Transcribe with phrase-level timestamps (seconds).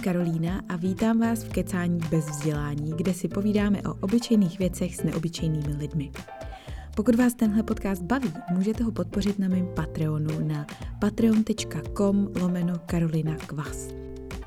[0.00, 5.02] Karolína a vítám vás v Kecání bez vzdělání, kde si povídáme o obyčejných věcech s
[5.02, 6.12] neobyčejnými lidmi.
[6.96, 10.66] Pokud vás tenhle podcast baví, můžete ho podpořit na mém Patreonu na
[11.00, 13.99] patreon.com lomeno Karolina Kvas.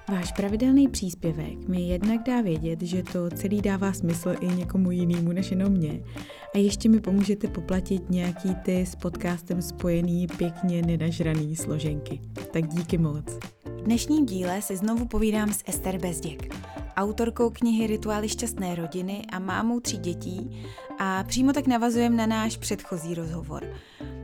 [0.09, 5.31] Váš pravidelný příspěvek mi jednak dá vědět, že to celý dává smysl i někomu jinému
[5.31, 5.99] než jenom mě.
[6.55, 12.19] A ještě mi pomůžete poplatit nějaký ty s podcastem spojený pěkně nenažraný složenky.
[12.53, 13.25] Tak díky moc.
[13.65, 16.55] V dnešním díle si znovu povídám s Ester Bezděk,
[16.95, 20.65] autorkou knihy Rituály šťastné rodiny a mámou tří dětí
[20.99, 23.67] a přímo tak navazujeme na náš předchozí rozhovor.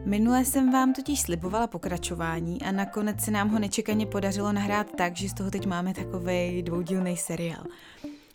[0.06, 5.18] Minule jsem vám totiž slibovala pokračování a nakonec se nám ho nečekaně podařilo nahrát tak,
[5.18, 7.64] že z toho teď máme takový dvoudílný seriál.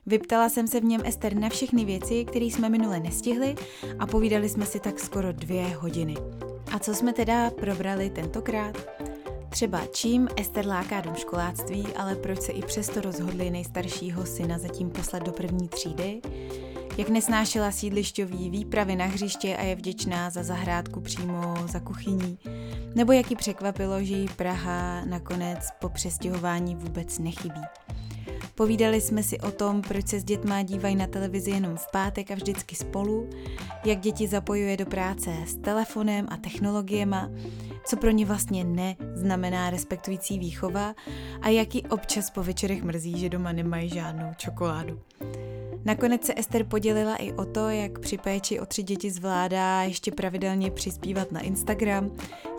[0.07, 3.55] Vyptala jsem se v něm Ester na všechny věci, které jsme minule nestihli
[3.99, 6.15] a povídali jsme si tak skoro dvě hodiny.
[6.73, 9.04] A co jsme teda probrali tentokrát?
[9.55, 14.91] Třeba čím Ester láká do školáctví, ale proč se i přesto rozhodli nejstaršího syna zatím
[14.91, 16.21] poslat do první třídy?
[16.99, 22.39] Jak nesnášela sídlišťový výpravy na hřiště a je vděčná za zahrádku přímo za kuchyní?
[22.95, 27.63] Nebo jak ji překvapilo, že jí Praha nakonec po přestěhování vůbec nechybí?
[28.55, 32.31] Povídali jsme si o tom, proč se s dětma dívají na televizi jenom v pátek
[32.31, 33.31] a vždycky spolu,
[33.85, 37.31] jak děti zapojuje do práce s telefonem a technologiema,
[37.87, 40.95] co pro ně vlastně ne znamená respektující výchova
[41.41, 45.01] a jaký občas po večerech mrzí, že doma nemají žádnou čokoládu.
[45.85, 50.13] Nakonec se Ester podělila i o to, jak při péči o tři děti zvládá ještě
[50.13, 52.11] pravidelně přispívat na Instagram,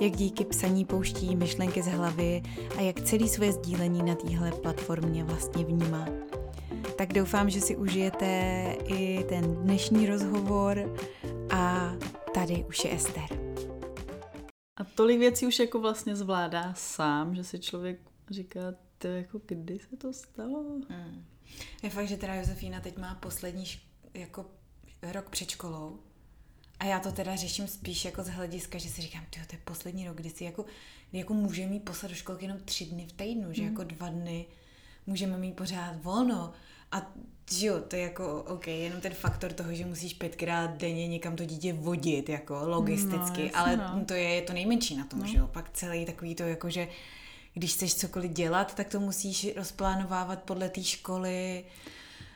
[0.02, 2.42] jak díky psaní pouští myšlenky z hlavy
[2.78, 6.08] a jak celý svoje sdílení na téhle platformě vlastně vnímá.
[6.98, 8.26] Tak doufám, že si užijete
[8.88, 10.98] i ten dnešní rozhovor
[11.54, 11.94] a
[12.34, 13.24] tady už je Ester.
[14.78, 18.60] A tolik věcí už jako vlastně zvládá sám, že si člověk říká,
[18.98, 20.64] to jako kdy se to stalo?
[20.90, 21.26] Hmm.
[21.84, 23.80] Je fakt, že teda Josefína teď má poslední šk-
[24.14, 24.46] jako
[25.12, 26.00] rok před školou
[26.80, 30.08] a já to teda řeším spíš jako z hlediska, že si říkám, to je poslední
[30.08, 30.66] rok, kdy si jako,
[31.10, 33.68] kdy jako můžeme mít poslat do školky jenom tři dny v týdnu, že mm.
[33.68, 34.46] jako dva dny
[35.06, 36.54] můžeme mít pořád volno
[36.92, 37.12] a
[37.52, 41.36] že jo, to je jako OK, jenom ten faktor toho, že musíš pětkrát denně někam
[41.36, 44.06] to dítě vodit, jako logisticky, no, jasně, ale no.
[44.06, 45.28] to je to nejmenší na tom, no.
[45.28, 46.88] že jo, pak celý takový to jako, že
[47.54, 51.66] když chceš cokoliv dělat, tak to musíš rozplánovávat podle té školy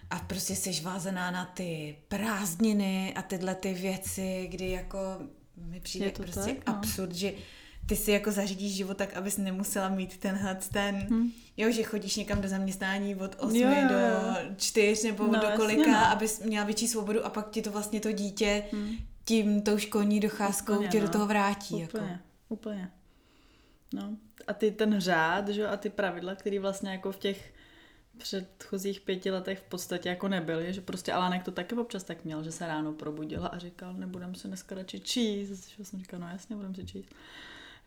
[0.10, 4.98] a prostě jsi vázaná na ty prázdniny a tyhle ty věci, kdy jako
[5.58, 6.76] mi přijde prostě tak, no.
[6.76, 7.34] absurd, že
[7.90, 11.32] ty si jako zařídíš život tak, abys nemusela mít tenhle ten, hmm.
[11.58, 14.36] jo, že chodíš někam do zaměstnání od 8 jo, jo, jo.
[14.50, 16.12] do 4 nebo no, do kolika, jasně, no.
[16.12, 18.96] abys měla větší svobodu a pak ti to vlastně to dítě hmm.
[19.26, 21.06] tím tou školní docházkou úplně, tě no.
[21.06, 21.76] do toho vrátí.
[21.76, 22.24] Úplně, jako.
[22.50, 22.92] úplně.
[23.94, 24.18] No,
[24.48, 27.54] a ty ten řád, že a ty pravidla, které vlastně jako v těch
[28.18, 32.44] předchozích pěti letech v podstatě jako nebyly, že prostě Alánek to taky občas tak měl,
[32.44, 35.70] že se ráno probudila a říkal, nebudem se dneska radši číst.
[35.78, 37.10] Že jsem říkal, no jasně, budem si číst.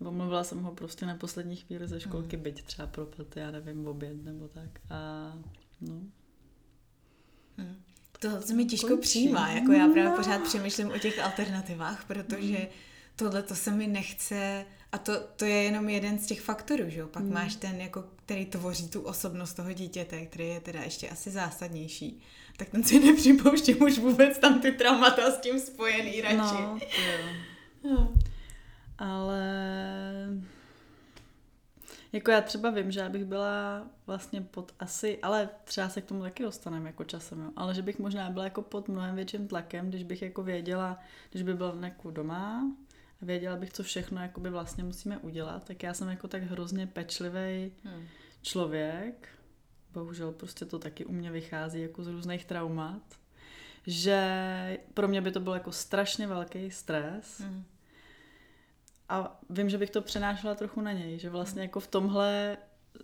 [0.01, 2.43] Nebo mluvila jsem ho prostě na poslední chvíli ze školky, mm.
[2.43, 4.81] byť třeba propad, já nevím, v oběd nebo tak.
[4.91, 5.33] A
[5.81, 5.95] no.
[7.57, 7.83] Mm.
[8.19, 9.03] To se mi těžko končí.
[9.03, 10.17] přijímá, jako já právě no.
[10.17, 12.67] pořád přemýšlím o těch alternativách, protože mm.
[13.17, 17.01] tohle to se mi nechce a to, to je jenom jeden z těch faktorů, že
[17.01, 17.07] jo?
[17.07, 17.35] Pak hmm.
[17.35, 22.21] máš ten, jako, který tvoří tu osobnost toho dítěte, který je teda ještě asi zásadnější.
[22.57, 26.37] Tak ten si nepřipouštím už vůbec tam ty traumata s tím spojený radši.
[26.37, 27.95] No, to jo.
[27.95, 28.15] no.
[29.03, 29.43] Ale
[32.13, 36.05] jako já třeba vím, že já bych byla vlastně pod asi, ale třeba se k
[36.05, 37.51] tomu taky dostaneme jako časem, jo.
[37.57, 41.43] ale že bych možná byla jako pod mnohem větším tlakem, když bych jako věděla, když
[41.43, 42.73] by byla jako doma,
[43.23, 47.73] věděla bych, co všechno jakoby vlastně musíme udělat, tak já jsem jako tak hrozně pečlivý
[47.85, 48.05] hmm.
[48.43, 49.29] člověk,
[49.93, 53.03] bohužel prostě to taky u mě vychází jako z různých traumat,
[53.87, 57.65] že pro mě by to byl jako strašně velký stres hmm.
[59.13, 62.57] A vím, že bych to přenášela trochu na něj, že vlastně jako v tomhle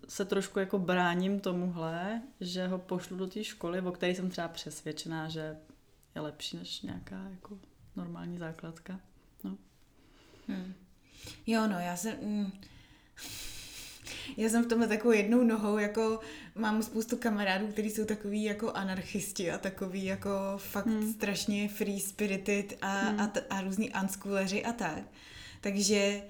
[0.09, 4.49] se trošku jako bráním tomuhle, že ho pošlu do té školy, o které jsem třeba
[4.49, 5.57] přesvědčená, že
[6.15, 7.59] je lepší než nějaká jako
[7.97, 9.01] normální základka.
[10.49, 10.75] Hmm.
[11.47, 12.17] Jo, no, já jsem...
[12.23, 12.53] Mm,
[14.37, 16.21] já jsem v tomhle takovou jednou nohou, jako
[16.55, 21.13] mám spoustu kamarádů, kteří jsou takový jako anarchisti a takový jako fakt hmm.
[21.13, 23.21] strašně free spirited a, hmm.
[23.21, 25.03] a, a různí unschooleři a tak.
[25.61, 26.23] Takže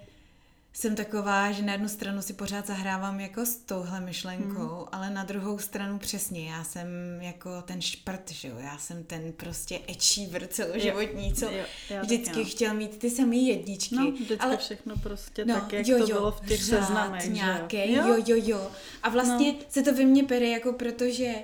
[0.72, 4.86] jsem taková, že na jednu stranu si pořád zahrávám jako s touhle myšlenkou, hmm.
[4.92, 6.88] ale na druhou stranu přesně, já jsem
[7.20, 12.34] jako ten šprt, že jo, já jsem ten prostě achiever celoživotní, co jo, jo, vždycky
[12.34, 13.94] tak, chtěl mít ty samé jedničky.
[13.94, 17.28] No, vždycky ale, všechno prostě no, tak, jak jo, jo, to bylo v těch seznamech,
[17.28, 18.06] nějaké, jo?
[18.06, 18.70] jo, jo, jo.
[19.02, 19.58] A vlastně no.
[19.69, 21.34] se to ve mně pere jako protože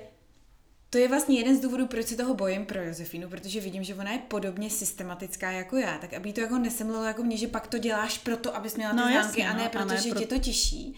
[0.95, 3.95] to je vlastně jeden z důvodů, proč se toho bojím pro Josefínu, protože vidím, že
[3.95, 7.67] ona je podobně systematická jako já, tak aby to jako nesemlilo jako mě, že pak
[7.67, 10.21] to děláš proto, abys měla ty no, známky jasně, a ne no, protože a ne,
[10.21, 10.95] tě to těší.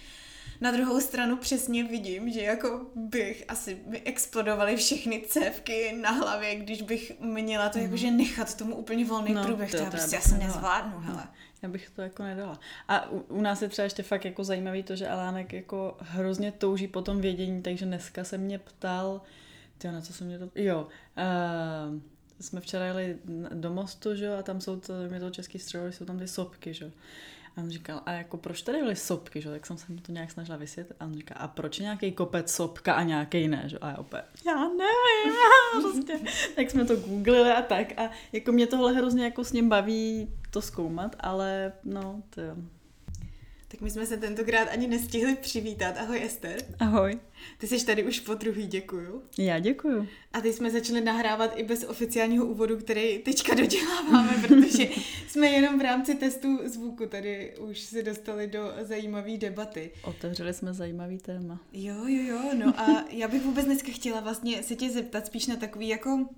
[0.60, 6.54] Na druhou stranu přesně vidím, že jako bych asi by explodovaly všechny cévky na hlavě,
[6.54, 7.84] když bych měla to mm.
[7.84, 9.70] jakože nechat tomu úplně volný no, průběh.
[9.70, 11.22] To, to, to prostě asi nezvládnu, hele.
[11.24, 11.30] No,
[11.62, 12.60] já bych to jako nedala.
[12.88, 16.52] A u, u nás je třeba ještě fakt jako zajímavý to, že Alánek jako hrozně
[16.52, 19.20] touží po tom vědění, takže dneska se mě ptal,
[19.78, 20.50] ty na co se mě to...
[20.54, 20.88] Jo.
[21.16, 22.00] Uh,
[22.40, 23.18] jsme včera jeli
[23.54, 26.74] do mostu, že a tam jsou to, je to český stroj, jsou tam ty sopky,
[26.74, 26.92] že
[27.56, 29.50] a on říkal, a jako proč tady byly sopky, že?
[29.50, 30.96] tak jsem se mu to nějak snažila vysvětlit.
[31.00, 33.78] A on říká, a proč nějaký kopec sopka a nějaký ne, že?
[33.78, 35.34] A já opět, já nevím,
[35.82, 36.20] prostě.
[36.56, 37.98] tak jsme to googlili a tak.
[37.98, 42.56] A jako mě tohle hrozně jako s ním baví to zkoumat, ale no, to jo.
[43.68, 45.96] Tak my jsme se tentokrát ani nestihli přivítat.
[45.98, 46.56] Ahoj Ester.
[46.78, 47.18] Ahoj.
[47.58, 49.22] Ty jsi tady už po druhý, děkuju.
[49.38, 50.08] Já děkuju.
[50.32, 54.88] A teď jsme začali nahrávat i bez oficiálního úvodu, který teďka doděláváme, protože
[55.28, 59.90] jsme jenom v rámci testu zvuku tady už se dostali do zajímavé debaty.
[60.02, 61.60] Otevřeli jsme zajímavý téma.
[61.72, 62.40] Jo, jo, jo.
[62.54, 66.28] No a já bych vůbec dneska chtěla vlastně se tě zeptat spíš na takový jako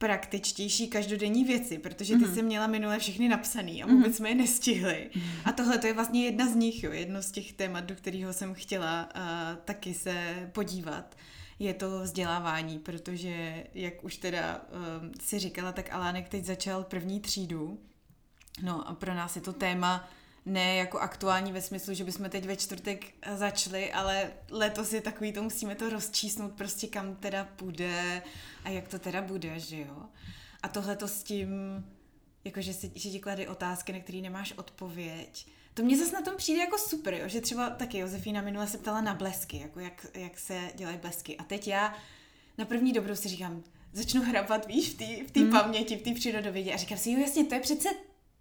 [0.00, 2.34] praktičtější každodenní věci, protože ty mm-hmm.
[2.34, 4.16] jsi měla minule všechny napsaný a vůbec mm-hmm.
[4.16, 5.10] jsme je nestihli.
[5.12, 5.40] Mm-hmm.
[5.44, 8.32] A tohle to je vlastně jedna z nich, jo, jedno z těch témat, do kterého
[8.32, 9.20] jsem chtěla uh,
[9.64, 11.16] taky se podívat.
[11.58, 17.20] Je to vzdělávání, protože, jak už teda uh, si říkala, tak Alánek teď začal první
[17.20, 17.78] třídu.
[18.62, 20.08] No a pro nás je to téma
[20.46, 25.32] ne jako aktuální ve smyslu, že bychom teď ve čtvrtek začali, ale letos je takový,
[25.32, 28.22] to musíme to rozčísnout prostě kam teda půjde
[28.64, 30.02] a jak to teda bude, že jo.
[30.62, 31.48] A tohle to s tím,
[32.44, 35.46] jakože si, že ti klady otázky, na které nemáš odpověď.
[35.74, 37.28] To mě zase na tom přijde jako super, jo?
[37.28, 41.36] že třeba taky Josefína minule se ptala na blesky, jako jak, jak se dělají blesky.
[41.36, 41.94] A teď já
[42.58, 43.62] na první dobrou si říkám,
[43.92, 45.50] začnu hrabat, víš, v té v tý mm.
[45.50, 47.88] paměti, v té přírodovědě a říkám si, jo jasně, to je přece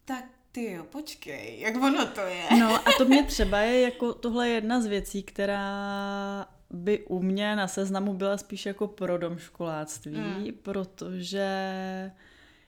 [0.05, 2.43] tak ty jo, počkej, jak ono to je.
[2.59, 7.55] No a to mě třeba je jako tohle jedna z věcí, která by u mě
[7.55, 10.45] na seznamu byla spíš jako pro domškoláctví, mm.
[10.61, 11.47] protože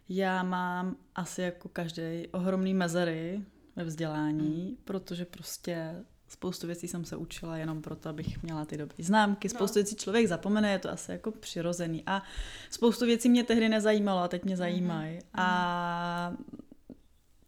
[0.10, 3.42] já mám asi jako každý ohromný mezery
[3.75, 4.77] ve vzdělání, mm.
[4.86, 5.95] protože prostě
[6.27, 9.48] spoustu věcí jsem se učila jenom proto, abych měla ty dobré známky.
[9.48, 9.50] No.
[9.50, 9.84] Spoustu no.
[9.84, 12.04] věcí člověk zapomene, je to asi jako přirozený.
[12.06, 12.24] A
[12.69, 15.13] spoustu věcí mě tehdy nezajímalo a teď mě zajímají.
[15.13, 15.22] Mm.
[15.34, 16.34] A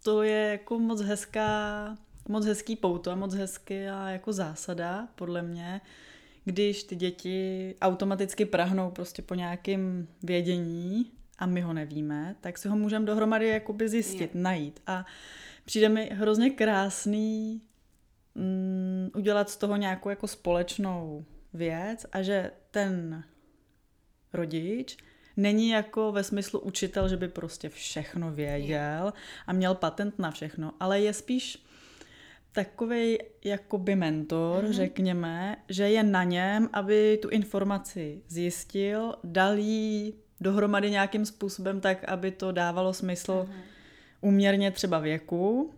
[0.04, 1.98] to je jako moc hezká,
[2.28, 5.82] moc hezký pouto a moc hezká jako zásada, podle mě,
[6.46, 12.68] když ty děti automaticky prahnou prostě po nějakém vědění a my ho nevíme, tak si
[12.68, 14.42] ho můžeme dohromady jakoby zjistit, je.
[14.42, 14.80] najít.
[14.88, 15.06] A
[15.66, 17.62] přijde mi hrozně krásný
[18.36, 23.24] mm, udělat z toho nějakou jako společnou věc a že ten
[24.34, 24.98] rodič
[25.38, 29.14] není jako ve smyslu učitel, že by prostě všechno věděl
[29.48, 31.64] a měl patent na všechno, ale je spíš
[32.52, 34.72] takový jakoby mentor, mm-hmm.
[34.72, 42.04] řekněme, že je na něm, aby tu informaci zjistil, dal jí dohromady nějakým způsobem tak,
[42.04, 43.62] aby to dávalo smysl mm-hmm.
[44.22, 45.74] uměrně třeba věku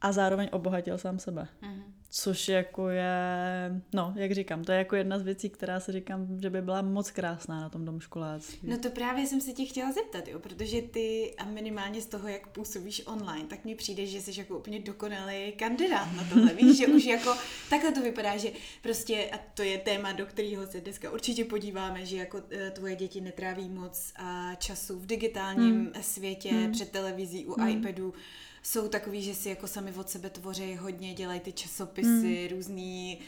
[0.00, 1.48] a zároveň obohatil sám sebe.
[1.62, 1.91] Mm-hmm.
[2.14, 6.40] Což jako je, no, jak říkám, to je jako jedna z věcí, která se říkám,
[6.42, 8.68] že by byla moc krásná na tom domškoláctví.
[8.70, 12.28] No to právě jsem se tě chtěla zeptat, jo, protože ty a minimálně z toho,
[12.28, 16.78] jak působíš online, tak mi přijde, že jsi jako úplně dokonalý kandidát na tohle, víš,
[16.78, 17.34] že už jako
[17.70, 18.52] takhle to vypadá, že
[18.82, 22.96] prostě, a to je téma, do kterého se dneska určitě podíváme, že jako e, tvoje
[22.96, 26.02] děti netráví moc a času v digitálním hmm.
[26.02, 26.72] světě, hmm.
[26.72, 27.68] před televizí, u hmm.
[27.68, 28.14] iPadu,
[28.62, 32.56] jsou takový, že si jako sami od sebe tvoří hodně, dělají ty časopisy, mm.
[32.56, 33.18] různý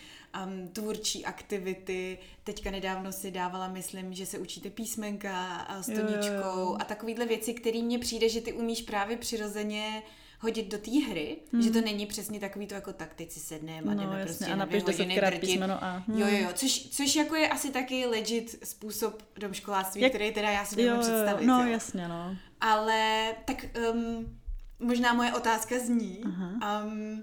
[0.46, 2.18] um, tvůrčí aktivity.
[2.44, 6.02] Teďka nedávno si dávala, myslím, že se učíte písmenka jo,
[6.34, 6.76] jo.
[6.80, 10.02] a takovýhle věci, které mně přijde, že ty umíš právě přirozeně
[10.40, 11.62] hodit do té hry, hmm.
[11.62, 14.24] že to není přesně takový to jako tak, teď si sedneme a no, jdeme jasně,
[14.24, 16.04] prostě a napiš desetkrát písmeno A.
[16.08, 16.18] Hmm.
[16.18, 20.12] Jo, jo, jo, což, což jako je asi taky legit způsob domškoláctví, Jak...
[20.12, 21.46] který teda já si můžu představit.
[21.46, 21.72] No, jo.
[21.72, 22.36] jasně, no.
[22.60, 24.38] Ale tak um,
[24.84, 26.84] možná moje otázka zní, uh-huh.
[26.84, 27.22] um,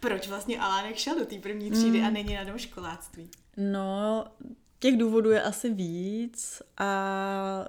[0.00, 2.06] proč vlastně Alánek šel do té první třídy mm.
[2.06, 3.30] a není na školáctví?
[3.56, 4.24] No,
[4.78, 7.68] těch důvodů je asi víc a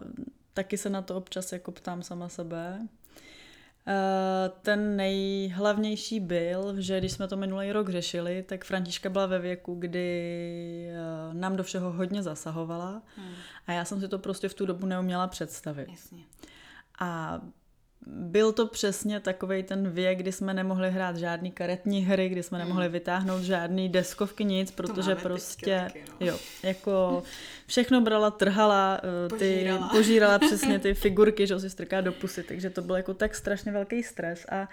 [0.54, 2.88] taky se na to občas jako ptám sama sebe.
[4.62, 9.76] ten nejhlavnější byl, že když jsme to minulý rok řešili, tak Františka byla ve věku,
[9.76, 10.88] kdy
[11.28, 13.34] uh, nám do všeho hodně zasahovala hmm.
[13.68, 15.88] a já jsem si to prostě v tu dobu neuměla představit.
[15.92, 16.24] Jasně.
[17.00, 17.42] A
[18.08, 22.58] byl to přesně takový ten věk, kdy jsme nemohli hrát žádný karetní hry, kdy jsme
[22.58, 22.94] nemohli hmm.
[22.94, 26.28] vytáhnout žádný deskovky, nic, protože prostě, taky, no.
[26.28, 27.24] jo, jako
[27.68, 32.44] všechno brala, trhala, eh, ty, požírala, požírala přesně ty figurky, že si strká do pusy,
[32.44, 34.70] takže to byl jako tak strašně velký stres a,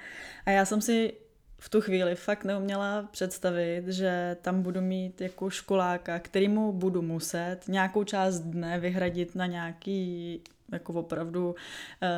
[0.47, 1.13] a já jsem si
[1.61, 7.59] v tu chvíli fakt neuměla představit, že tam budu mít jako školáka, kterýmu budu muset
[7.69, 10.40] nějakou část dne vyhradit na nějaký
[10.73, 11.55] jako opravdu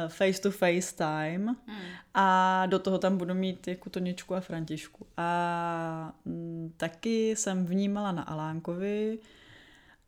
[0.08, 1.80] face to face time hmm.
[2.14, 5.06] a do toho tam budu mít jako Toničku a Františku.
[5.16, 9.18] A mm, taky jsem vnímala na Alánkovi,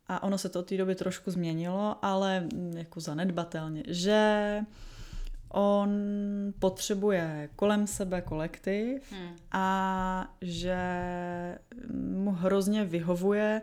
[0.09, 4.61] a ono se to od té doby trošku změnilo, ale mm, jako zanedbatelně, že
[5.49, 5.91] on
[6.59, 9.37] potřebuje kolem sebe kolektiv hmm.
[9.53, 10.79] a že
[11.95, 13.63] mu hrozně vyhovuje,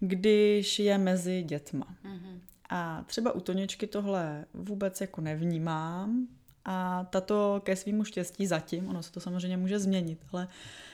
[0.00, 1.86] když je mezi dětma.
[2.02, 2.40] Hmm.
[2.70, 6.26] A třeba u Toničky tohle vůbec jako nevnímám
[6.64, 10.48] a tato ke svýmu štěstí zatím, ono se to samozřejmě může změnit, ale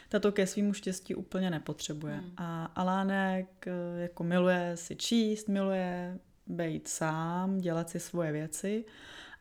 [0.09, 2.15] tato ke svýmu štěstí úplně nepotřebuje.
[2.15, 2.33] Hmm.
[2.37, 8.85] A Alánek eh, jako miluje si číst, miluje být sám, dělat si svoje věci,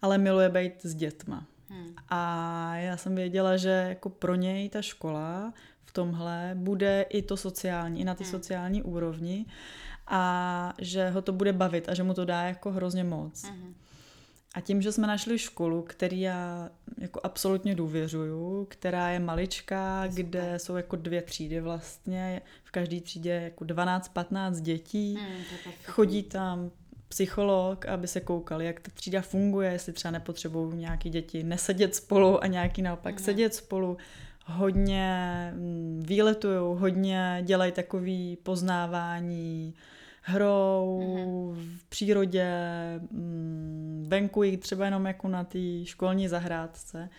[0.01, 1.47] ale miluje být s dětma.
[1.69, 1.93] Hmm.
[2.09, 5.53] A já jsem věděla, že jako pro něj ta škola
[5.85, 8.31] v tomhle bude i to sociální, i na ty hmm.
[8.31, 9.45] sociální úrovni
[10.07, 13.43] a že ho to bude bavit a že mu to dá jako hrozně moc.
[13.43, 13.73] Mm-hmm.
[14.55, 20.23] A tím, že jsme našli školu, který já jako absolutně důvěřuju, která je maličká, Super.
[20.23, 25.43] kde jsou jako dvě třídy vlastně, v každé třídě jako 12-15 dětí, mm,
[25.85, 26.71] chodí tam
[27.07, 32.43] psycholog, aby se koukal, jak ta třída funguje, jestli třeba nepotřebují nějaký děti nesedět spolu
[32.43, 33.19] a nějaký naopak mm.
[33.19, 33.97] sedět spolu.
[34.45, 39.73] Hodně mm, výletují, hodně dělají takový poznávání,
[40.21, 41.55] hrou mm-hmm.
[41.77, 42.47] v přírodě,
[43.11, 47.09] mm, venku jich třeba jenom jako na té školní zahrádce.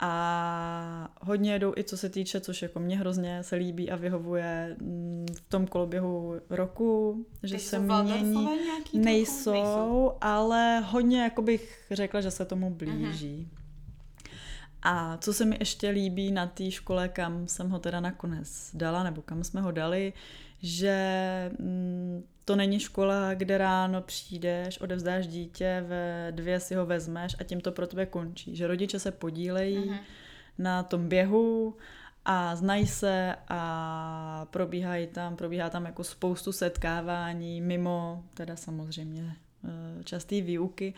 [0.00, 4.76] A hodně jedou i co se týče, což jako mě hrozně se líbí a vyhovuje
[4.80, 8.48] mm, v tom koloběhu roku, že Teď se mění.
[8.94, 13.48] Nejsou, nejsou, ale hodně jako bych řekla, že se tomu blíží.
[13.50, 13.58] Mm-hmm.
[14.82, 19.02] A co se mi ještě líbí na té škole, kam jsem ho teda nakonec dala,
[19.02, 20.12] nebo kam jsme ho dali,
[20.62, 27.36] že mm, to není škola, kde ráno přijdeš, odevzdáš dítě, ve dvě si ho vezmeš
[27.40, 28.56] a tím to pro tebe končí.
[28.56, 29.98] Že rodiče se podílejí uh-huh.
[30.58, 31.76] na tom běhu
[32.24, 40.04] a znají se a probíhají tam, probíhá tam jako spoustu setkávání mimo, teda samozřejmě eh,
[40.04, 40.94] časté výuky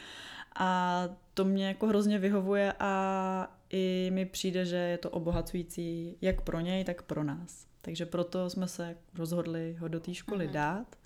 [0.57, 1.03] a
[1.35, 6.61] to mě jako hrozně vyhovuje a i mi přijde, že je to obohacující jak pro
[6.61, 7.67] něj, tak pro nás.
[7.83, 10.53] Takže proto jsme se rozhodli ho do té školy uh-huh.
[10.53, 11.00] dát.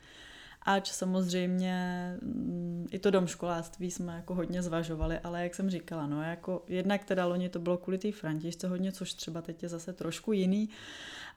[0.64, 1.76] Ač samozřejmě
[2.23, 7.04] mm, i to domškoláctví jsme jako hodně zvažovali, ale jak jsem říkala, no jako jednak
[7.04, 10.68] teda loni to bylo kvůli té františce hodně, což třeba teď je zase trošku jiný,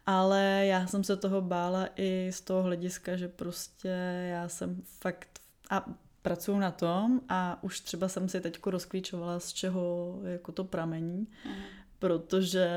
[0.06, 3.90] ale já jsem se toho bála i z toho hlediska, že prostě
[4.30, 5.86] já jsem fakt a
[6.22, 11.28] pracuju na tom a už třeba jsem si teď rozklíčovala, z čeho jako to pramení,
[11.46, 11.54] mm.
[12.00, 12.70] protože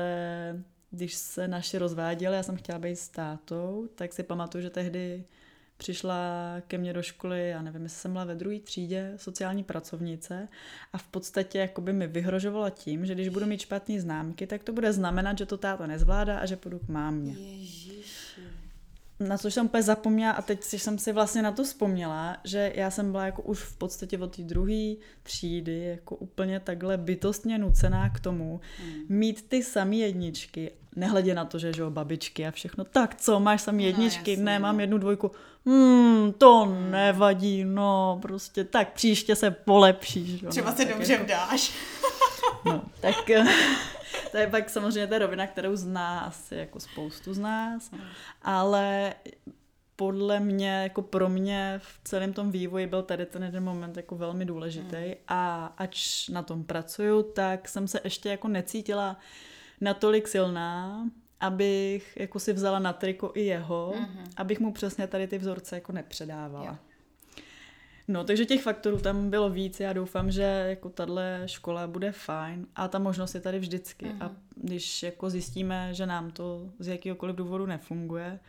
[0.91, 5.25] když se naši rozváděli, já jsem chtěla být s tátou, tak si pamatuju, že tehdy
[5.81, 6.15] přišla
[6.67, 10.47] ke mně do školy, já nevím, jestli jsem byla ve druhé třídě, sociální pracovnice
[10.93, 14.73] a v podstatě jakoby mi vyhrožovala tím, že když budu mít špatné známky, tak to
[14.73, 17.33] bude znamenat, že to táta nezvládá a že půjdu k mámě.
[17.33, 18.41] Ježiši.
[19.19, 22.91] Na což jsem úplně zapomněla a teď jsem si vlastně na to vzpomněla, že já
[22.91, 28.09] jsem byla jako už v podstatě od té druhé třídy jako úplně takhle bytostně nucená
[28.09, 28.93] k tomu hmm.
[29.09, 33.61] mít ty samé jedničky nehledě na to, že, že babičky a všechno, tak co, máš
[33.61, 35.31] sami no, jedničky, no, ne, mám jednu dvojku,
[35.65, 40.43] hmm, to nevadí, no, prostě tak příště se polepšíš.
[40.49, 41.73] Třeba no, se dobře jako, vdáš.
[42.65, 43.15] no, tak
[44.31, 48.01] to je pak samozřejmě ta rovina, kterou zná asi jako spoustu z nás, hmm.
[48.41, 49.13] ale
[49.95, 54.15] podle mě, jako pro mě v celém tom vývoji byl tady ten jeden moment jako
[54.15, 55.13] velmi důležitý hmm.
[55.27, 59.17] a ač na tom pracuju, tak jsem se ještě jako necítila
[59.81, 61.03] natolik silná,
[61.39, 64.31] abych jako si vzala na triko i jeho, mm-hmm.
[64.37, 66.65] abych mu přesně tady ty vzorce jako nepředávala.
[66.65, 66.77] Jo.
[68.07, 69.79] No, takže těch faktorů tam bylo víc.
[69.79, 74.05] Já doufám, že jako tahle škola bude fajn a ta možnost je tady vždycky.
[74.05, 74.25] Mm-hmm.
[74.25, 78.39] A když jako zjistíme, že nám to z jakýhokoliv důvodu nefunguje,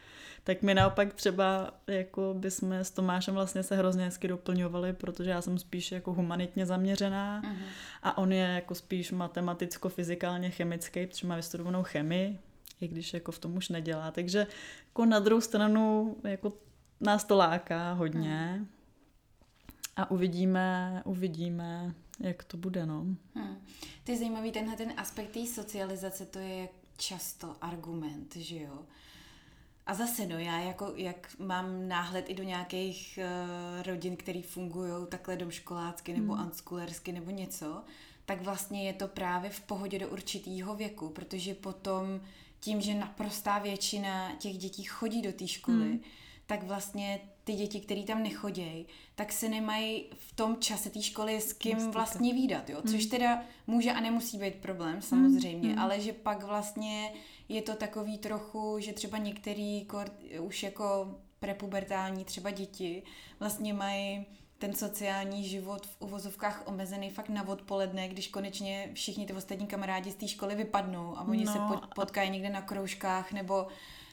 [0.45, 5.43] tak my naopak třeba jako bychom s Tomášem vlastně se hrozně hezky doplňovali, protože já
[5.43, 7.57] jsem spíš jako humanitně zaměřená uh-huh.
[8.03, 12.39] a on je jako spíš matematicko-fyzikálně chemický, protože má vystudovanou chemii,
[12.81, 14.11] i když jako v tom už nedělá.
[14.11, 14.47] Takže
[14.89, 16.53] jako na druhou stranu jako
[17.01, 18.61] nás to láká hodně.
[18.61, 18.67] Uh-huh.
[19.97, 23.01] A uvidíme, uvidíme, jak to bude, no.
[23.35, 23.65] Hmm.
[24.05, 28.79] To je zajímavý, tenhle ten aspekt té socializace, to je často argument, že jo.
[29.87, 34.93] A zase, no, já jako, jak mám náhled i do nějakých uh, rodin, které fungují
[35.09, 36.47] takhle domškolácky nebo hmm.
[36.47, 37.83] unschoolersky nebo něco,
[38.27, 42.21] tak vlastně je to právě v pohodě do určitého věku, protože potom
[42.61, 46.01] tím, že naprostá většina těch dětí chodí do té školy, hmm.
[46.47, 51.41] tak vlastně ty děti, které tam nechodějí, tak se nemají v tom čase té školy
[51.41, 52.83] s kým vlastně výdat, jo?
[52.83, 53.11] což hmm.
[53.11, 55.79] teda může a nemusí být problém samozřejmě, mm.
[55.79, 57.13] ale že pak vlastně
[57.49, 59.87] je to takový trochu, že třeba některý
[60.41, 63.03] už jako prepubertální třeba děti
[63.41, 64.27] vlastně mají
[64.59, 70.11] ten sociální život v uvozovkách omezený fakt na odpoledne, když konečně všichni ty ostatní kamarádi
[70.11, 71.59] z té školy vypadnou a oni no, se
[71.95, 73.67] potkají někde na kroužkách nebo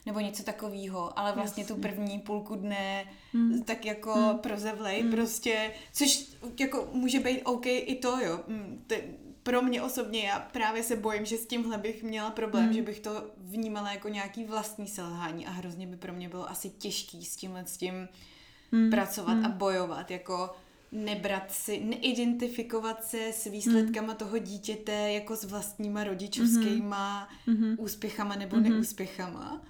[0.06, 1.76] nebo něco takového, ale vlastně Jasně.
[1.76, 3.64] tu první půlku dne hmm.
[3.64, 4.38] tak jako hmm.
[4.38, 5.12] prozevlej hmm.
[5.12, 6.28] prostě, což
[6.60, 8.40] jako může být OK i to, jo.
[8.48, 9.02] Hmm, Te,
[9.44, 12.74] pro mě osobně, já právě se bojím, že s tímhle bych měla problém, hmm.
[12.74, 16.70] že bych to vnímala jako nějaký vlastní selhání a hrozně by pro mě bylo asi
[16.70, 18.08] těžký s tímhle s tím
[18.72, 18.90] hmm.
[18.90, 19.46] pracovat hmm.
[19.46, 20.56] a bojovat, jako
[20.92, 24.18] nebrat si, neidentifikovat se s výsledkama hmm.
[24.18, 27.76] toho dítěte jako s vlastníma rodičovskýma hmm.
[27.80, 28.70] úspěchama nebo hmm.
[28.70, 29.62] neúspěchama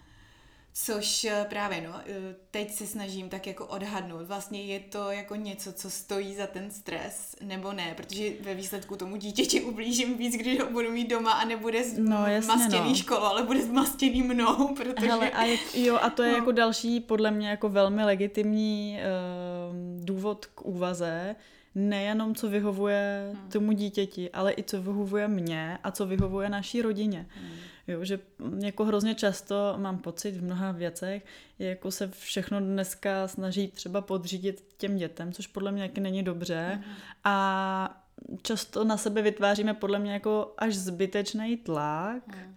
[0.73, 4.27] Což eh, právě, no, eh, teď se snažím tak jako odhadnout.
[4.27, 8.95] Vlastně je to jako něco, co stojí za ten stres, nebo ne, protože ve výsledku
[8.95, 12.89] tomu dítěti ublížím víc, když ho budu mít doma a nebude z no, jasně, mastěný
[12.89, 12.95] no.
[12.95, 15.07] školu, ale bude zmastěný mnou, protože...
[15.07, 16.37] Hele, a je, jo, a to je no.
[16.37, 21.35] jako další, podle mě, jako velmi legitimní uh, důvod k úvaze,
[21.75, 23.51] nejenom co vyhovuje hmm.
[23.51, 27.25] tomu dítěti, ale i co vyhovuje mně a co vyhovuje naší rodině.
[27.29, 27.51] Hmm.
[27.89, 28.19] Jo, že
[28.59, 31.25] jako hrozně často mám pocit v mnoha věcech,
[31.59, 36.71] jako se všechno dneska snaží třeba podřídit těm dětem, což podle mě taky není dobře.
[36.75, 36.93] Mm.
[37.23, 38.03] A
[38.41, 42.27] často na sebe vytváříme podle mě jako až zbytečný tlak.
[42.27, 42.55] Mm.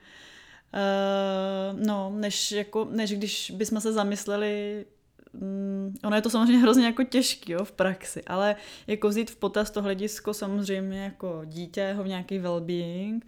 [0.74, 4.84] Uh, no, než, jako, než když bychom se zamysleli
[5.32, 9.36] um, ono je to samozřejmě hrozně jako těžký jo, v praxi, ale jako vzít v
[9.36, 13.20] potaz to hledisko samozřejmě jako dítě, jeho nějaký well-being,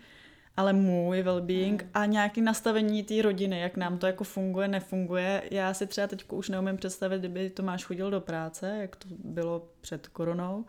[0.56, 1.90] ale můj well-being mm.
[1.94, 5.42] a nějaké nastavení té rodiny, jak nám to jako funguje, nefunguje.
[5.50, 9.68] Já si třeba teď už neumím představit, kdyby Tomáš chodil do práce, jak to bylo
[9.80, 10.64] před koronou,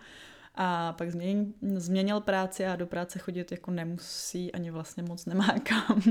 [0.56, 1.45] a pak změnil,
[1.76, 6.02] změnil práci a do práce chodit jako nemusí, ani vlastně moc nemá kam.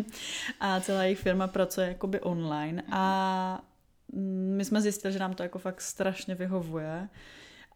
[0.60, 3.64] A celá jejich firma pracuje jakoby online a
[4.56, 7.08] my jsme zjistili, že nám to jako fakt strašně vyhovuje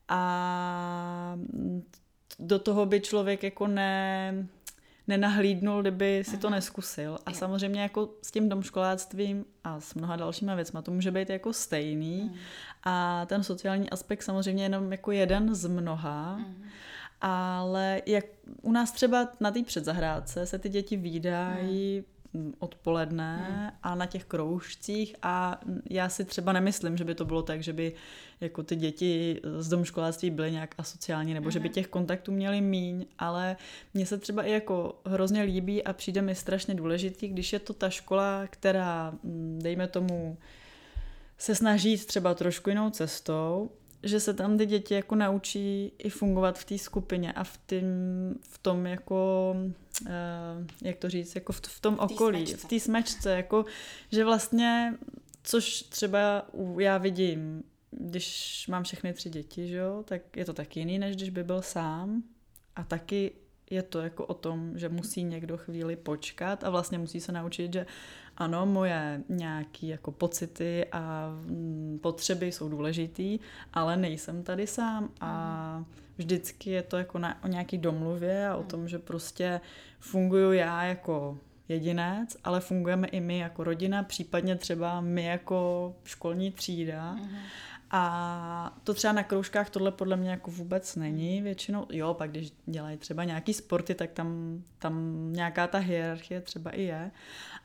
[0.08, 1.38] a
[2.38, 4.34] do toho by člověk jako ne,
[5.08, 7.18] nenahlídnul, kdyby si to neskusil.
[7.26, 11.52] A samozřejmě jako s tím domškoláctvím a s mnoha dalšíma věcma to může být jako
[11.52, 12.32] stejný.
[12.84, 16.40] A ten sociální aspekt samozřejmě jenom jako jeden z mnoha.
[17.20, 18.24] Ale jak
[18.62, 22.04] u nás třeba na té předzahrádce se ty děti výdají
[22.58, 23.70] odpoledne hmm.
[23.82, 25.60] a na těch kroužcích a
[25.90, 27.92] já si třeba nemyslím, že by to bylo tak, že by
[28.40, 31.50] jako ty děti z domškoláctví byly nějak asociální nebo hmm.
[31.50, 33.56] že by těch kontaktů měly míň, ale
[33.94, 37.72] mně se třeba i jako hrozně líbí a přijde mi strašně důležitý, když je to
[37.72, 39.14] ta škola, která,
[39.58, 40.38] dejme tomu,
[41.38, 43.70] se snaží třeba trošku jinou cestou,
[44.02, 47.84] že se tam ty děti jako naučí i fungovat v té skupině a v, tým,
[48.48, 49.54] v tom jako,
[50.00, 50.08] uh,
[50.82, 52.66] jak to říct, jako v, v tom v okolí, smečce.
[52.66, 53.64] v té smečce, jako,
[54.12, 54.94] že vlastně,
[55.42, 56.46] což třeba
[56.78, 61.16] já vidím, když mám všechny tři děti, že jo, tak je to taky jiný, než
[61.16, 62.22] když by byl sám
[62.76, 63.32] a taky
[63.70, 67.72] je to jako o tom, že musí někdo chvíli počkat a vlastně musí se naučit,
[67.72, 67.86] že
[68.38, 73.38] ano, moje nějaké jako pocity a mm, potřeby jsou důležitý,
[73.72, 75.84] ale nejsem tady sám a
[76.18, 79.60] vždycky je to jako na, o nějaký domluvě a o tom, že prostě
[80.00, 86.50] funguju já jako jedinec, ale fungujeme i my jako rodina, případně třeba my jako školní
[86.50, 87.16] třída.
[87.16, 87.38] Uh-huh.
[87.90, 91.86] A to třeba na kroužkách tohle podle mě jako vůbec není většinou.
[91.90, 96.82] Jo, pak když dělají třeba nějaký sporty, tak tam, tam nějaká ta hierarchie třeba i
[96.82, 97.10] je.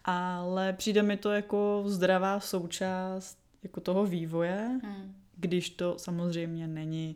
[0.06, 5.16] Ale přijde mi to jako zdravá součást jako toho vývoje, hmm.
[5.38, 7.16] když to samozřejmě není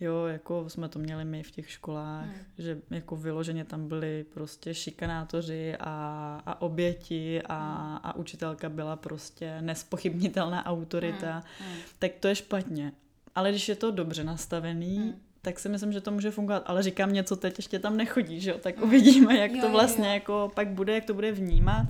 [0.00, 2.34] Jo, jako jsme to měli my v těch školách, Hmm.
[2.58, 7.56] že jako vyloženě tam byli prostě šikanátoři a, a oběti a,
[8.02, 11.76] a učitelka byla prostě nespochybnitelná autorita, Hmm.
[11.98, 12.92] tak to je špatně.
[13.34, 15.14] Ale když je to dobře nastavený, Hmm.
[15.42, 16.62] tak si myslím, že to může fungovat.
[16.66, 18.58] Ale říkám něco teď, ještě tam nechodí, že jo?
[18.58, 20.14] Tak uvidíme, jak Jo, to vlastně jo.
[20.14, 21.86] jako pak bude, jak to bude vnímat.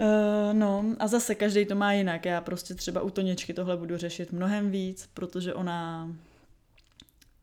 [0.00, 2.24] Uh, no a zase každý to má jinak.
[2.24, 6.08] Já prostě třeba u Toničky tohle budu řešit mnohem víc, protože ona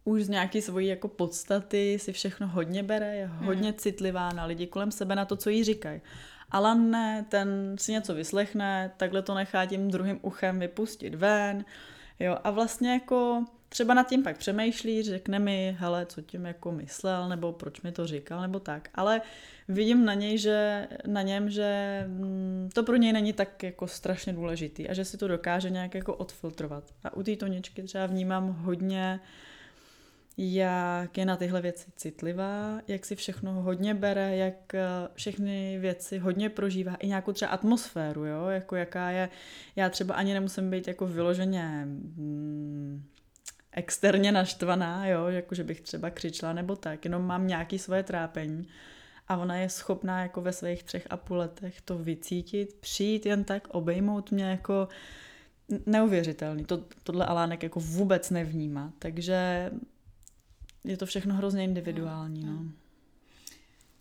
[0.04, 4.68] už z nějaký svojí jako podstaty si všechno hodně bere, je hodně citlivá na lidi
[4.68, 6.02] kolem sebe, na to, co jí říkají.
[6.52, 11.66] Alan ne, ten si něco vyslechne, takhle to nechá tím druhým uchem vypustit ven,
[12.20, 16.72] jo, a vlastně jako třeba nad tím pak přemýšlí, řekne mi, hele, co tím jako
[16.72, 19.22] myslel, nebo proč mi to říkal, nebo tak, ale
[19.68, 24.34] vidím na něj, že, na něm, že mm, to pro něj není tak jako strašně
[24.34, 26.84] důležitý a že si to dokáže nějak jako odfiltrovat.
[27.04, 29.20] A u té Toničky třeba vnímám hodně,
[30.38, 36.18] jak je na tyhle věci citlivá, jak si všechno hodně bere, jak eh, všechny věci
[36.18, 39.30] hodně prožívá, i nějakou třeba atmosféru, jo, jako jaká je,
[39.76, 43.04] já třeba ani nemusím být jako vyloženě mm,
[43.72, 48.68] externě naštvaná, jo, jako že bych třeba křičela nebo tak, jenom mám nějaký svoje trápení
[49.28, 53.44] a ona je schopná jako ve svých třech a půl letech to vycítit, přijít jen
[53.44, 54.88] tak, obejmout mě jako
[55.86, 56.66] neuvěřitelný.
[56.66, 59.70] To, tohle Alánek jako vůbec nevnímá, takže
[60.84, 62.66] je to všechno hrozně individuální, no.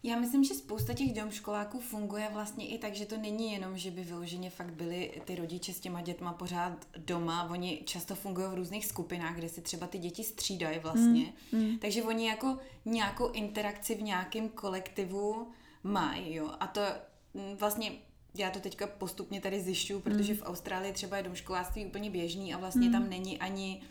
[0.03, 3.91] Já myslím, že spousta těch domškoláků funguje vlastně i tak, že to není jenom, že
[3.91, 7.51] by vyloženě fakt byli ty rodiče s těma dětma pořád doma.
[7.51, 11.33] Oni často fungují v různých skupinách, kde si třeba ty děti střídají vlastně.
[11.53, 11.79] Mm, mm.
[11.79, 15.49] Takže oni jako nějakou interakci v nějakém kolektivu
[15.83, 16.51] mají, jo.
[16.61, 16.81] A to
[17.35, 17.93] mm, vlastně
[18.35, 22.59] já to teďka postupně tady zjišťuju, protože v Austrálii třeba je domškoláctví úplně běžný a
[22.59, 23.83] vlastně tam není ani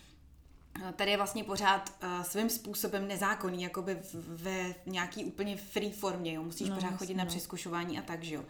[0.95, 6.33] Tady je vlastně pořád uh, svým způsobem nezákonný, jakoby v- ve nějaký úplně free formě,
[6.33, 6.43] jo.
[6.43, 7.27] Musíš No, pořád chodit na no.
[7.29, 8.45] přeskušování a tak, že jo.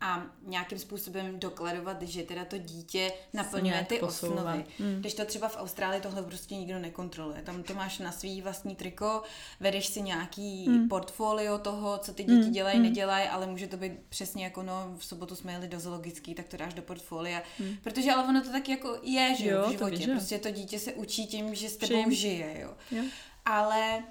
[0.00, 4.34] A nějakým způsobem dokladovat, že teda to dítě naplňuje ty posouvá.
[4.42, 4.64] osnovy.
[4.78, 4.96] Mm.
[5.00, 7.42] Když to třeba v Austrálii tohle prostě nikdo nekontroluje.
[7.42, 9.22] Tam to máš na svý vlastní triko,
[9.60, 10.88] vedeš si nějaký Mm.
[10.88, 12.82] portfolio toho, co ty děti Mm, dělají, mm.
[12.82, 16.48] nedělají, ale může to být přesně jako no, v sobotu jsme jeli do zoologický, tak
[16.48, 17.42] to dáš do portfolia.
[17.58, 17.76] Mm.
[17.82, 19.96] Protože ale ono to tak jako je, že jo, v to životě.
[19.96, 20.12] víš, jo.
[20.14, 22.12] Prostě to dítě se učí tím, že s tebou Vším.
[22.12, 22.74] žije, jo.
[22.90, 23.02] Jo.
[23.44, 24.02] Ale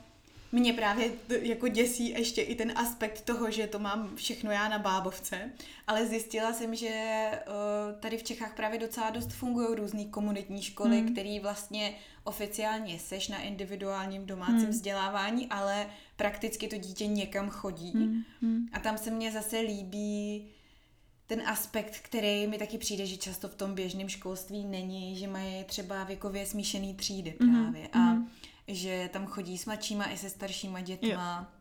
[0.56, 4.80] mě právě jako děsí ještě i ten aspekt toho, že to mám všechno já na
[4.80, 5.52] bábovce,
[5.88, 7.42] ale zjistila jsem, že eh,
[8.00, 11.12] tady v Čechách právě docela dost fungují různé komunitní školy, Hmm.
[11.14, 14.70] které vlastně oficiálně seš na individuálním domácím Hmm.
[14.70, 17.92] vzdělávání, ale prakticky to dítě někam chodí.
[17.96, 18.68] Mm, mm.
[18.74, 20.48] A tam se mně zase líbí
[21.28, 25.64] ten aspekt, který mi taky přijde, že často v tom běžném školství není, že mají
[25.64, 28.18] třeba věkově smíšený třídy Mhm, právě a
[28.68, 31.52] že tam chodí s mladšíma i se staršíma dětma.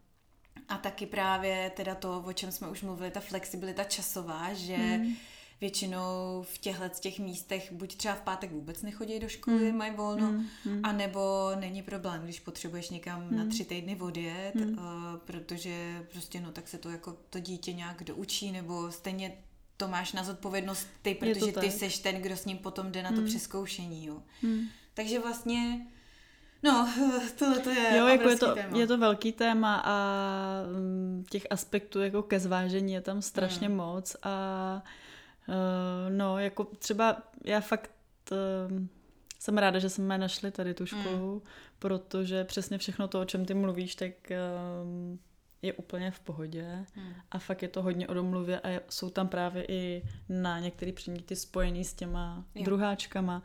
[0.69, 5.15] A taky právě teda to, o čem jsme už mluvili, ta flexibilita časová, že Mhm.
[5.61, 9.79] většinou v těchto z těch místech buď třeba v pátek vůbec nechodí do školy, Mm.
[9.79, 10.81] mají volno, Mm, mm.
[10.83, 13.51] a nebo není problém, když potřebuješ někam na Hmm.
[13.51, 14.79] tři týdny odjet, Hmm.
[14.79, 14.85] uh,
[15.25, 19.33] protože prostě no tak se to jako to dítě nějak doučí, nebo stejně
[19.77, 23.11] to máš na zodpovědnost ty, protože ty seš ten, kdo s ním potom jde na
[23.11, 23.27] to Hmm.
[23.27, 24.23] přeskoušení, jo.
[24.43, 24.61] Mm.
[24.95, 25.87] Takže vlastně,
[26.65, 26.89] no,
[27.39, 28.79] tohle to je Jo, jako je to, téma.
[28.79, 29.97] je to velký téma a
[30.79, 33.77] mm, těch aspektů jako ke zvážení je tam strašně Mm.
[33.77, 34.83] moc a
[35.49, 35.55] uh,
[36.17, 37.91] no, jako třeba já fakt
[38.33, 38.79] uh,
[39.39, 41.43] jsem ráda, že jsme našli tady tu školu,
[41.79, 44.11] protože přesně všechno to, o čem ty mluvíš, tak
[44.83, 45.19] um,
[45.63, 47.15] je úplně v pohodě Hmm.
[47.31, 51.37] a fakt je to hodně o domluvě a jsou tam právě i na některé předměty
[51.37, 52.65] spojený s těma Jo.
[52.65, 53.43] druháčkama,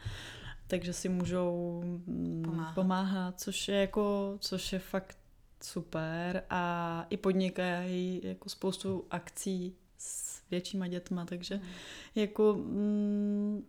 [0.70, 2.74] takže si můžou mm, Pomáhat.
[2.76, 5.18] pomáhat, což je jako, což je fakt
[5.64, 11.66] super a i podnikají jako spoustu akcí s většíma dětma, takže Hmm.
[12.16, 13.64] jako mm,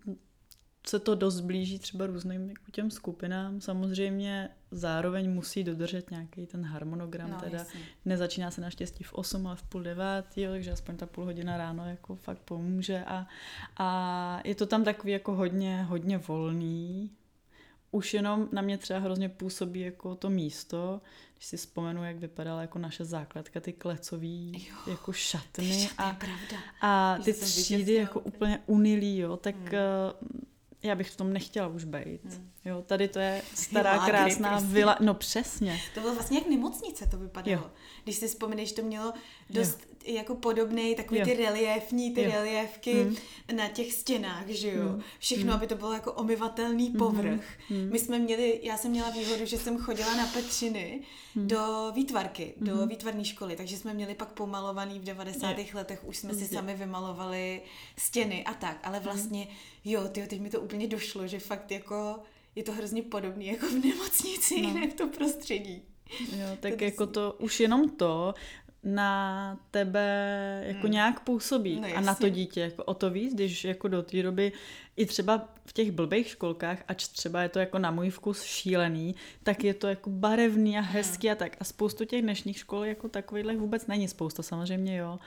[0.86, 3.60] se to dost blíží třeba různým jako těm skupinám.
[3.60, 7.80] Samozřejmě zároveň musí dodržet nějaký ten harmonogram, No, teda jasně.
[8.04, 11.56] nezačíná se naštěstí v 8, ale v půl devátý, jo, takže aspoň ta půl hodina
[11.56, 13.26] ráno jako fakt pomůže a,
[13.76, 17.11] a je to tam takový jako hodně, hodně volný.
[17.92, 21.00] Už jenom na mě třeba hrozně působí jako to místo,
[21.37, 24.76] když si vzpomenu, jak vypadala jako naše základka, ty klecový Jo.
[24.92, 26.56] jako Ty šatny a, pravda.
[26.80, 28.37] a ty třídy jako úplně.
[28.37, 30.20] úplně unilý, jo, tak Hmm.
[30.83, 32.25] Já bych v tom nechtěla už být.
[32.25, 32.51] Hmm.
[32.64, 34.69] Jo, tady to je stará, Lágry krásná prostě.
[34.69, 34.97] vila.
[35.01, 35.81] No přesně.
[35.95, 37.57] To bylo vlastně jak nemocnice to vypadalo.
[37.57, 37.71] Jo.
[38.05, 39.12] Když si vzpomeneš, to mělo
[39.51, 39.89] dost jo.
[40.04, 41.26] Jako podobný, takový Jo.
[41.26, 42.30] ty reliefní, ty Jo.
[42.30, 43.16] reliefky Mm.
[43.56, 44.82] na těch stěnách, že jo.
[44.88, 45.02] Mm.
[45.18, 45.50] Všechno, Mm.
[45.52, 47.44] aby to bylo jako omyvatelný povrch.
[47.70, 47.88] Mm.
[47.92, 51.00] My jsme měli, já jsem měla výhodu, že jsem chodila na Petřiny
[51.34, 51.48] Mm.
[51.48, 52.88] do výtvarky, do Mhm.
[52.88, 55.74] výtvarné školy, takže jsme měli pak pomalovaný v 90.
[55.74, 57.62] letech, už jsme si sami vymalovali
[57.98, 59.48] stěny a tak, ale vlastně,
[59.84, 62.16] jo, tyjo, teď mi to úplně došlo, že fakt jako
[62.56, 64.86] je to hrozně podobný jako v nemocnici, No.
[64.90, 65.82] v tom prostředí.
[66.20, 68.34] Jo, tak To jako to, už jenom to
[68.85, 70.90] na tebe jako Hmm.
[70.90, 71.81] nějak působí.
[71.81, 74.53] No a na to dítě jako o to víc, když jako do té doby
[74.97, 79.14] i třeba v těch blbých školkách, ač třeba je to jako na můj vkus šílený,
[79.43, 81.57] tak je to jako barevný a hezký a tak.
[81.61, 85.19] A spoustu těch dnešních škol jako takovýchhle vůbec není spousta, samozřejmě jo,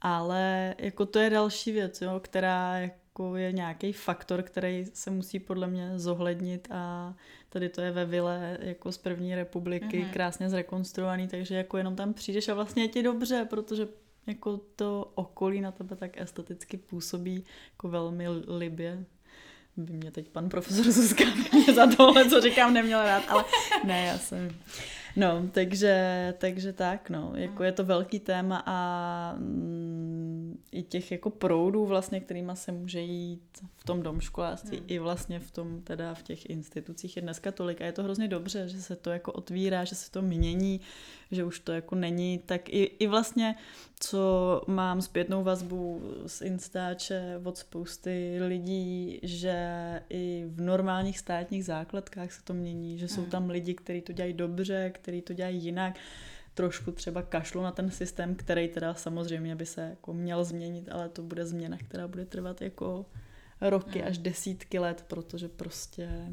[0.00, 2.94] ale jako to je další věc, jo, která jako
[3.36, 7.14] je nějaký faktor, který se musí podle mě zohlednit a
[7.48, 10.10] tady to je ve vile jako z první republiky, Mhm.
[10.12, 13.88] krásně zrekonstruovaný, takže jako jenom tam přijdeš a vlastně je ti dobře, protože
[14.26, 19.04] jako to okolí na tebe tak esteticky působí jako velmi libě.
[19.76, 21.24] By mě teď pan profesor Zuzka
[21.74, 23.44] za tohle, co říkám, neměl rád, ale
[23.84, 24.50] ne, já jsem...
[25.16, 30.37] No, takže, takže tak, no, jako je to velký téma a mm,
[30.72, 34.86] i těch jako proudů vlastně, kterýma se může jít v tom domškoláctví Hmm.
[34.88, 38.28] i vlastně v tom teda v těch institucích je dneska tolik a je to hrozně
[38.28, 40.80] dobře, že se to jako otvírá, že se to mění,
[41.30, 43.54] že už to jako není, tak i, i vlastně,
[44.00, 49.56] co mám zpětnou vazbu z Instače od spousty lidí, že
[50.10, 53.30] i v normálních státních základkách se to mění, že jsou Hmm.
[53.30, 55.94] tam lidi, kteří to dělají dobře, kteří to dělají jinak,
[56.58, 61.08] trošku třeba kašlu na ten systém, který teda samozřejmě by se jako měl změnit, ale
[61.08, 63.06] to bude změna, která bude trvat jako
[63.60, 64.08] roky Hmm.
[64.08, 66.32] až desítky let, protože prostě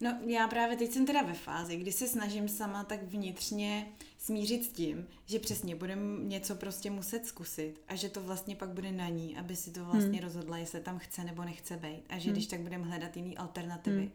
[0.00, 3.86] No já právě teď jsem teda ve fázi, kdy se snažím sama tak vnitřně
[4.18, 8.68] smířit s tím, že přesně budem něco prostě muset zkusit a že to vlastně pak
[8.68, 10.24] bude na ní, aby si to vlastně Hmm.
[10.28, 12.32] rozhodla, jestli tam chce nebo nechce být a že Hmm.
[12.32, 14.00] když tak budeme hledat jiný alternativy.
[14.00, 14.12] Hmm.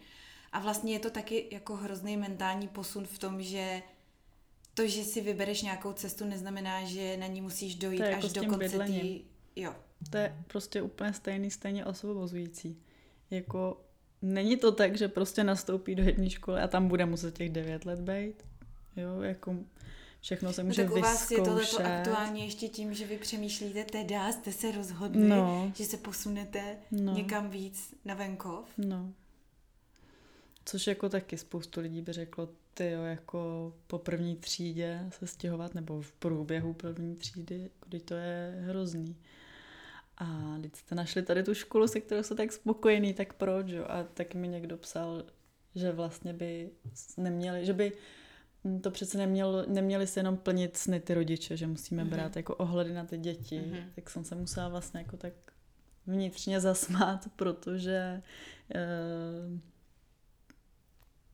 [0.52, 3.82] A vlastně je to taky jako hrozný mentální posun v tom, že
[4.78, 8.28] to, že si vybereš nějakou cestu, neznamená, že na ní musíš dojít To až jako
[8.28, 9.22] do konce tý...
[9.56, 9.76] Jo.
[10.10, 12.82] to je prostě úplně stejný, stejně osvobozující.
[13.32, 13.82] Jako
[14.22, 17.86] není to tak, že prostě nastoupí do jedné školy a tam bude muset těch devět
[17.86, 18.44] let být.
[18.96, 19.56] Jo, jako
[20.22, 21.86] všechno se No může tak u vás je tohleto vyzkoušet.
[21.86, 25.72] aktuálně ještě tím, že vy přemýšlíte teda, jste se rozhodli, No.
[25.76, 27.14] že se posunete No.
[27.14, 28.66] někam víc na venkov.
[28.78, 29.12] No.
[30.66, 35.76] Což jako taky spoustu lidí by řeklo, ty jo, jako po první třídě se stěhovat,
[35.76, 39.16] nebo v průběhu první třídy, když to je hrozný.
[40.18, 43.86] A když jste našli tady tu školu, se kterou jste tak spokojený, tak proč, jo?
[43.88, 45.24] A tak mi někdo psal,
[45.76, 46.70] že vlastně by
[47.18, 47.92] neměli, že by
[48.82, 52.12] to přece nemělo, neměli se jenom plnit sny ty rodiče, že musíme Mhm.
[52.12, 53.60] brát jako ohledy na ty děti.
[53.60, 53.78] Mhm.
[53.96, 55.34] Tak jsem se musela vlastně jako tak
[56.08, 58.22] vnitřně zasmát, protože
[58.76, 58.80] eh,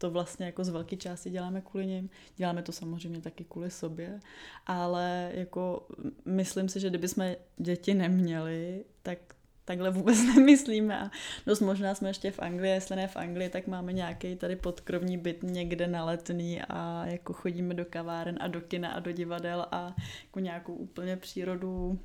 [0.04, 2.10] to vlastně jako z velké části děláme kvůli nim.
[2.36, 4.20] Děláme to samozřejmě taky kvůli sobě,
[4.66, 5.88] ale jako
[6.26, 9.18] myslím si, že kdyby jsme děti neměli, tak
[9.66, 11.12] takhle vůbec nemyslíme a
[11.46, 15.18] dost možná jsme ještě v Anglii, jestli ne v Anglii, tak máme nějaký tady podkrovní
[15.18, 19.66] byt někde na letný a jako chodíme do kaváren a do kina a do divadel
[19.72, 22.00] a jako nějakou úplně přírodu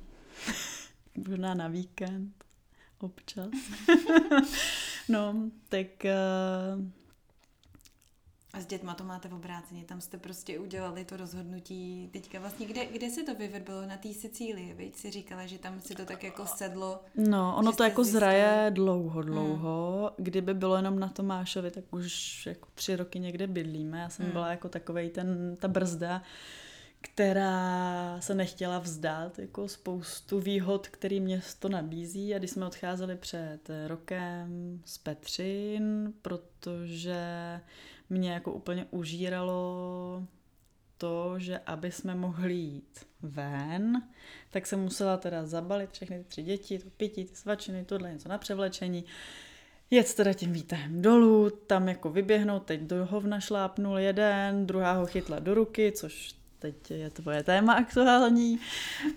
[1.27, 2.43] možná na víkend
[2.99, 3.49] občas.
[5.09, 6.98] no, tak uh,
[8.59, 12.09] A s dětma to máte v obráceně, tam jste prostě udělali to rozhodnutí.
[12.13, 13.85] Teďka vlastně, kde, kde se to vyvedlo?
[13.85, 16.99] Na té Sicílii, veď si říkala, že tam si to tak jako sedlo.
[17.15, 20.11] No, ono to jako zjistila- zraje dlouho, dlouho.
[20.17, 23.99] Kdyby bylo jenom na Tomášovi, tak už jako tři roky někde bydlíme.
[23.99, 24.33] Já jsem Hmm.
[24.33, 26.21] byla jako takovej ten, ta brzda,
[27.01, 32.35] která se nechtěla vzdát, jako spoustu výhod, který město nabízí.
[32.35, 37.21] A když jsme odcházeli před rokem z Petřin, protože
[38.09, 40.23] mě jako úplně užíralo
[40.97, 44.03] to, že aby jsme mohli jít ven,
[44.49, 48.29] tak jsem musela teda zabalit všechny ty tři děti, to pití, ty svačiny, tohle něco
[48.29, 49.05] na převlečení,
[49.89, 55.05] jet teda tím výtahem dolů, tam jako vyběhnout, teď do hovna šlápnul jeden, druhá ho
[55.05, 58.59] chytla do ruky, což teď je tvoje téma aktuální.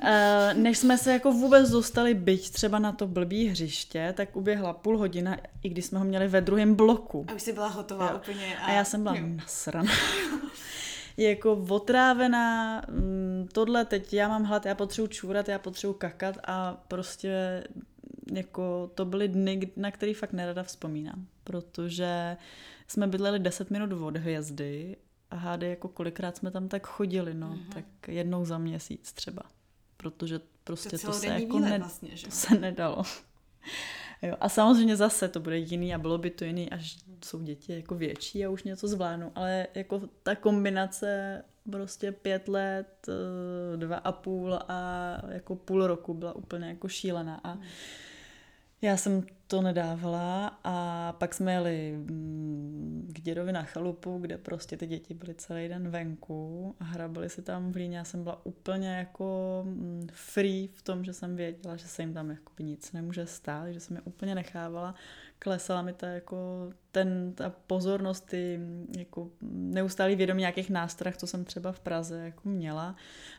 [0.00, 4.72] Eh, Než jsme se jako vůbec dostali byť třeba na to blbý hřiště, tak uběhla
[4.72, 7.26] půl hodina, i když jsme ho měli ve druhém bloku.
[7.28, 8.16] A už jsi byla hotová Jo.
[8.16, 8.56] úplně.
[8.58, 9.26] A já jsem byla jo.
[9.26, 9.92] nasraná.
[11.16, 16.84] Jako otrávená, mm, tohle teď já mám hlad, já potřebuji čůrat, já potřebuji kakat a
[16.88, 17.64] prostě
[18.32, 22.36] jako to byly dny, na který fakt nerada vzpomínám, protože
[22.88, 24.96] jsme bydleli 10 minut od hvězdy
[25.32, 27.72] a hády jako kolikrát jsme tam tak chodili, no, mm-hmm.
[27.74, 29.42] tak jednou za měsíc třeba,
[29.96, 32.26] protože prostě to, to se jako ne, vlastně, že?
[32.26, 33.02] To se nedalo.
[34.24, 37.72] Jo, a samozřejmě zase to bude jiný a bylo by to jiný, až jsou děti
[37.72, 43.96] jako větší a už něco zvládnou, ale jako ta kombinace prostě pět let, eh, dva
[43.96, 47.62] a půl a jako půl roku byla úplně jako šílená a hmm.
[48.82, 54.76] Já jsem to nedávala a pak jsme jeli mm, k dědovi na chalupu, kde prostě
[54.76, 57.98] ty děti byly celý den venku a hrabali si tam v líně.
[57.98, 62.14] Já jsem byla úplně jako mm, free v tom, že jsem věděla, že se jim
[62.14, 64.94] tam jako nic nemůže stát, že jsem je úplně nechávala
[65.42, 68.60] klesala mi ta jako ten, ta pozornost, ty
[68.98, 72.96] jako neustálý vědomí nějakých nástrah, co jsem třeba v Praze jako měla,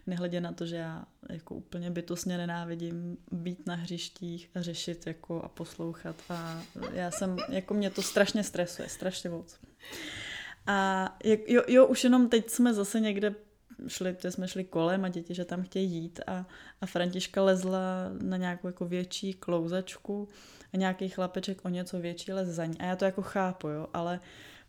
[0.08, 5.42] nehledě na to, že já jako úplně bytostně nenávidím být na hřištích a řešit jako
[5.42, 6.62] a poslouchat a
[6.94, 9.60] já jsem, jako mě to strašně stresuje, strašně moc.
[10.68, 13.36] A jo, jo, už jenom teď jsme zase někde
[13.88, 16.46] šli, to jsme šli kolem a děti, že tam chtějí jít a,
[16.82, 17.80] a Františka lezla
[18.22, 20.28] na nějakou jako větší klouzačku
[20.74, 22.78] a nějaký chlapeček o něco větší les za ní.
[22.80, 24.20] A já to jako chápu, jo, ale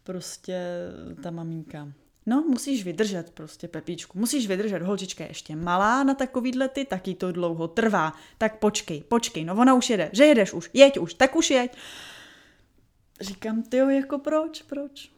[0.04, 0.88] prostě
[1.22, 1.92] ta maminka.
[2.26, 4.18] No, musíš vydržet prostě, Pepíčku.
[4.18, 8.12] Musíš vydržet, holčička je ještě malá na takovýhle ty, taky to dlouho trvá.
[8.38, 10.10] Tak počkej, počkej, no ona už jede.
[10.12, 11.76] Že jedeš už, jeď už, tak už jeď.
[13.20, 15.10] Říkám, ty jako proč, proč?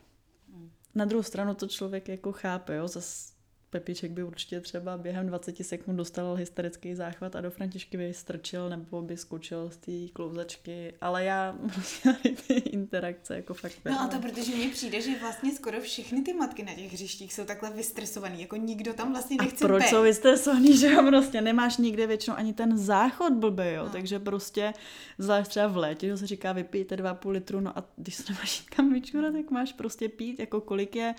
[0.94, 3.35] Na druhou stranu to člověk jako chápe, jo, zase
[3.70, 8.68] Pepíček by určitě třeba během 20 sekund dostal hysterický záchvat a do Františky by strčil
[8.68, 12.14] nebo by skočil z té klouzačky, ale já prostě
[12.46, 16.32] ty interakce jako fakt No a to protože mně přijde, že vlastně skoro všechny ty
[16.32, 19.88] matky na těch hřištích jsou takhle vystresovaný, jako nikdo tam vlastně nechce A proč být.
[19.88, 23.90] jsou vystresovaný, že jo, prostě nemáš nikde většinou ani ten záchod blbý, jo, no.
[23.90, 24.72] takže prostě
[25.18, 28.60] zvlášť třeba v létě, že se říká vypijte 2,5 litru, no a když se nemáš
[28.60, 31.14] kam vyčurat, tak máš prostě pít, jako kolik je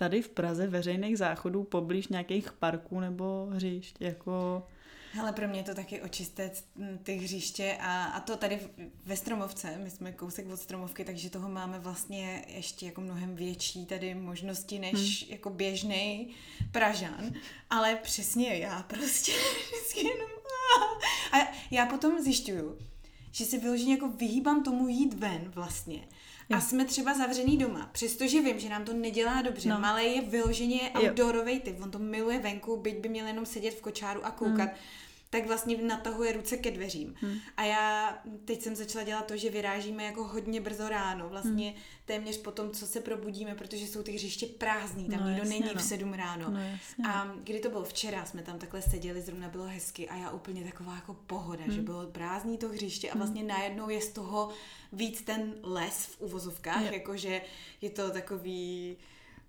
[0.00, 4.66] tady v Praze veřejných záchodů poblíž nějakých parků nebo hřišť, jako...
[5.12, 6.64] Hele, pro mě je to taky očistet
[7.02, 8.60] ty hřiště a, a to tady
[9.04, 13.86] ve Stromovce, my jsme kousek od Stromovky, takže toho máme vlastně ještě jako mnohem větší
[13.86, 15.32] tady možnosti než hmm.
[15.32, 16.34] jako běžný
[16.72, 17.32] Pražan,
[17.70, 19.32] ale přesně já prostě
[19.66, 20.30] vždycky jenom
[21.32, 21.36] a
[21.70, 22.78] já potom zjišťuju,
[23.32, 26.08] že se vyloženě jako vyhýbám tomu jít ven vlastně
[26.50, 29.68] a jsme třeba zavřený doma, přestože vím, že nám to nedělá dobře.
[29.68, 29.80] No.
[29.80, 33.80] Malé je vyloženě outdoorový typ, on to miluje venku, byť by měl jenom sedět v
[33.80, 34.68] kočáru a koukat.
[34.68, 34.74] Mm
[35.30, 37.14] tak vlastně natahuje ruce ke dveřím.
[37.20, 37.38] Hmm.
[37.56, 41.78] A já teď jsem začala dělat to, že vyrážíme jako hodně brzo ráno, vlastně hmm.
[42.04, 45.60] téměř po tom, co se probudíme, protože jsou ty hřiště prázdný, tam no, nikdo jasně,
[45.60, 45.80] není no.
[45.80, 46.50] v sedm ráno.
[46.50, 47.04] No, jasně.
[47.08, 50.64] A kdy to bylo včera, jsme tam takhle seděli, zrovna bylo hezky a já úplně
[50.64, 51.74] taková jako pohoda, hmm.
[51.74, 53.20] že bylo prázdný to hřiště a hmm.
[53.20, 53.48] vlastně hmm.
[53.48, 54.50] najednou je z toho
[54.92, 57.42] víc ten les v uvozovkách, jakože
[57.80, 58.96] je to takový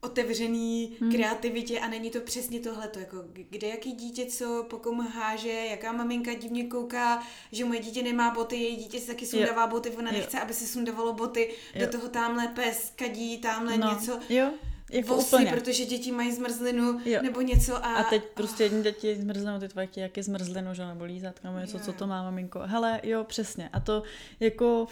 [0.01, 1.11] otevřený hmm.
[1.11, 3.17] kreativitě a není to přesně tohleto, jako
[3.49, 8.31] kde jaký dítě co po komu háže, jaká maminka divně kouká, že moje dítě nemá
[8.31, 11.85] boty, její dítě si taky sundává boty, ona nechce, aby si sundavalo boty, jo.
[11.85, 13.93] do toho tamhle pes kadí, tamhle no.
[13.93, 14.19] něco.
[14.29, 14.51] Jo.
[14.91, 15.51] Jako vosy, úplně.
[15.51, 17.19] protože děti mají zmrzlinu jo.
[17.21, 17.95] nebo něco a...
[17.95, 21.57] A teď prostě jedni děti zmrzlinu, ty tvoje jak je zmrzlinu, že nebo lízat, nebo
[21.57, 21.83] něco, jo.
[21.83, 22.59] co to má maminko.
[22.65, 23.69] Hele, jo, přesně.
[23.73, 24.03] A to
[24.39, 24.87] jako...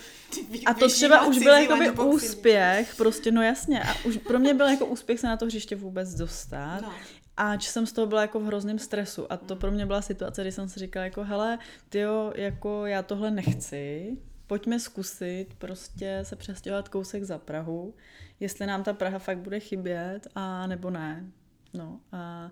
[0.65, 3.83] A to třeba už byl jako úspěch, prostě, no jasně.
[3.83, 6.81] A už pro mě byl jako úspěch se na to hřiště vůbec dostat.
[6.81, 6.93] No.
[7.37, 9.31] A jsem z toho byla jako v hrozném stresu.
[9.31, 11.59] A to pro mě byla situace, kdy jsem si říkala jako, hele,
[11.89, 17.93] tyjo, jako já tohle nechci, pojďme zkusit prostě se přestěhovat kousek za Prahu
[18.39, 21.25] jestli nám ta Praha fakt bude chybět a nebo ne.
[21.73, 22.51] No a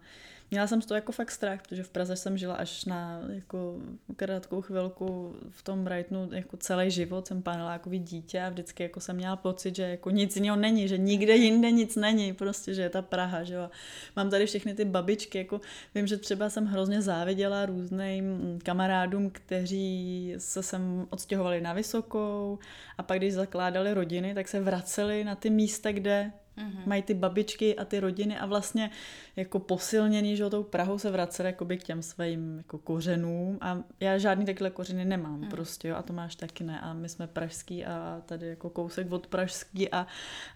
[0.52, 3.76] Měla jsem z toho jako fakt strach, protože v Praze jsem žila až na jako
[4.16, 9.16] krátkou chvilku v tom Brightonu jako celý život, jsem panelákový dítě a vždycky jako jsem
[9.16, 12.90] měla pocit, že jako nic jiného není, že nikde jinde nic není, prostě, že je
[12.90, 13.70] ta Praha, že jo.
[14.16, 15.62] Mám tady všechny ty babičky, jako
[15.96, 22.60] vím, že třeba jsem hrozně záviděla různým kamarádům, kteří se sem odstěhovali na Vysokou
[22.98, 26.86] a pak když zakládali rodiny, tak se vraceli na ty místa, kde Mm-hmm.
[26.88, 28.92] Mají ty babičky a ty rodiny a vlastně
[29.36, 34.18] jako posilněný, že tou Prahou se vraceli jakoby k těm svým jako kořenům a já
[34.18, 35.50] žádný takhle kořeny nemám mm.
[35.50, 39.12] prostě jo, a to máš taky ne a my jsme pražský a tady jako kousek
[39.12, 40.08] od pražský a,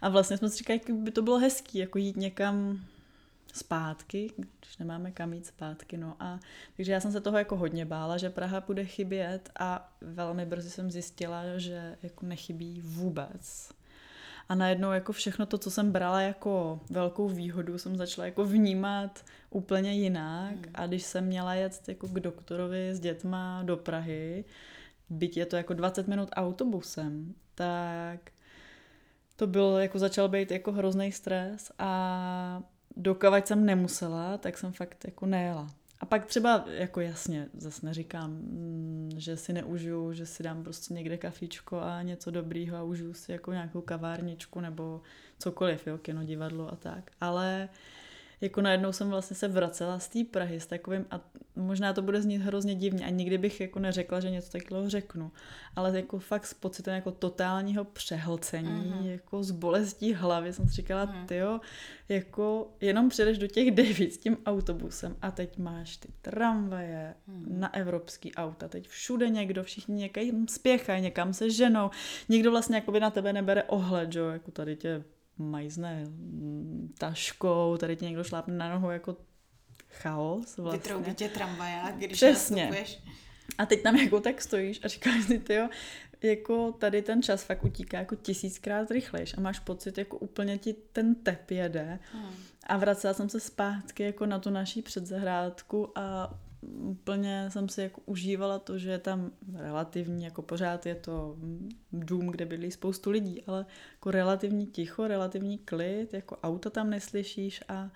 [0.02, 2.80] a vlastně jsme si říkali, jak by to bylo hezký, jako jít někam
[3.52, 6.40] zpátky, když nemáme kam jít zpátky, no a
[6.76, 10.70] takže já jsem se toho jako hodně bála, že Praha bude chybět a velmi brzy
[10.70, 13.72] jsem zjistila, že jako nechybí vůbec
[14.52, 19.24] a najednou jako všechno to, co jsem brala jako velkou výhodu, jsem začala jako vnímat
[19.50, 20.70] úplně jinak hmm.
[20.74, 24.44] a když jsem měla jet jako k doktorovi s dětma do Prahy,
[25.10, 28.20] byť je to jako 20 minut autobusem, tak
[29.36, 32.62] to bylo, jako začal být jako hrozný stres a
[32.96, 35.66] dokavať jsem nemusela, tak jsem fakt jako nejela.
[36.02, 40.94] A pak třeba, jako jasně, zase neříkám, mm, že si neužiju, že si dám prostě
[40.94, 45.00] někde kafíčko a něco dobrýho a užiju si jako nějakou kavárničku nebo
[45.38, 47.10] cokoliv, jo, kino, divadlo a tak.
[47.20, 48.01] Ale uh,
[48.42, 51.20] jako najednou jsem vlastně se vracela z té Prahy s takovým, a
[51.56, 55.30] možná to bude znít hrozně divně a nikdy bych jako neřekla, že něco takového řeknu,
[55.76, 59.06] ale jako fakt s pocitem jako totálního přehlcení, mm-hmm.
[59.06, 61.26] jako z bolestí hlavy jsem si říkala, mm.
[61.26, 61.60] tyjo,
[62.08, 67.46] jako jenom přijdeš do těch devíc s tím autobusem a teď máš ty tramvaje mm.
[67.48, 71.90] na evropský auta, teď všude někdo, všichni někam spěchají, někam se ženou,
[72.28, 75.04] nikdo vlastně jakoby na tebe nebere ohled, že jo, jako tady tě
[75.50, 76.04] majzne
[76.98, 79.16] taškou, tady ti někdo šlápne na nohu jako
[79.88, 80.78] chaos vlastně.
[80.78, 82.62] Vytroubí tě tramvaja, když Přesně.
[82.62, 83.02] Nastupuješ.
[83.58, 85.68] A teď tam jako tak stojíš a říkáš si, ty jo,
[86.22, 90.74] jako tady ten čas fakt utíká jako tisíckrát rychlejš a máš pocit, jako úplně ti
[90.92, 91.98] ten tep jede.
[92.12, 92.34] Hmm.
[92.66, 98.00] A vracela jsem se zpátky jako na tu naší předzahrádku a úplně jsem si jako
[98.06, 101.36] užívala to, že je tam relativní, jako pořád je to
[101.92, 107.64] dům, kde bydlí spoustu lidí, ale jako relativní ticho, relativní klid, jako auta tam neslyšíš
[107.68, 107.90] a,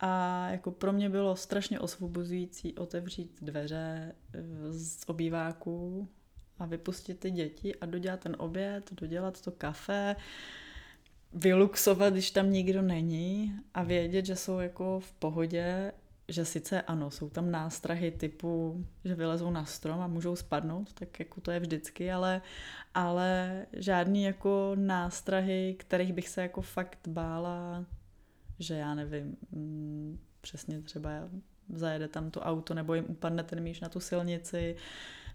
[0.00, 4.42] a jako pro mě bylo strašně osvobozující otevřít dveře eh,
[4.72, 6.08] z obýváku
[6.58, 10.16] a vypustit ty děti a dodělat ten oběd, dodělat to kafe,
[11.32, 15.92] vyluxovat, když tam nikdo není a vědět, že jsou jako v pohodě
[16.28, 21.18] že sice ano, jsou tam nástrahy typu, že vylezou na strom a můžou spadnout, tak
[21.18, 22.42] jako to je vždycky, ale,
[22.94, 27.84] ale žádný jako nástrahy, kterých bych se jako fakt bála,
[28.58, 31.10] že já nevím, mm, přesně třeba
[31.74, 34.76] zajede tam to auto nebo jim upadne ten míš na tu silnici,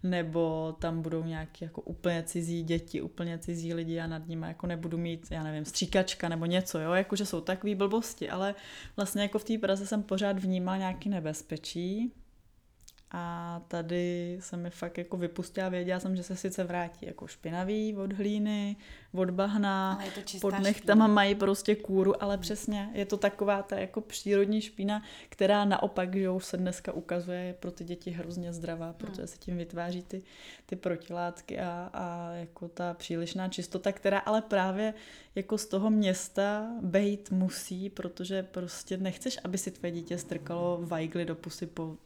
[0.04, 4.68] nebo tam budou nějaký jako úplně cizí děti, úplně cizí lidi a nad nimi jako
[4.68, 8.56] nebudu mít, já nevím, stříkačka nebo něco, jo, jakože jsou takové blbosti, ale
[8.96, 12.12] vlastně jako v té Praze jsem pořád vnímal nějaký nebezpečí,
[13.12, 17.96] a tady se mi fakt jako vypustila, věděla jsem, že se sice vrátí jako špinavý
[17.98, 18.76] od hlíny,
[19.14, 20.00] od bahna,
[20.42, 25.66] pod nechtama mají prostě kůru, ale přesně je to taková ta jako přírodní špína, která
[25.66, 28.96] naopak, že už se dneska ukazuje, je pro ty děti hrozně zdravá, hmm.
[28.96, 30.24] protože se tím vytváří ty,
[30.66, 34.94] ty protilátky a, a jako ta přílišná čistota, která ale právě
[35.36, 41.26] jako z toho města bejt musí, protože prostě nechceš, aby si tvoje dítě strkalo vajgly
[41.26, 41.98] do pusy po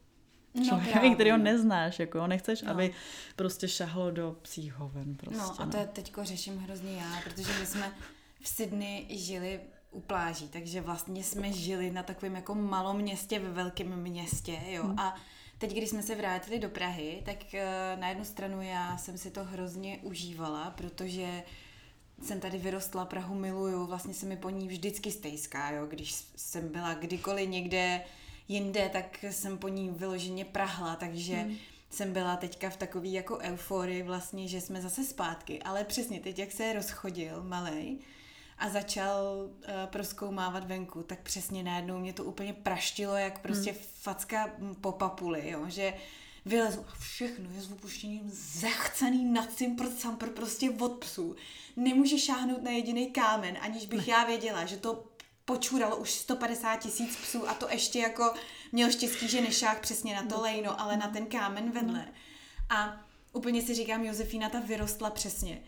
[0.54, 2.72] no, člověka, který ho neznáš, jako jo, nechceš, no.
[2.72, 2.94] aby
[3.36, 5.16] prostě šahlo do psích hoven.
[5.16, 5.86] Prostě, no a to no.
[5.94, 7.92] teďko řeším hrozně já, protože my jsme
[8.42, 9.60] v Sydney žili
[9.92, 14.84] u pláží, takže vlastně jsme žili na takovém jako malom městě ve velkém městě, jo,
[14.84, 15.00] hmm.
[15.00, 15.16] a
[15.58, 19.32] teď, když jsme se vrátili do Prahy, tak uh, na jednu stranu já jsem si
[19.32, 21.44] to hrozně užívala, protože
[22.22, 26.70] jsem tady vyrostla, Prahu miluju, vlastně se mi po ní vždycky stejská, jo, když jsem
[26.70, 28.02] byla kdykoliv někde
[28.48, 31.56] jinde, tak jsem po ní vyloženě prahla, takže hmm.
[31.90, 36.40] jsem byla teďka v takový jako euforii vlastně, že jsme zase zpátky, ale přesně teď,
[36.40, 37.98] jak se rozchodil malej
[38.58, 43.82] a začal uh, proskoumávat venku, tak přesně najednou mě to úplně praštilo, jak prostě hmm.
[43.94, 44.50] facka
[44.82, 45.94] po papuli, jo, že
[46.46, 51.36] vylezu a všechno je s opuštěním zachcený nad cimpr sampr prostě od psů.
[51.76, 55.04] Nemůže šáhnout na jediný kámen, aniž bych já věděla, že to
[55.46, 58.34] počuralo už 150 tisíc psů a to ještě jako
[58.72, 62.06] měl štěstí, že nešák přesně na to lejno, ale na ten kámen vedle.
[62.70, 65.62] A úplně si říkám, Josefína ta vyrostla přesně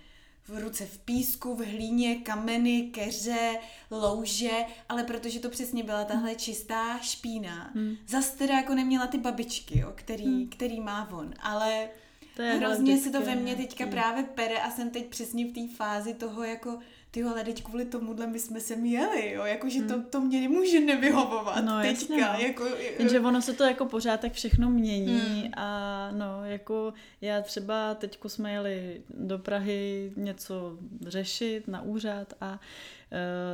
[0.47, 3.57] v ruce v písku, v hlíně, kameny, keře,
[3.91, 4.51] louže,
[4.89, 7.71] ale protože to přesně byla tahle čistá špína.
[7.75, 7.97] Hmm.
[8.07, 10.49] Zase teda jako neměla ty babičky, jo, který, hmm.
[10.49, 11.89] který má on, ale
[12.35, 13.93] to je hrozně se to ve mně teďka hmm.
[13.93, 16.79] právě pere a jsem teď přesně v té fázi toho jako
[17.15, 20.03] ty ale teď kvůli tomuhle my jsme se měli, jo, jakože to, hmm.
[20.03, 22.13] to mě nemůže nevyhovovat no, teďka.
[22.13, 22.47] Jasně, no.
[22.47, 22.65] jako,
[22.99, 25.51] Jenže ono se to jako pořád tak všechno mění hmm.
[25.57, 32.51] a no, jako já třeba teďko jsme jeli do Prahy něco řešit na úřad a
[32.51, 32.57] uh,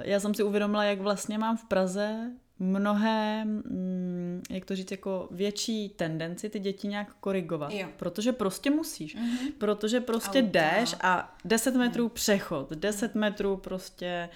[0.04, 4.11] já jsem si uvědomila, jak vlastně mám v Praze mnohé, mm,
[4.50, 7.72] jak to říct, jako větší tendenci ty děti nějak korigovat.
[7.72, 7.88] Jo.
[7.98, 9.16] Protože prostě musíš.
[9.16, 9.52] Mm-hmm.
[9.58, 10.52] Protože prostě Auta.
[10.52, 12.10] jdeš a 10 metrů mm.
[12.10, 14.30] přechod, 10 metrů prostě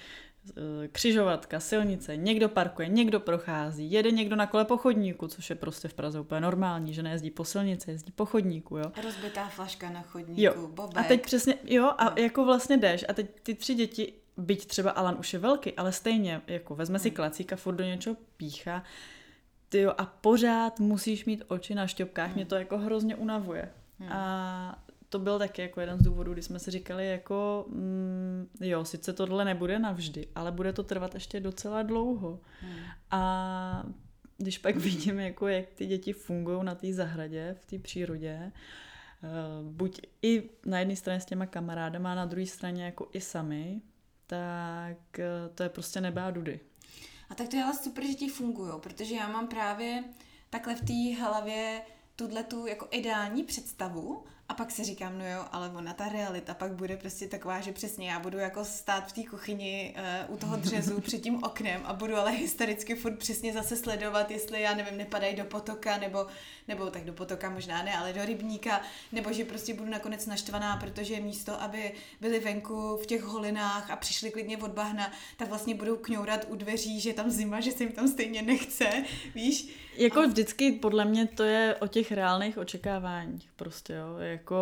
[0.50, 5.56] eh, křižovatka, silnice, někdo parkuje, někdo prochází, jede někdo na kole po chodníku, což je
[5.56, 8.92] prostě v Praze úplně normální, že nejezdí po silnici, jezdí po chodníku, jo.
[9.04, 10.68] Rozbitá flaška na chodníku, jo.
[10.68, 10.96] bobek.
[10.96, 12.24] A teď přesně, jo, a jo.
[12.24, 15.92] jako vlastně jdeš a teď ty tři děti byť třeba Alan už je velký, ale
[15.92, 17.16] stejně, jako vezme si hmm.
[17.16, 18.82] klacík a furt do něčeho pícha,
[19.68, 22.48] ty jo, a pořád musíš mít oči na šťopkách, mě hmm.
[22.48, 23.68] to jako hrozně unavuje.
[23.98, 24.12] Hmm.
[24.12, 28.84] A to byl taky jako jeden z důvodů, kdy jsme si říkali jako, mm, jo,
[28.84, 32.40] sice tohle nebude navždy, ale bude to trvat ještě docela dlouho.
[32.60, 32.78] Hmm.
[33.10, 33.86] A
[34.38, 38.52] když pak vidím, jako jak ty děti fungují na té zahradě, v té přírodě, eh,
[39.62, 43.80] buď i na jedné straně s těma kamarádama, a na druhé straně jako i sami,
[44.26, 46.60] tak eh, to je prostě nebe a dudy.
[47.30, 50.04] A tak to je ale super, že ti fungují, protože já mám právě
[50.50, 51.82] takhle v té hlavě
[52.16, 56.54] tuhle tu jako ideální představu a pak si říkám, no jo, ale ona ta realita
[56.54, 59.94] pak bude prostě taková, že přesně já budu jako stát v té kuchyni
[60.28, 64.30] uh, u toho dřezu před tím oknem a budu ale hystericky furt přesně zase sledovat,
[64.30, 66.26] jestli já nevím, nepadají do potoka nebo,
[66.68, 68.80] nebo tak do potoka možná ne, ale do rybníka,
[69.12, 73.96] nebo že prostě budu nakonec naštvaná, protože místo, aby byli venku v těch holinách a
[73.96, 77.82] přišli klidně od bahna, tak vlastně budou kňourat u dveří, že tam zima, že se
[77.82, 79.68] jim tam stejně nechce, víš?
[79.96, 80.26] Jako a...
[80.26, 84.56] vždycky podle mě to je o těch reálných očekáváních prostě, jo, jako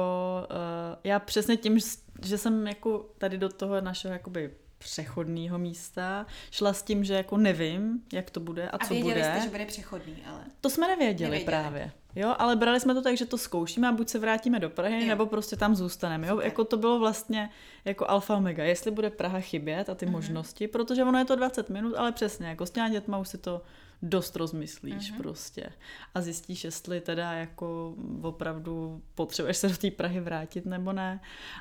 [0.50, 0.56] uh,
[1.04, 1.78] já přesně tím,
[2.22, 6.26] že jsem jako tady do toho našeho jakoby přechodného místa.
[6.50, 9.30] Šla s tím, že jako nevím, jak to bude a, a co bude.
[9.30, 10.40] A jste, že bude přechodný, ale...
[10.60, 11.44] To jsme nevěděli, nevěděli.
[11.46, 11.92] právě.
[12.16, 15.02] Jo, ale brali jsme to tak, že to zkoušíme a buď se vrátíme do Prahy,
[15.02, 15.08] jo.
[15.08, 16.26] nebo prostě tam zůstaneme.
[16.26, 16.40] Jo?
[16.40, 17.50] Jako to bylo vlastně
[17.84, 18.64] jako alfa omega.
[18.64, 20.10] Jestli bude Praha chybět a ty uh-huh.
[20.10, 23.38] možnosti, protože ono je to 20 minut, ale přesně, jako s těma dětma už si
[23.38, 23.62] to
[24.08, 25.16] dost rozmyslíš uh-huh.
[25.16, 25.70] prostě.
[26.14, 31.20] A zjistíš, jestli teda jako opravdu potřebuješ se do té Prahy vrátit nebo ne.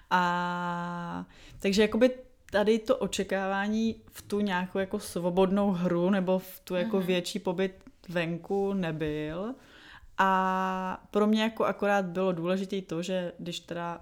[0.09, 1.25] A
[1.59, 2.11] takže jakoby
[2.51, 7.05] tady to očekávání v tu nějakou jako svobodnou hru nebo v tu jako uh-huh.
[7.05, 9.55] větší pobyt venku nebyl.
[10.17, 14.01] A pro mě jako akorát bylo důležité to, že když teda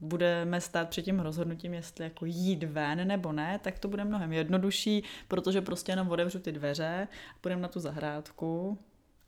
[0.00, 4.32] budeme stát před tím rozhodnutím, jestli jako jít ven nebo ne, tak to bude mnohem
[4.32, 7.08] jednodušší, protože prostě jenom otevřu ty dveře,
[7.40, 8.78] půjdeme na tu zahrádku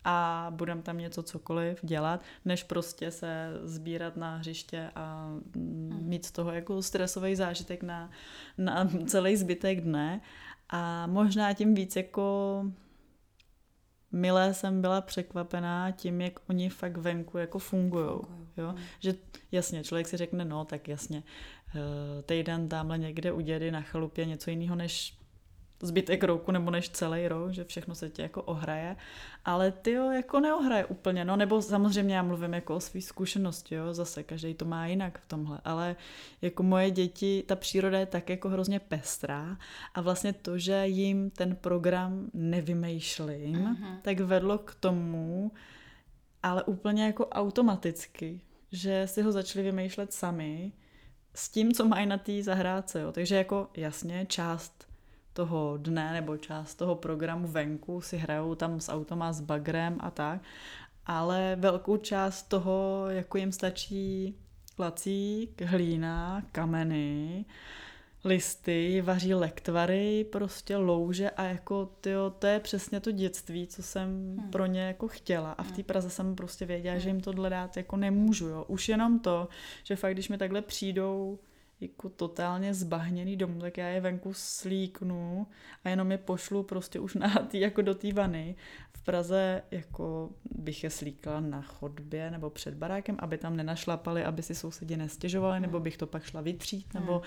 [0.05, 5.99] a budeme tam něco cokoliv dělat, než prostě se sbírat na hřiště a hmm.
[6.03, 8.11] mít z toho jako stresový zážitek na,
[8.59, 10.21] na celý zbytek dne.
[10.71, 12.65] A možná tím víc jako
[14.15, 18.21] milé jsem byla překvapená tím, jak oni fakt venku jako fungují.
[18.57, 18.75] Jo?
[19.01, 19.15] Že
[19.53, 21.23] jasně, člověk si řekne, no tak jasně,
[21.69, 25.19] eh, týden tamhle někde u dědy na chalupě něco jiného než
[25.85, 28.97] zbytek roku nebo než celý rok, že všechno se tě jako ohraje,
[29.45, 33.75] ale ty jo, jako neohraje úplně, no nebo samozřejmě já mluvím jako o své zkušenosti,
[33.75, 35.97] jo, zase každý to má jinak v tomhle, ale
[36.43, 39.59] jako moje děti, ta příroda je tak jako hrozně pestrá
[39.95, 43.99] a vlastně to, že jim ten program nevymýšlím, uh-huh.
[44.03, 45.53] tak vedlo k tomu,
[46.43, 48.41] ale úplně jako automaticky,
[48.73, 50.73] že si ho začali vymýšlet sami
[51.35, 53.13] s tím, co mají na té zahrádce, jo.
[53.13, 54.89] Takže jako jasně, část
[55.35, 60.11] toho dne nebo část toho programu venku si hrajou tam s automa, s bagrem a
[60.11, 60.41] tak,
[61.07, 64.37] ale velkou část toho, jako jim stačí
[64.79, 67.45] lacík, hlína, kameny,
[68.25, 74.37] listy, vaří lektvary, prostě louže a jako tyjo, to je přesně to dětství, co jsem
[74.39, 74.51] hmm.
[74.51, 75.85] pro ně jako chtěla a v té hmm.
[75.85, 77.01] Praze jsem prostě věděla, hmm.
[77.01, 78.65] že jim tohle dát jako nemůžu, jo.
[78.69, 79.49] Už jenom to,
[79.85, 81.39] že fakt, když mi takhle přijdou
[81.85, 85.47] jako totálně zbahněný domů, tak já je venku slíknu
[85.85, 88.57] a jenom je pošlu prostě už na tý, jako do té vany.
[88.93, 94.43] V Praze jako bych je slíkla na chodbě nebo před barákem, aby tam nenašlapali, aby
[94.43, 97.23] si sousedi nestěžovali, nebo bych to pak šla vytřít, nebo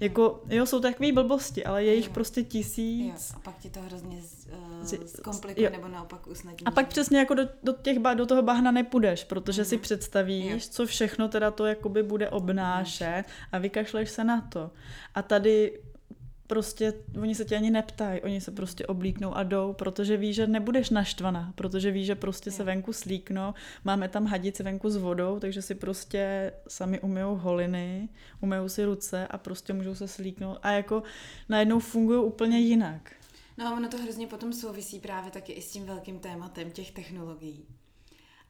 [0.00, 3.30] jako, jo, jsou takové blbosti, ale je jich prostě tisíc.
[3.30, 4.22] Jo, a pak ti to hrozně
[4.52, 6.66] uh, zkomplikuje, nebo naopak usnadní.
[6.66, 9.66] A pak přesně jako do, do, těch, do toho bahna nepůjdeš, protože mm.
[9.66, 10.58] si představíš, jo.
[10.70, 14.70] co všechno teda to jakoby bude obnášet a vykašle vykašleš se na to.
[15.14, 15.80] A tady
[16.46, 20.46] prostě oni se tě ani neptají, oni se prostě oblíknou a jdou, protože ví, že
[20.46, 25.38] nebudeš naštvaná, protože ví, že prostě se venku slíknou, máme tam hadici venku s vodou,
[25.38, 28.08] takže si prostě sami umyjou holiny,
[28.40, 31.02] umyjou si ruce a prostě můžou se slíknout a jako
[31.48, 33.19] najednou fungují úplně jinak.
[33.60, 36.90] No a ono to hrozně potom souvisí právě taky i s tím velkým tématem těch
[36.90, 37.66] technologií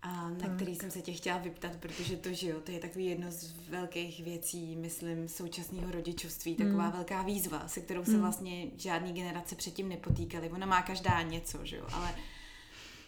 [0.03, 0.57] a na tak.
[0.57, 3.53] který jsem se tě chtěla vyptat, protože to, že jo, to je takový jedno z
[3.69, 6.93] velkých věcí, myslím, současného rodičovství, taková mm.
[6.93, 8.21] velká výzva, se kterou se mm.
[8.21, 10.51] vlastně žádný generace předtím nepotýkaly.
[10.51, 12.15] Ona má každá něco, že jo, ale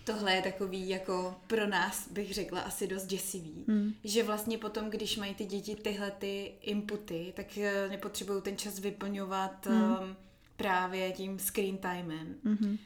[0.04, 3.64] tohle je takový jako pro nás, bych řekla, asi dost děsivý.
[3.66, 3.94] Mm.
[4.04, 8.78] Že vlastně potom, když mají ty děti tyhle ty inputy, tak eh, nepotřebují ten čas
[8.78, 10.16] vyplňovat mm.
[10.56, 12.34] Právě tím screen timem.
[12.44, 12.78] Mm-hmm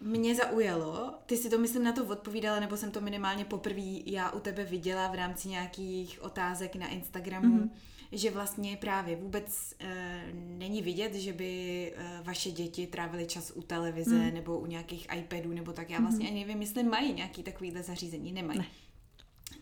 [0.00, 4.30] mě zaujalo, ty si to myslím na to odpovídala, nebo jsem to minimálně poprvé já
[4.30, 7.70] u tebe viděla v rámci nějakých otázek na Instagramu, mm-hmm.
[8.12, 13.62] že vlastně právě vůbec e, není vidět, že by e, vaše děti trávily čas u
[13.62, 14.34] televize mm.
[14.34, 15.90] nebo u nějakých iPadů nebo tak.
[15.90, 16.30] Já vlastně mm-hmm.
[16.30, 18.32] ani nevím, jestli mají nějaký takovýhle zařízení.
[18.32, 18.58] Nemají.
[18.58, 18.66] Ne.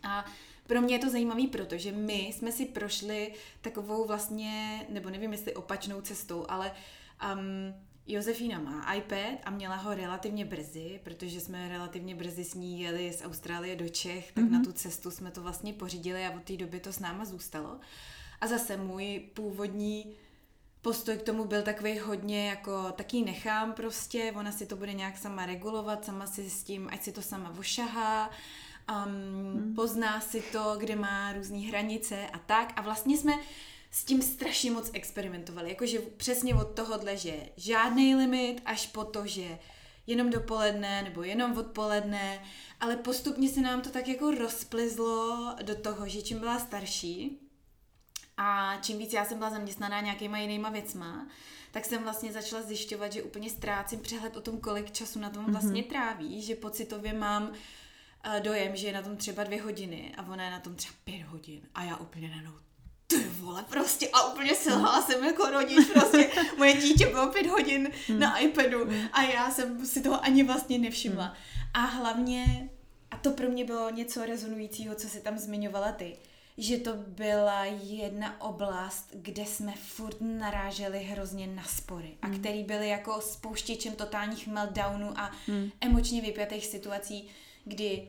[0.03, 0.25] A
[0.67, 5.55] pro mě je to zajímavé, protože my jsme si prošli takovou vlastně, nebo nevím jestli
[5.55, 6.71] opačnou cestou, ale
[7.33, 7.73] um,
[8.07, 13.13] Josefína má iPad a měla ho relativně brzy, protože jsme relativně brzy s ní jeli
[13.13, 14.51] z Austrálie do Čech, tak mm-hmm.
[14.51, 17.79] na tu cestu jsme to vlastně pořídili a od té doby to s náma zůstalo.
[18.41, 20.15] A zase můj původní
[20.81, 25.17] postoj k tomu byl takový hodně jako taky nechám prostě, ona si to bude nějak
[25.17, 28.29] sama regulovat, sama si s tím, ať si to sama vošahá,
[29.05, 32.73] um, pozná si to, kde má různé hranice a tak.
[32.75, 33.33] A vlastně jsme
[33.91, 35.69] s tím strašně moc experimentovali.
[35.69, 39.59] Jakože přesně od tohohle, že žádný limit, až po to, že
[40.07, 42.41] jenom dopoledne nebo jenom odpoledne,
[42.79, 47.39] ale postupně se nám to tak jako rozplizlo do toho, že čím byla starší
[48.37, 51.27] a čím víc já jsem byla zaměstnaná nějakýma jinýma věcma,
[51.71, 55.43] tak jsem vlastně začala zjišťovat, že úplně ztrácím přehled o tom, kolik času na tom
[55.43, 55.51] mhm.
[55.51, 57.53] vlastně tráví, že pocitově mám
[58.39, 61.21] dojem, že je na tom třeba dvě hodiny a ona je na tom třeba pět
[61.21, 62.51] hodin a já úplně najednou
[63.07, 67.89] ty vole, prostě a úplně selhala jsem jako rodič, prostě moje dítě bylo pět hodin
[68.07, 68.19] hmm.
[68.19, 69.07] na iPadu hmm.
[69.13, 71.25] a já jsem si toho ani vlastně nevšimla.
[71.25, 71.35] Hmm.
[71.73, 72.69] A hlavně,
[73.11, 76.17] a to pro mě bylo něco rezonujícího, co si tam zmiňovala ty,
[76.57, 82.89] že to byla jedna oblast, kde jsme furt naráželi hrozně na spory a který byly
[82.89, 85.31] jako spouštěčem totálních meltdownů a
[85.81, 87.29] emočně vypjatých situací,
[87.67, 88.07] kdy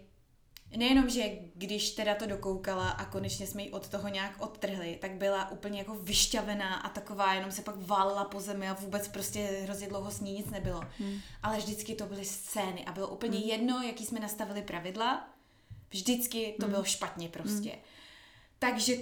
[0.77, 1.23] nejenom, že
[1.55, 5.79] když teda to dokoukala a konečně jsme ji od toho nějak odtrhli, tak byla úplně
[5.79, 10.11] jako vyšťavená a taková, jenom se pak válila po zemi a vůbec prostě hrozně dlouho
[10.11, 10.81] s ní nic nebylo.
[10.99, 11.21] Hmm.
[11.43, 13.49] Ale vždycky to byly scény a bylo úplně hmm.
[13.49, 15.29] jedno, jaký jsme nastavili pravidla,
[15.91, 16.73] vždycky to hmm.
[16.73, 17.71] bylo špatně prostě.
[17.71, 17.81] Hmm.
[18.59, 18.97] Takže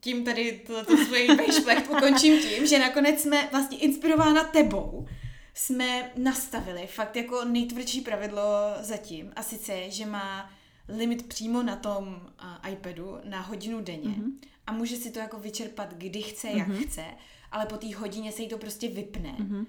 [0.00, 5.06] tím tady toto svoji vejšplech ukončím tím, že nakonec jsme vlastně inspirována tebou,
[5.54, 8.42] jsme nastavili fakt jako nejtvrdší pravidlo
[8.80, 10.50] zatím a sice, že má
[10.88, 14.32] limit přímo na tom uh, iPadu na hodinu denně mm-hmm.
[14.66, 16.86] a může si to jako vyčerpat kdy chce, jak mm-hmm.
[16.86, 17.04] chce,
[17.52, 19.36] ale po té hodině se jí to prostě vypne.
[19.38, 19.66] Mm-hmm.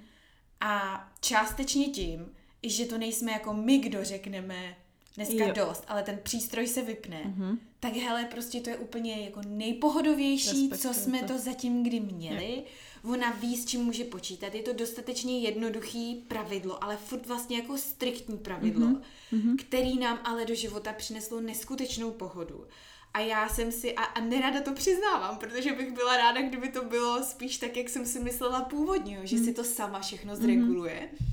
[0.62, 2.32] A částečně tím,
[2.64, 4.78] že to nejsme jako my, kdo řekneme
[5.16, 5.54] dneska jo.
[5.54, 7.58] dost, ale ten přístroj se vypne, mm-hmm.
[7.80, 11.28] tak hele, prostě to je úplně jako nejpohodovější, Respektuju co jsme to.
[11.28, 12.56] to zatím kdy měli.
[12.56, 12.64] Jo
[13.08, 14.56] ona ví, s čím může počítat.
[14.56, 19.56] Je to dostatečně jednoduchý pravidlo, ale furt vlastně jako striktní pravidlo, mm-hmm.
[19.58, 22.68] který nám ale do života přineslo neskutečnou pohodu.
[23.14, 26.84] A já jsem si, a, a nerada to přiznávám, protože bych byla ráda, kdyby to
[26.86, 29.46] bylo spíš tak, jak jsem si myslela původně, že mm.
[29.46, 30.42] si to sama všechno mhm.
[30.42, 31.10] zreguluje.
[31.12, 31.28] Mm.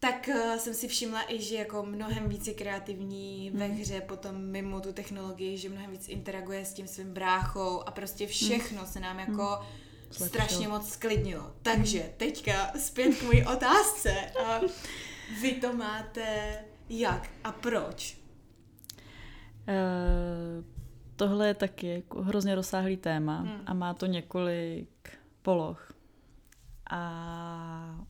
[0.00, 3.58] Tak uh, jsem si všimla i, že jako mnohem víc je kreativní mm.
[3.58, 3.76] ve mhm.
[3.76, 8.26] hře, potom mimo tu technologii, že mnohem víc interaguje s tím svým bráchou a prostě
[8.26, 8.86] všechno mm.
[8.86, 10.26] se nám jako mm Zlepšil.
[10.26, 11.52] strašně moc sklidnilo.
[11.62, 14.12] Takže teďka zpět k mojí otázce.
[14.44, 14.60] A
[15.42, 18.18] vy to máte jak a proč?
[19.68, 20.64] Uh,
[21.16, 23.60] tohle je taky jako hrozně rozsáhlý téma hmm.
[23.66, 25.10] a má to několik
[25.42, 25.92] poloh.
[26.90, 28.06] A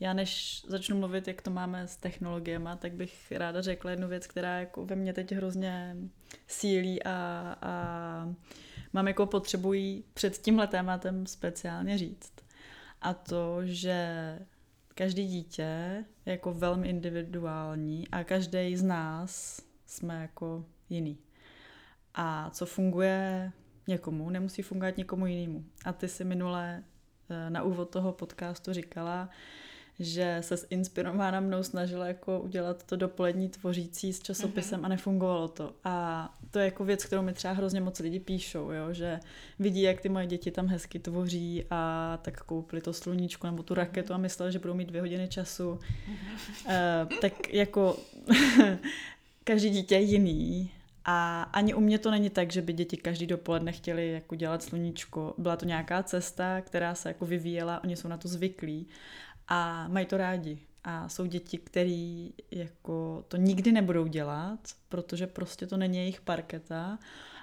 [0.00, 4.26] já než začnu mluvit, jak to máme s technologiemi, tak bych ráda řekla jednu věc,
[4.26, 5.96] která jako ve mně teď hrozně
[6.46, 7.10] sílí a,
[7.62, 8.34] a
[8.94, 12.32] mám jako potřebují před tímhle tématem speciálně říct.
[13.00, 14.38] A to, že
[14.94, 21.18] každý dítě je jako velmi individuální a každý z nás jsme jako jiný.
[22.14, 23.52] A co funguje
[23.86, 25.64] někomu, nemusí fungovat někomu jinému.
[25.84, 26.82] A ty si minule
[27.30, 29.28] eh, na úvod toho podcastu říkala,
[30.00, 34.84] že se inspirována mnou snažila jako udělat to dopolední tvořící s časopisem mm-hmm.
[34.84, 35.72] a nefungovalo to.
[35.84, 38.92] A to je jako věc, kterou mi třeba hrozně moc lidi píšou, jo?
[38.92, 39.20] že
[39.58, 43.74] vidí, jak ty moje děti tam hezky tvoří a tak koupili to sluníčko nebo tu
[43.74, 45.74] raketu a mysleli, že budou mít dvě hodiny času.
[45.74, 47.02] Mm-hmm.
[47.06, 47.96] Uh, tak jako
[49.44, 50.70] každý dítě je jiný
[51.04, 54.62] a ani u mě to není tak, že by děti každý dopoledne chtěli jako dělat
[54.62, 55.34] sluníčko.
[55.38, 58.86] Byla to nějaká cesta, která se jako vyvíjela, oni jsou na to zvyklí
[59.48, 60.58] a mají to rádi.
[60.84, 66.98] A jsou děti, které jako to nikdy nebudou dělat, protože prostě to není jejich parketa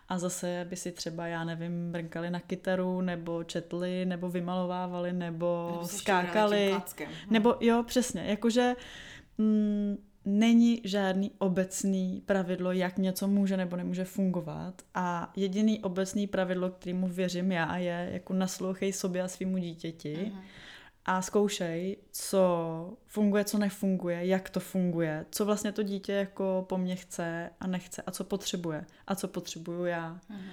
[0.10, 5.70] a zase by si třeba, já nevím, brnkali na kytaru, nebo četli, nebo vymalovávali, nebo,
[5.72, 6.76] nebo skákali.
[7.30, 8.76] Nebo jo, přesně, jakože
[9.38, 16.70] mm, není žádný obecný pravidlo, jak něco může nebo nemůže fungovat a jediný obecný pravidlo,
[16.70, 20.16] kterému věřím já, je jako naslouchej sobě a svýmu dítěti.
[20.16, 20.42] Uh-huh
[21.06, 26.78] a zkoušej, co funguje, co nefunguje, jak to funguje, co vlastně to dítě jako po
[26.78, 30.20] mně chce a nechce a co potřebuje a co potřebuju já.
[30.30, 30.50] Mhm.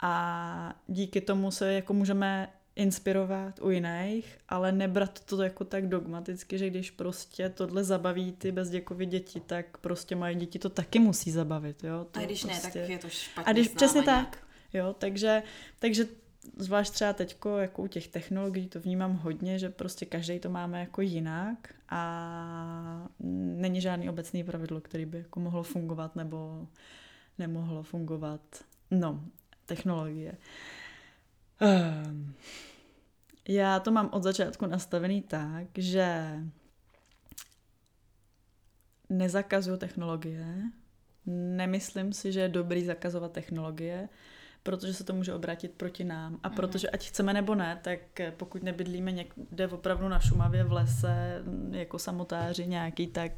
[0.00, 6.58] A díky tomu se jako můžeme inspirovat u jiných, ale nebrat to jako tak dogmaticky,
[6.58, 11.30] že když prostě tohle zabaví ty bezděkovy děti, tak prostě moje děti to taky musí
[11.30, 12.06] zabavit, jo.
[12.10, 12.78] To a když prostě...
[12.78, 15.42] ne, tak je to špatně A když přesně tak, jo, takže,
[15.78, 16.06] takže
[16.56, 20.80] zvlášť třeba teďko, jako u těch technologií, to vnímám hodně, že prostě každý to máme
[20.80, 23.08] jako jinak a
[23.56, 26.68] není žádný obecný pravidlo, který by jako mohlo fungovat nebo
[27.38, 28.40] nemohlo fungovat.
[28.90, 29.24] No,
[29.66, 30.36] technologie.
[31.60, 32.34] Um,
[33.48, 36.38] já to mám od začátku nastavený tak, že
[39.10, 40.62] nezakazuju technologie,
[41.26, 44.08] nemyslím si, že je dobrý zakazovat technologie,
[44.68, 46.40] protože se to může obrátit proti nám.
[46.42, 46.56] A mhm.
[46.56, 48.00] protože ať chceme nebo ne, tak
[48.36, 53.32] pokud nebydlíme někde opravdu na Šumavě v lese, jako samotáři nějaký, tak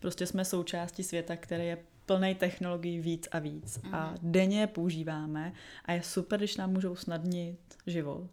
[0.00, 3.82] prostě jsme součástí světa, který je plný technologií víc a víc.
[3.82, 3.94] Mm.
[3.94, 4.18] A mhm.
[4.22, 5.52] denně je používáme
[5.84, 8.30] a je super, když nám můžou snadnit život.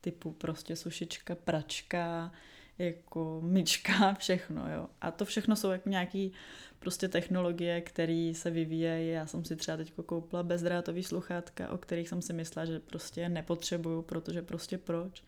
[0.00, 2.32] Typu prostě sušička, pračka,
[2.78, 4.86] jako myčka, všechno, jo.
[5.00, 6.32] A to všechno jsou jako nějaký
[6.78, 9.10] prostě technologie, které se vyvíjejí.
[9.10, 13.28] Já jsem si třeba teď koupila bezdrátový sluchátka, o kterých jsem si myslela, že prostě
[13.28, 15.22] nepotřebuju, protože prostě proč.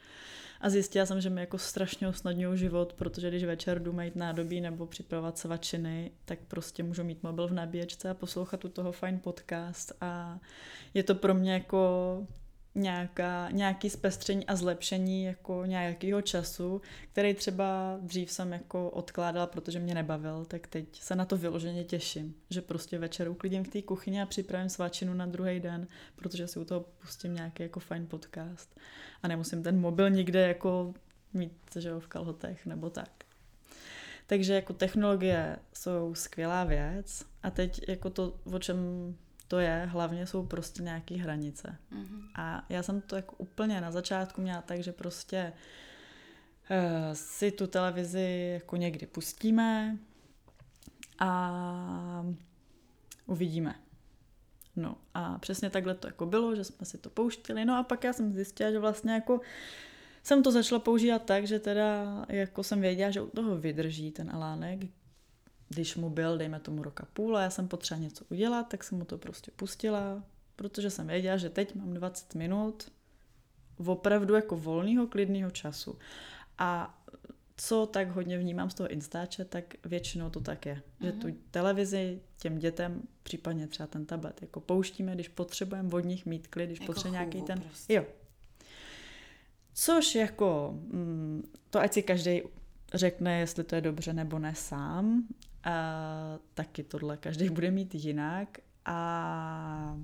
[0.60, 4.60] A zjistila jsem, že mi jako strašně usnadňují život, protože když večer jdu mít nádobí
[4.60, 9.18] nebo připravovat svačiny, tak prostě můžu mít mobil v nabíječce a poslouchat u toho fajn
[9.18, 10.38] podcast a
[10.94, 12.26] je to pro mě jako
[12.74, 16.80] nějaká, nějaký zpestření a zlepšení jako nějakého času,
[17.12, 21.84] který třeba dřív jsem jako odkládala, protože mě nebavil, tak teď se na to vyloženě
[21.84, 26.46] těším, že prostě večer uklidím v té kuchyni a připravím svačinu na druhý den, protože
[26.46, 28.80] si u toho pustím nějaký jako fajn podcast
[29.22, 30.94] a nemusím ten mobil nikde jako
[31.32, 33.10] mít že jo, v kalhotech nebo tak.
[34.26, 38.76] Takže jako technologie jsou skvělá věc a teď jako to, o čem
[39.50, 41.76] to je, hlavně jsou prostě nějaké hranice.
[41.92, 42.22] Mm-hmm.
[42.34, 45.52] A já jsem to jako úplně na začátku měla tak, že prostě
[46.70, 46.76] uh,
[47.12, 49.98] si tu televizi jako někdy pustíme
[51.18, 52.26] a
[53.26, 53.74] uvidíme.
[54.76, 57.64] No a přesně takhle to jako bylo, že jsme si to pouštili.
[57.64, 59.40] No a pak já jsem zjistila, že vlastně jako
[60.22, 64.30] jsem to začala používat tak, že teda jako jsem věděla, že u toho vydrží ten
[64.30, 64.80] alánek,
[65.70, 68.98] když mu byl, dejme tomu roka půl a já jsem potřeba něco udělat, tak jsem
[68.98, 70.22] mu to prostě pustila,
[70.56, 72.92] protože jsem věděla, že teď mám 20 minut
[73.86, 75.98] opravdu jako volného, klidného času.
[76.58, 76.98] A
[77.56, 80.74] co tak hodně vnímám z toho Instače, tak většinou to tak je.
[80.74, 81.06] Mm-hmm.
[81.06, 81.36] Že tu mhm.
[81.50, 86.66] televizi těm dětem, případně třeba ten tablet, jako pouštíme, když potřebujeme od nich mít klid,
[86.66, 87.60] když jako potřebujeme nějaký ten...
[87.60, 87.94] Prostě.
[87.94, 88.04] Jo.
[89.74, 92.42] Což jako, mm, to ať si každý
[92.94, 95.28] řekne, jestli to je dobře nebo ne sám,
[95.64, 99.96] a taky tohle každý bude mít jinak a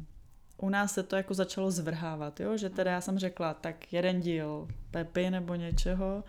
[0.59, 2.57] u nás se to jako začalo zvrhávat, jo?
[2.57, 6.25] že teda já jsem řekla, tak jeden díl Pepy nebo něčeho,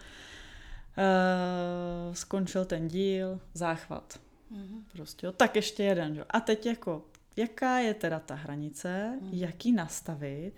[0.97, 4.19] uh, skončil ten díl, záchvat.
[4.51, 4.81] Mm-hmm.
[4.91, 5.31] Prostě, jo?
[5.31, 6.15] tak ještě jeden.
[6.15, 6.25] Jo?
[6.29, 7.05] A teď jako,
[7.35, 9.29] jaká je teda ta hranice, mm-hmm.
[9.31, 10.51] jak ji nastavit,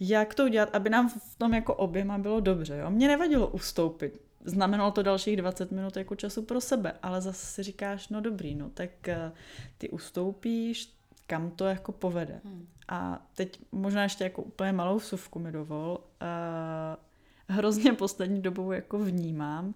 [0.00, 2.76] jak to udělat, aby nám v tom jako oběma bylo dobře.
[2.76, 2.90] Jo?
[2.90, 7.62] Mně nevadilo ustoupit znamenalo to dalších 20 minut jako času pro sebe, ale zase si
[7.62, 9.32] říkáš, no dobrý, no tak eh,
[9.78, 12.40] ty ustoupíš, kam to jako povede.
[12.44, 12.68] Hmm.
[12.88, 15.98] A teď možná ještě jako úplně malou vsuvku mi dovol.
[16.22, 19.74] Uh, hrozně poslední dobou jako vnímám,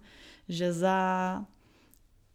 [0.49, 1.45] že za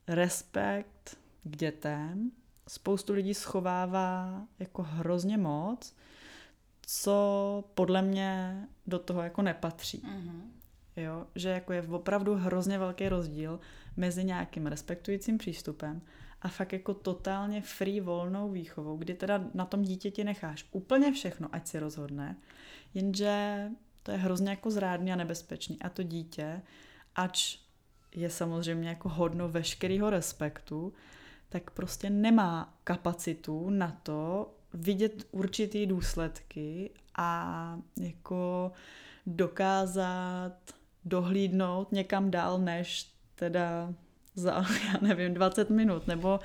[0.08, 2.30] respekt k dětem
[2.68, 5.94] spoustu lidí schovává jako hrozně moc,
[6.82, 9.98] co podle mě do toho jako nepatří.
[9.98, 10.57] Mm-hmm.
[11.02, 11.26] Jo?
[11.34, 13.60] Že jako je opravdu hrozně velký rozdíl
[13.96, 16.02] mezi nějakým respektujícím přístupem
[16.42, 21.48] a fakt jako totálně free volnou výchovou, kdy teda na tom dítěti necháš úplně všechno,
[21.52, 22.36] ať si rozhodne,
[22.94, 23.68] jenže
[24.02, 26.62] to je hrozně jako zrádný a nebezpečný a to dítě,
[27.14, 27.58] ač
[28.14, 30.92] je samozřejmě jako hodno veškerého respektu,
[31.48, 38.72] tak prostě nemá kapacitu na to vidět určitý důsledky a jako
[39.26, 40.77] dokázat
[41.08, 43.94] dohlídnout někam dál, než teda
[44.34, 44.52] za,
[44.86, 46.40] já nevím, 20 minut, nebo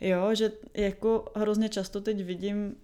[0.00, 2.76] jo, že jako hrozně často teď vidím,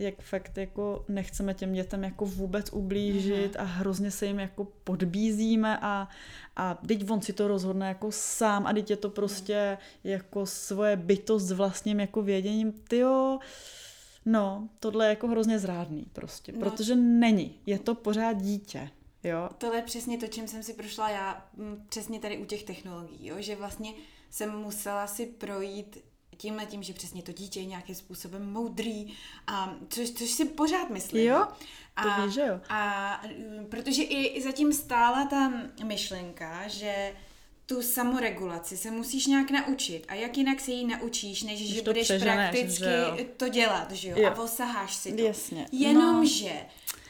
[0.00, 3.60] jak fakt jako nechceme těm dětem jako vůbec ublížit mm-hmm.
[3.60, 6.08] a hrozně se jim jako podbízíme a,
[6.56, 10.10] a teď on si to rozhodne jako sám a teď je to prostě mm.
[10.10, 13.38] jako svoje bytost s vlastním jako věděním, tyjo,
[14.26, 16.58] no, tohle je jako hrozně zrádný prostě, no.
[16.58, 18.90] protože není, je to pořád dítě.
[19.24, 19.48] Jo.
[19.58, 21.46] Tohle je přesně to, čím jsem si prošla já,
[21.88, 23.36] přesně tady u těch technologií, jo?
[23.38, 23.92] že vlastně
[24.30, 25.98] jsem musela si projít
[26.36, 29.14] tímhle tím, že přesně to dítě je nějakým způsobem moudrý,
[29.46, 31.28] a což, což si pořád myslím.
[31.28, 31.46] Jo,
[32.02, 32.60] to a, víš, že jo.
[32.68, 35.52] A mm, protože i, i zatím stála ta
[35.84, 37.14] myšlenka, že
[37.66, 40.04] tu samoregulaci se musíš nějak naučit.
[40.08, 43.26] A jak jinak se jí naučíš, než že budeš přeženeš, prakticky že jo.
[43.36, 44.16] to dělat, že jo?
[44.18, 44.28] Jo.
[44.28, 45.22] A posaháš si to.
[45.22, 45.66] Jasně.
[45.72, 46.66] Jenomže,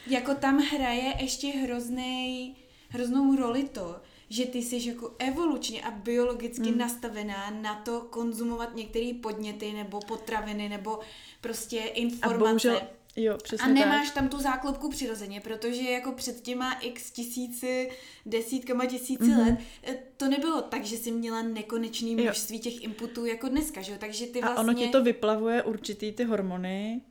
[0.07, 2.55] jako tam hraje ještě hroznej,
[2.89, 3.95] hroznou roli to,
[4.29, 6.77] že ty jsi jako evolučně a biologicky mm.
[6.77, 10.99] nastavená na to konzumovat některé podněty nebo potraviny nebo
[11.41, 12.39] prostě A informace.
[12.45, 12.81] bohužel,
[13.15, 14.15] jo, přesně A nemáš tak.
[14.15, 17.89] tam tu záklopku přirozeně, protože jako před těma x tisíci,
[18.25, 19.39] desítkama tisíci Mhm.
[19.41, 19.45] mm-hmm.
[19.47, 23.91] let, eh, to nebylo tak, že jsi měla nekonečný množství těch inputů jako dneska, že
[23.91, 23.97] jo?
[24.01, 24.57] Takže ty vlastně...
[24.57, 27.01] A ono ti to vyplavuje určitý ty hormony,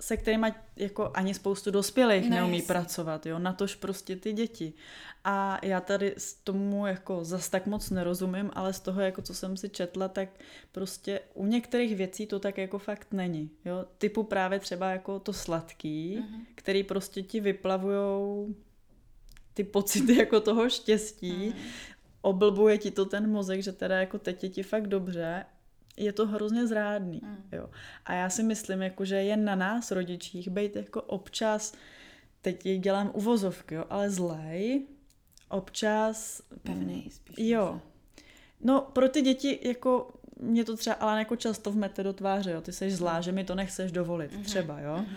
[0.00, 4.72] se kterými jako ani spoustu dospělých No, neumí pracovat, jo, natož prostě ty děti.
[5.24, 9.34] A já tady s tomu jako zas tak moc nerozumím, ale z toho, jako co
[9.34, 10.28] jsem si četla, tak
[10.72, 13.84] prostě u některých věcí to tak jako fakt není, jo.
[13.98, 16.46] Typu právě třeba jako to sladký, Mhm.
[16.54, 18.54] který prostě ti vyplavujou
[19.54, 21.58] ty pocity jako toho štěstí, Mhm.
[22.20, 25.44] oblbuje ti to ten mozek, že teda jako teď je ti fakt dobře,
[25.98, 27.20] je to hrozně zrádný.
[27.24, 27.36] Mm.
[27.52, 27.70] Jo.
[28.04, 31.74] A já si myslím, jako, že je na nás, rodičích, být jako občas,
[32.42, 34.86] teď dělám uvozovky, jo, ale zlej,
[35.48, 36.42] občas...
[36.62, 37.34] Pevnej spíš.
[37.38, 37.80] Jo.
[38.60, 42.50] No, pro ty děti, jako mě to třeba, ale jako často v mete do tváře,
[42.50, 44.42] jo, ty jsi zlá, že mi to nechceš dovolit, Mhm.
[44.42, 44.96] třeba, jo.
[44.96, 45.16] Mhm.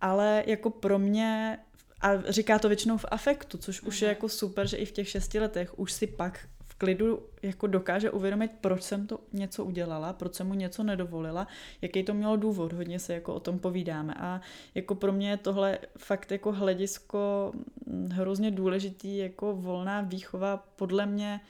[0.00, 1.58] Ale jako pro mě,
[2.00, 4.14] a říká to většinou v afektu, což už je Mhm.
[4.14, 6.40] jako super, že i v těch šesti letech už si pak
[6.82, 11.46] klidu jako dokáže uvědomit, proč jsem to něco udělala, proč jsem mu něco nedovolila,
[11.82, 14.40] jaký to mělo důvod, hodně se jako o tom povídáme a
[14.74, 17.52] jako pro mě je tohle fakt jako hledisko
[17.86, 21.40] mm, hrozně důležitý, jako volná výchova podle mě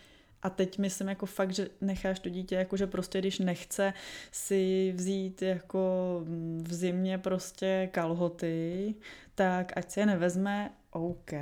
[0.43, 3.93] a teď myslím jako fakt, že necháš to dítě, jako že prostě když nechce
[4.33, 5.81] si vzít jako
[6.25, 8.95] mm, v zimě prostě kalhoty,
[9.35, 11.33] tak ať si je nevezme, OK.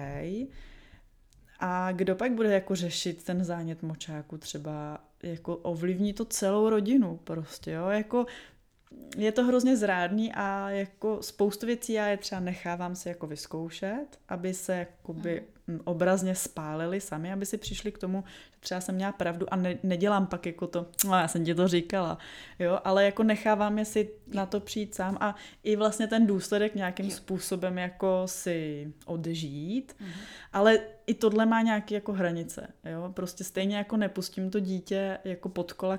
[1.60, 7.20] A kdo pak bude jako řešit ten zánět močáku třeba, jako ovlivní to celou rodinu
[7.24, 8.26] prostě, jo, jako
[9.16, 14.06] je to hrozně zrádný a jako spoustu věcí já je třeba nechávám si jako vyzkoušet,
[14.28, 18.94] aby se jakoby mm, obrazně spálili sami, aby si přišli k tomu, že třeba jsem
[18.94, 22.18] měla pravdu a ne, nedělám pak jako to, no já jsem ti to říkala,
[22.58, 26.74] jo, ale jako nechávám je si na to přijít sám a i vlastně ten důsledek
[26.74, 27.12] nějakým Jo.
[27.16, 30.10] způsobem jako si odžít, Mhm.
[30.52, 35.48] ale i tohle má nějaké jako hranice, jo, prostě stejně jako nepustím to dítě jako
[35.48, 35.98] pod kola.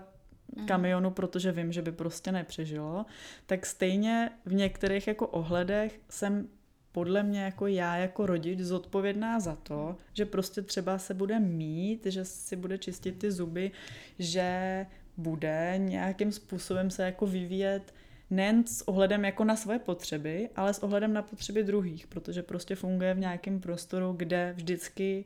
[0.68, 3.06] Kamionu, protože vím, že by prostě nepřežilo,
[3.46, 6.48] tak stejně v některých jako ohledech jsem
[6.92, 12.06] podle mě jako já jako rodič zodpovědná za to, že prostě třeba se bude mít,
[12.06, 13.72] že si bude čistit ty zuby,
[14.20, 14.86] že
[15.18, 17.94] bude nějakým způsobem se jako vyvíjet
[18.30, 22.76] nejen s ohledem jako na svoje potřeby, ale s ohledem na potřeby druhých, protože prostě
[22.76, 25.26] funguje v nějakém prostoru, kde vždycky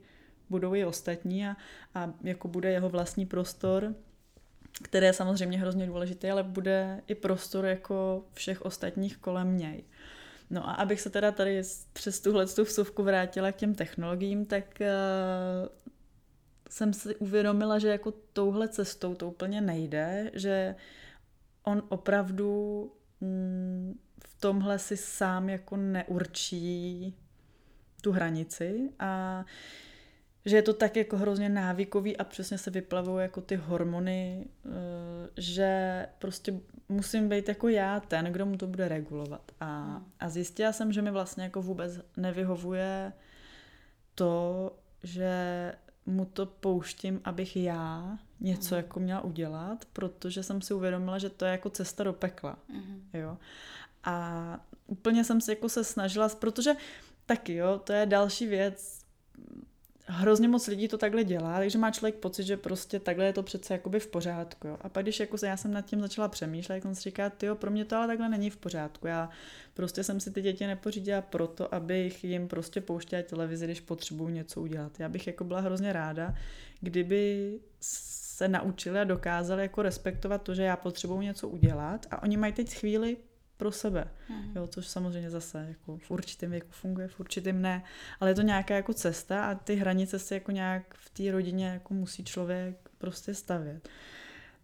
[0.49, 1.55] budou i ostatní a,
[1.93, 3.95] a jako bude jeho vlastní prostor,
[4.83, 9.83] který je samozřejmě hrozně důležitý, ale bude i prostor jako všech ostatních kolem něj.
[10.49, 11.61] No a abych se teda tady
[11.93, 15.69] přes tuhle tu vsuvku vrátila k těm technologiím, tak uh,
[16.69, 20.75] jsem si uvědomila, že jako touhle cestou to úplně nejde, že
[21.63, 27.15] on opravdu mm, v tomhle si sám jako neurčí
[28.01, 29.45] tu hranici a
[30.45, 34.69] že je to tak jako hrozně návykový a přesně se vyplavují jako ty hormony, eh,
[35.37, 39.51] že prostě musím být jako já ten, kdo mu to bude regulovat.
[39.59, 40.05] A, Hmm.
[40.19, 43.13] a zjistila jsem, že mi vlastně jako vůbec nevyhovuje
[44.15, 44.71] to,
[45.03, 45.31] že
[46.05, 48.83] mu to pouštím, abych já něco Mhm.
[48.83, 52.57] jako měla udělat, protože jsem si uvědomila, že to je jako cesta do pekla.
[52.69, 53.01] Mhm.
[53.13, 53.37] Jo.
[54.03, 56.71] A úplně jsem se jako se snažila, protože
[57.25, 59.01] taky jo, to je další věc,
[60.07, 63.43] hrozně moc lidí to takhle dělá, takže má člověk pocit, že prostě takhle je to
[63.43, 64.67] přece jakoby v pořádku.
[64.67, 64.77] Jo.
[64.81, 67.31] A pak když jako se, já jsem nad tím začala přemýšlet, jak jsem si říká,
[67.41, 69.07] jo, pro mě to ale takhle není v pořádku.
[69.07, 69.29] Já
[69.73, 74.61] prostě jsem si ty děti nepořídila proto, abych jim prostě pouštěla televizi, když potřebuju něco
[74.61, 74.99] udělat.
[74.99, 76.35] Já bych jako byla hrozně ráda,
[76.81, 82.37] kdyby se naučili a dokázali jako respektovat to, že já potřebuju něco udělat a oni
[82.37, 83.17] mají teď chvíli
[83.57, 84.07] pro sebe.
[84.29, 84.51] Mhm.
[84.55, 87.83] Jo, což samozřejmě zase jako v určitém věku funguje, v určitém ne,
[88.19, 91.67] ale je to nějaká jako cesta a ty hranice se jako nějak v té rodině
[91.67, 93.89] jako musí člověk prostě stavět.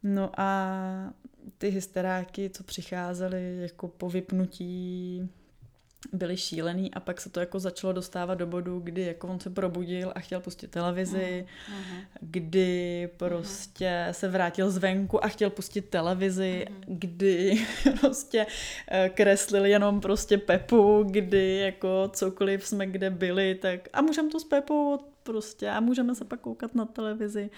[0.03, 1.13] No a
[1.57, 5.29] ty hysteráky, co přicházely jako po vypnutí
[6.13, 9.49] byli šílený a pak se to jako začalo dostávat do bodu, kdy jako on se
[9.49, 12.05] probudil a chtěl pustit televizi, uh-huh.
[12.21, 14.11] kdy prostě uh-huh.
[14.11, 16.83] se vrátil zvenku a chtěl pustit televizi, uh-huh.
[16.87, 17.65] kdy
[17.99, 18.45] prostě
[18.91, 24.39] eh, kreslil jenom prostě Pepu, kdy jako cokoliv jsme kde byli, tak a můžeme to
[24.39, 27.49] s Pepou prostě a můžeme se pak koukat na televizi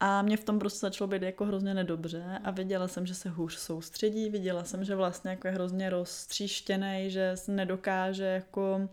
[0.00, 3.28] a mě v tom prostě začalo být jako hrozně nedobře a viděla jsem, že se
[3.28, 8.88] hůř soustředí, viděla jsem, že vlastně jako je hrozně roztříštěný, že nedokáže jako uh,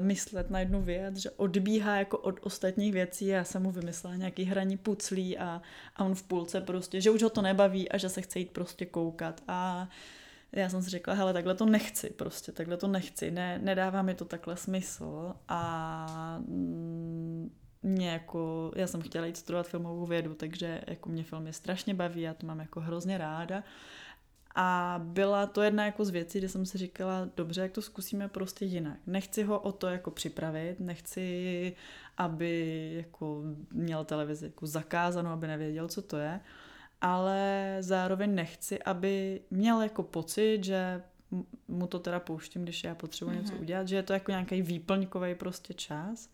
[0.00, 3.26] myslet na jednu věc, že odbíhá jako od ostatních věcí.
[3.26, 5.62] Já jsem mu vymyslela nějaký hraní puclí a,
[5.96, 8.50] a on v půlce prostě, že už ho to nebaví a že se chce jít
[8.50, 9.42] prostě koukat.
[9.48, 9.88] A
[10.52, 14.14] já jsem si řekla, hele, takhle to nechci prostě, takhle to nechci, ne, nedává mi
[14.14, 17.50] to takhle smysl a mm,
[17.82, 22.20] mě jako, já jsem chtěla jít studovat filmovou vědu, takže jako mě filmy strašně baví,
[22.20, 23.62] já to mám jako hrozně ráda.
[24.54, 28.28] A byla to jedna jako z věcí, kde jsem si říkala, dobře, jak to zkusíme
[28.28, 28.98] prostě jinak.
[29.06, 31.76] Nechci ho o to jako připravit, nechci,
[32.16, 33.42] aby jako
[33.72, 36.40] měl televizi jako zakázanou, aby nevěděl, co to je,
[37.02, 41.02] ale zároveň nechci, aby měl jako pocit, že
[41.68, 43.40] mu to teda pouštím, když já potřebuji mm-hmm.
[43.40, 43.62] něco mhm.
[43.62, 46.28] udělat, že je to jako nějaký výplňkový prostě čas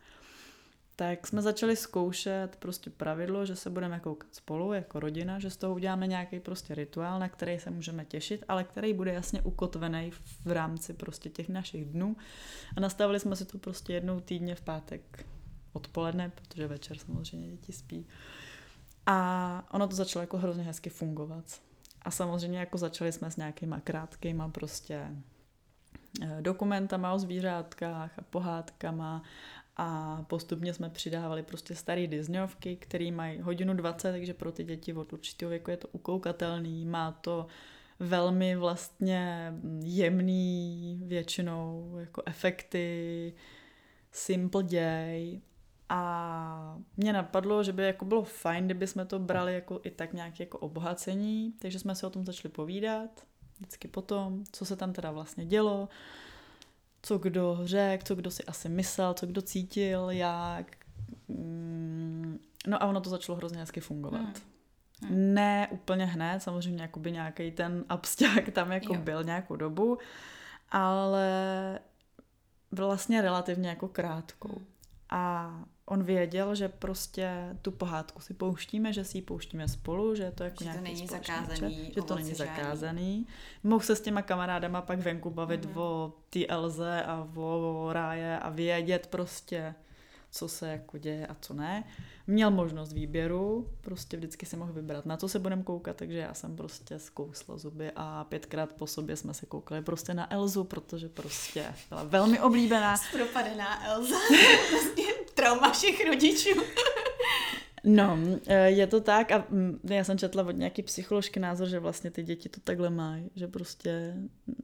[0.99, 5.57] tak jsme začali zkoušet prostě pravidlo, že se budeme koukat spolu jako rodina, že z
[5.57, 10.11] toho uděláme nějaký prostě rituál, na který se můžeme těšit, ale který bude jasně ukotvený
[10.45, 12.17] v rámci prostě těch našich dnů.
[12.77, 15.27] A nastavili jsme si to prostě jednou týdně v pátek
[15.73, 18.07] odpoledne, protože večer samozřejmě děti spí.
[19.11, 21.45] A ono to začalo jako hrozně hezky fungovat.
[22.03, 25.11] A samozřejmě jako začali jsme s nějakýma krátkýma prostě
[26.23, 29.23] eh, dokumentama o zvířátkách a pohádkama
[29.77, 34.93] a postupně jsme přidávali prostě staré Disneyovky, které mají hodinu 20, takže pro ty děti
[34.93, 37.47] od určitého věku je to ukoukatelný, má to
[37.99, 39.53] velmi vlastně
[39.83, 43.33] jemný většinou jako efekty,
[44.13, 45.41] simple děj
[45.89, 50.13] a mě napadlo, že by jako bylo fajn, kdyby jsme to brali jako i tak
[50.13, 53.27] nějaké jako obohacení, takže jsme se o tom začali povídat,
[53.59, 55.89] vždycky potom, co se tam teda vlastně dělo,
[57.03, 60.77] co kdo řekl, co kdo si asi myslel, co kdo cítil, jak.
[61.29, 64.21] Mm, no a ono to začalo hrozně hezky fungovat.
[64.21, 64.35] Hmm.
[65.03, 65.35] Hmm.
[65.35, 69.01] Ne úplně hned, samozřejmě jakoby nějaký ten absťák tam jako jo.
[69.01, 69.99] byl nějakou dobu,
[70.71, 71.81] ale
[72.73, 74.55] vlastně relativně jako krátkou.
[74.55, 74.67] Hmm.
[75.11, 75.53] A
[75.89, 80.31] on věděl, že prostě tu pohádku si pouštíme, že si ji pouštíme spolu, že je
[80.31, 81.93] to jako že to není zakázaný.
[81.95, 83.27] Že to není zakázaný.
[83.63, 85.81] Mohl se s těma kamarádama pak venku bavit mm-hmm.
[85.81, 89.75] o té Elze a o Ráje a vědět prostě,
[90.31, 91.85] co se jako děje a co ne.
[92.27, 96.35] Měl možnost výběru, prostě vždycky si mohl vybrat, na co se budeme koukat, takže já
[96.35, 101.09] jsem prostě zkousla zuby a pětkrát po sobě jsme se koukali prostě na Elzu, protože
[101.09, 102.97] prostě byla velmi oblíbená.
[103.09, 104.17] Spropadená Elza.
[104.71, 105.05] Vlastně
[105.35, 106.51] trauma všech rodičů.
[107.85, 111.79] No, eh, je to tak a mm, já jsem četla od nějaký psycholožky názor, že
[111.79, 114.15] vlastně ty děti to takhle mají, že prostě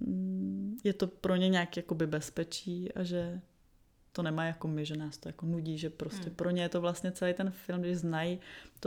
[0.01, 3.41] mm, je to pro ně nějak jakoby bezpečí a že
[4.15, 6.35] to nemá jako my, že nás to jako nudí, že prostě hmm.
[6.35, 8.39] pro ně je to vlastně celý ten film, když znají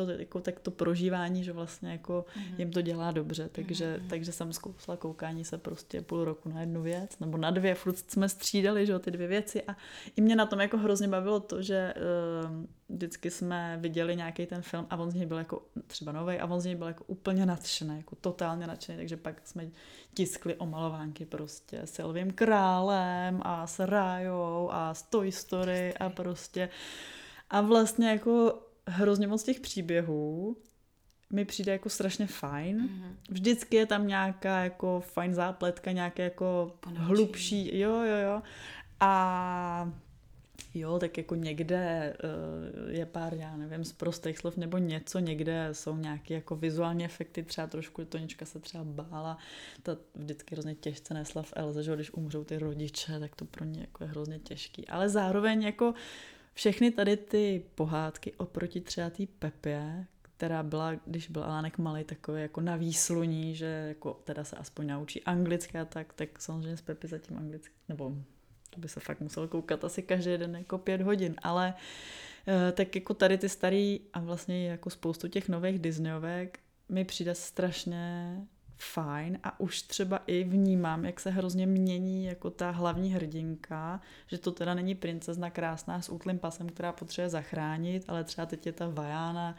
[0.05, 2.55] to, jako, tak to prožívání, že vlastně jako hmm.
[2.57, 4.09] jim to dělá dobře, takže, hmm.
[4.09, 8.11] takže jsem zkousla koukání se prostě půl roku na jednu věc, nebo na dvě, furt
[8.11, 9.63] jsme střídali, že ty dvě věci.
[9.63, 9.75] A
[10.15, 11.93] i mě na tom jako hrozně bavilo to, že
[12.45, 16.39] uh, vždycky jsme viděli nějaký ten film a on z něj byl jako třeba nový
[16.39, 19.67] a on z něj byl jako úplně nadšený, jako totálně nadšený, takže pak jsme
[20.13, 26.69] tiskli omalovánky prostě s Elvím králem a s Rájou a s Toy Story a prostě.
[27.49, 30.57] A vlastně jako hrozně moc těch příběhů
[31.33, 32.77] mi přijde jako strašně fajn.
[32.77, 33.15] Mm-hmm.
[33.29, 37.01] Vždycky je tam nějaká jako fajn zápletka, nějaké jako Ponočí.
[37.03, 38.41] hlubší, jo, jo, jo.
[38.99, 39.91] A
[40.73, 45.69] Jo, tak jako někde uh, je pár, já nevím, z prostých slov nebo něco, někde
[45.71, 49.38] jsou nějaké jako vizuální efekty, třeba trošku Tonička se třeba bála,
[49.83, 53.65] ta vždycky hrozně těžce nesla v Elze, že když umřou ty rodiče, tak to pro
[53.65, 54.88] ně jako je hrozně těžký.
[54.88, 55.93] Ale zároveň jako
[56.57, 62.41] všechny tady ty pohádky oproti třeba té Pepě, která byla, když byl Alánek malý, takový
[62.41, 66.81] jako na výsluní, že jako teda se aspoň naučí anglicky a tak, tak samozřejmě z
[66.81, 68.13] Pepy zatím anglicky, nebo
[68.69, 71.73] to by se fakt musel koukat asi každý den jako pět hodin, ale
[72.47, 77.35] eh, tak jako tady ty starý a vlastně jako spoustu těch nových Disneyovek mi přijde
[77.35, 78.35] strašně
[78.78, 84.38] fajn a už třeba i vnímám, jak se hrozně mění jako ta hlavní hrdinka, že
[84.38, 88.71] to teda není princezna krásná s útlým pasem, která potřebuje zachránit, ale třeba teď je
[88.71, 89.55] ta Vajána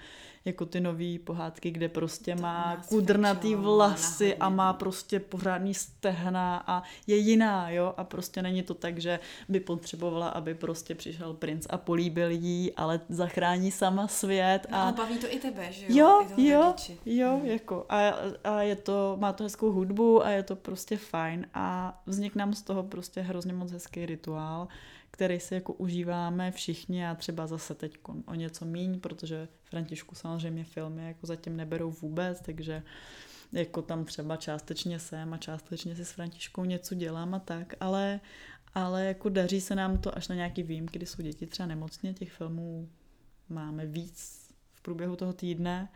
[0.48, 6.64] jako ty nový pohádky, kde prostě To má kudrnatý vlasy a má prostě pořádný stehna
[6.66, 11.34] a je jiná, jo, a prostě není to tak, že by potřebovala, aby prostě přišel
[11.34, 15.72] princ a políbil jí, ale zachrání sama svět No, a ale baví to i tebe,
[15.72, 15.96] že jo?
[15.96, 16.92] Jo, jo, rodiče.
[17.06, 17.46] jo, Hmm.
[17.46, 17.98] jako a,
[18.44, 22.54] a je to, má to hezkou hudbu a je to prostě fajn a vznikne nám
[22.54, 24.68] z toho prostě hrozně moc hezký rituál,
[25.18, 30.64] který si jako užíváme všichni a třeba zase teď o něco míň, protože Františku samozřejmě
[30.64, 32.82] filmy jako zatím neberou vůbec, takže
[33.52, 38.20] jako tam třeba částečně jsem a částečně si s Františkou něco dělám a tak, ale,
[38.74, 42.14] ale jako daří se nám to až na nějaký výjimky, kdy jsou děti třeba nemocně,
[42.14, 42.88] těch filmů
[43.48, 45.88] máme víc v průběhu toho týdne,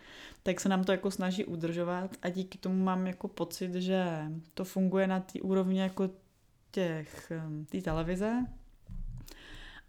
[0.43, 4.65] tak se nám to jako snaží udržovat a díky tomu mám jako pocit, že to
[4.65, 6.11] funguje na té úrovni jako
[6.71, 7.33] těch,
[7.71, 8.47] té televize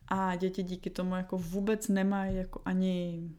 [0.08, 3.30] a děti díky tomu jako vůbec nemají jako ani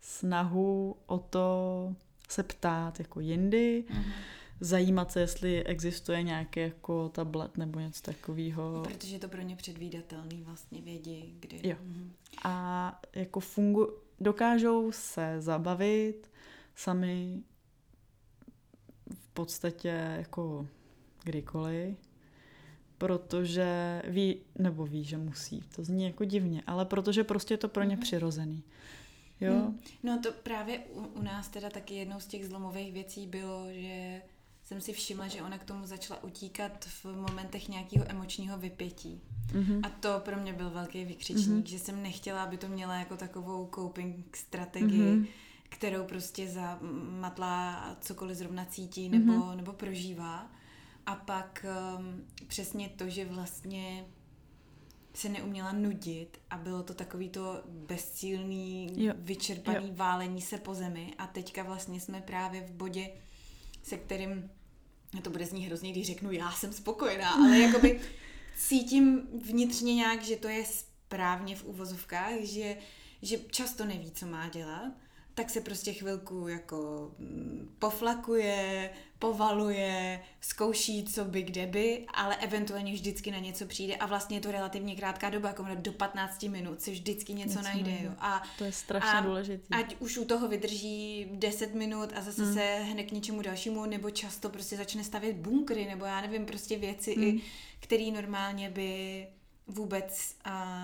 [0.00, 1.94] snahu o to
[2.28, 4.04] se ptát jako jindy, Mhm.
[4.60, 8.82] zajímat se, jestli existuje nějaký jako tablet nebo něco takového.
[8.84, 11.60] Protože je to pro ně předvídatelný, vlastně vědí, kdy.
[11.68, 11.76] Jo.
[11.82, 12.12] Mhm.
[12.44, 13.88] a jako fungu,
[14.20, 16.30] dokážou se zabavit
[16.74, 17.42] sami
[19.14, 19.88] v podstatě
[20.18, 20.66] jako
[21.24, 21.98] kdykoliv,
[23.00, 27.68] protože ví, nebo ví, že musí, to zní jako divně, ale protože prostě je to
[27.68, 28.02] pro ně Mhm.
[28.02, 28.62] přirozený.
[29.40, 29.52] Jo?
[29.52, 29.80] Hmm.
[30.02, 34.22] No to právě u, u nás teda taky jednou z těch zlomových věcí bylo, že
[34.64, 39.20] jsem si všimla, že ona k tomu začala utíkat v momentech nějakého emočního vypětí.
[39.54, 39.80] Mhm.
[39.84, 41.66] A to pro mě byl velký vykřičník, Mhm.
[41.66, 45.26] že jsem nechtěla, aby to měla jako takovou coping strategii, Mhm.
[45.68, 49.56] kterou prostě zamatlá cokoliv zrovna cítí nebo, Mhm.
[49.56, 50.50] nebo prožívá.
[51.10, 51.66] A pak
[51.98, 54.04] um, přesně to, že vlastně
[55.14, 59.94] se neuměla nudit a bylo to takový to bezcílný, Jo, vyčerpaný jo.
[59.96, 63.10] válení se po zemi a teďka vlastně jsme právě v bodě,
[63.82, 64.50] se kterým,
[65.22, 68.00] to bude znít hrozně, když řeknu, já jsem spokojená, ale jakoby
[68.56, 72.76] cítím vnitřně nějak, že to je správně v uvozovkách, že,
[73.22, 74.92] že často neví, co má dělat,
[75.34, 78.90] tak se prostě chvilku jako mm, poflakuje,
[79.20, 84.40] povaluje, zkouší, co by kde by, ale eventuálně vždycky na něco přijde a vlastně je
[84.40, 87.98] to relativně krátká doba, jako do 15 minut si vždycky něco, Něco najde.
[88.02, 88.10] Jo.
[88.18, 89.74] A To je strašně a důležitý.
[89.74, 92.50] Ať už u toho vydrží 10 minut a zase Hmm.
[92.50, 92.60] hmm.
[92.60, 96.78] se hne k něčemu dalšímu, nebo často prostě začne stavět bunkry, nebo já nevím, prostě
[96.78, 97.24] věci, Hmm.
[97.24, 97.40] i,
[97.80, 99.26] které normálně by
[99.66, 100.76] vůbec a,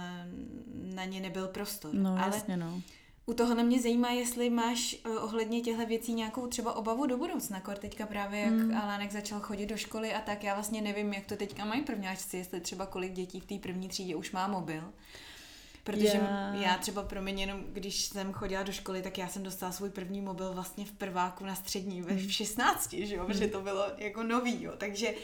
[0.94, 1.94] na ně nebyl prostor.
[1.94, 2.82] No Ale jasně, no.
[3.26, 7.16] U toho na mě zajímá, jestli máš eh, ohledně těchto věcí nějakou třeba obavu do
[7.18, 8.60] budoucna, kor teďka právě jak Hmm.
[8.60, 8.76] hmm.
[8.76, 12.36] Alánek začal chodit do školy a tak, já vlastně nevím, jak to teďka mají prvňáčci,
[12.36, 14.92] jestli třeba kolik dětí v té první třídě už má mobil.
[15.84, 16.78] Protože Já- já...
[16.78, 20.20] třeba pro mě jenom, když jsem chodila do školy, tak já jsem dostala svůj první
[20.20, 24.22] mobil vlastně v prváku na střední ve v 16, že jo, protože to bylo jako
[24.22, 25.14] nový, jo, takže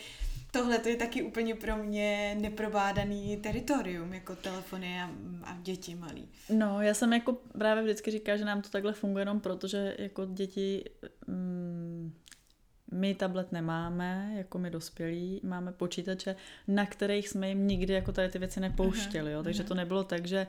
[0.52, 5.10] tohle to je taky úplně pro mě neprobádaný teritorium, jako telefony a,
[5.44, 6.28] a děti malí.
[6.50, 9.96] No, já jsem jako právě vždycky říkala, že nám to takhle funguje jenom proto, že
[9.98, 10.84] jako děti,
[11.26, 12.12] mm,
[12.92, 16.36] my tablet nemáme, jako my dospělí, máme počítače,
[16.68, 19.42] na kterých jsme jim nikdy jako tady ty věci nepouštěli, jo?
[19.42, 19.68] takže aha.
[19.68, 20.46] to nebylo tak, že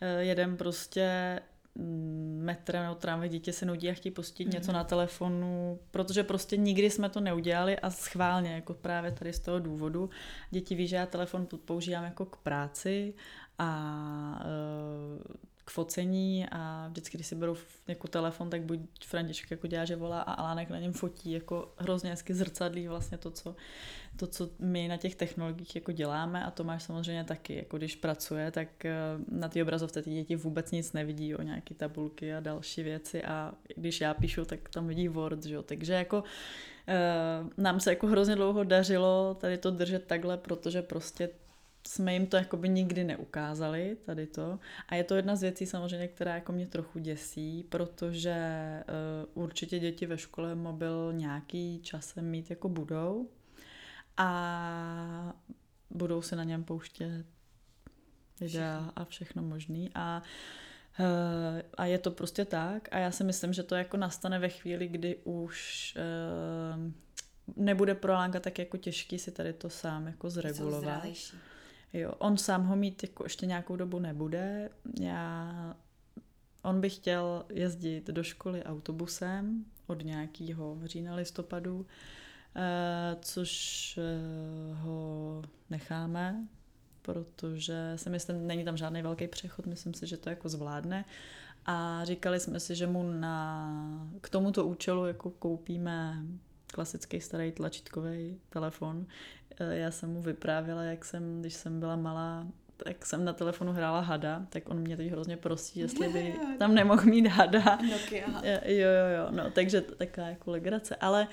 [0.00, 1.40] eh, jedem prostě
[1.76, 4.74] mm, metrem nebo tramvaj dítě se nudí a chtějí pustit něco Mhm.
[4.74, 9.58] na telefonu, protože prostě nikdy jsme to neudělali a schválně, jako právě tady z toho
[9.58, 10.10] důvodu.
[10.50, 13.14] Děti ví, že já telefon používám jako k práci
[13.58, 14.42] a
[15.66, 19.84] k focení a vždycky, když si berou f- jako telefon, tak buď František jako dělá,
[19.84, 23.56] že volá a Alánek na něm fotí, jako hrozně hezky zrcadlí vlastně to, co,
[24.16, 26.44] to, co my na těch technologiích jako děláme.
[26.44, 28.94] A to máš samozřejmě taky, jako když pracuje, tak eh,
[29.28, 33.24] na té obrazovce ty děti vůbec nic nevidí o nějaké tabulky a další věci.
[33.24, 36.24] A když já píšu, tak tam vidí Word, že jo, takže jako
[36.88, 36.94] eh,
[37.56, 41.28] nám se jako hrozně dlouho dařilo tady to držet takhle, protože prostě
[41.86, 44.58] jsme jim to jakoby nikdy neukázali, tady to.
[44.88, 48.36] A je to jedna z věcí samozřejmě, která jako mě trochu děsí, protože
[49.34, 53.28] uh, určitě děti ve škole mobil nějaký časem mít jako budou
[54.16, 55.34] a
[55.90, 57.24] budou se na něm pouštět
[58.40, 60.22] videa a všechno možný a
[61.00, 64.48] eh, a je to prostě tak a já si myslím, že to jako nastane ve
[64.48, 66.92] chvíli, kdy už eh,
[67.56, 70.80] nebude pro Lánka tak jako těžký si tady to sám jako Jsou zregulovat.
[70.80, 71.36] zralejší.
[71.96, 74.70] Jo, on sám ho mít jako ještě nějakou dobu nebude.
[75.00, 75.76] Já,
[76.62, 81.86] on by chtěl jezdit do školy autobusem od nějakého října, listopadu,
[82.56, 86.46] eh, což eh, ho necháme,
[87.02, 91.04] protože si myslím, není tam žádný velký přechod, myslím si, že to jako zvládne.
[91.66, 96.22] a říkali jsme si, že mu na, k tomuto účelu jako koupíme
[96.66, 99.06] klasický starý tlačítkový telefon.
[99.60, 102.46] Eh, já jsem mu vyprávěla, jak jsem, když jsem byla malá,
[102.76, 106.74] tak jsem na telefonu hrála hada, tak on mě teď hrozně prosí, jestli by tam
[106.74, 107.78] nemohl mít hada.
[107.90, 108.26] Nokia.
[108.44, 111.28] Jo, jo, jo, no, takže taková jako legrace, ale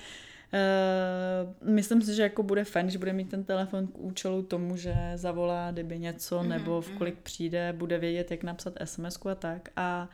[0.54, 4.76] Uh, myslím si, že jako bude fajn, když bude mít ten telefon k účelu tomu,
[4.76, 7.22] že zavolá, kdyby něco, mm-hmm, nebo v kolik mm-hmm.
[7.22, 9.68] přijde, bude vědět, jak napsat sms a tak.
[9.76, 10.08] A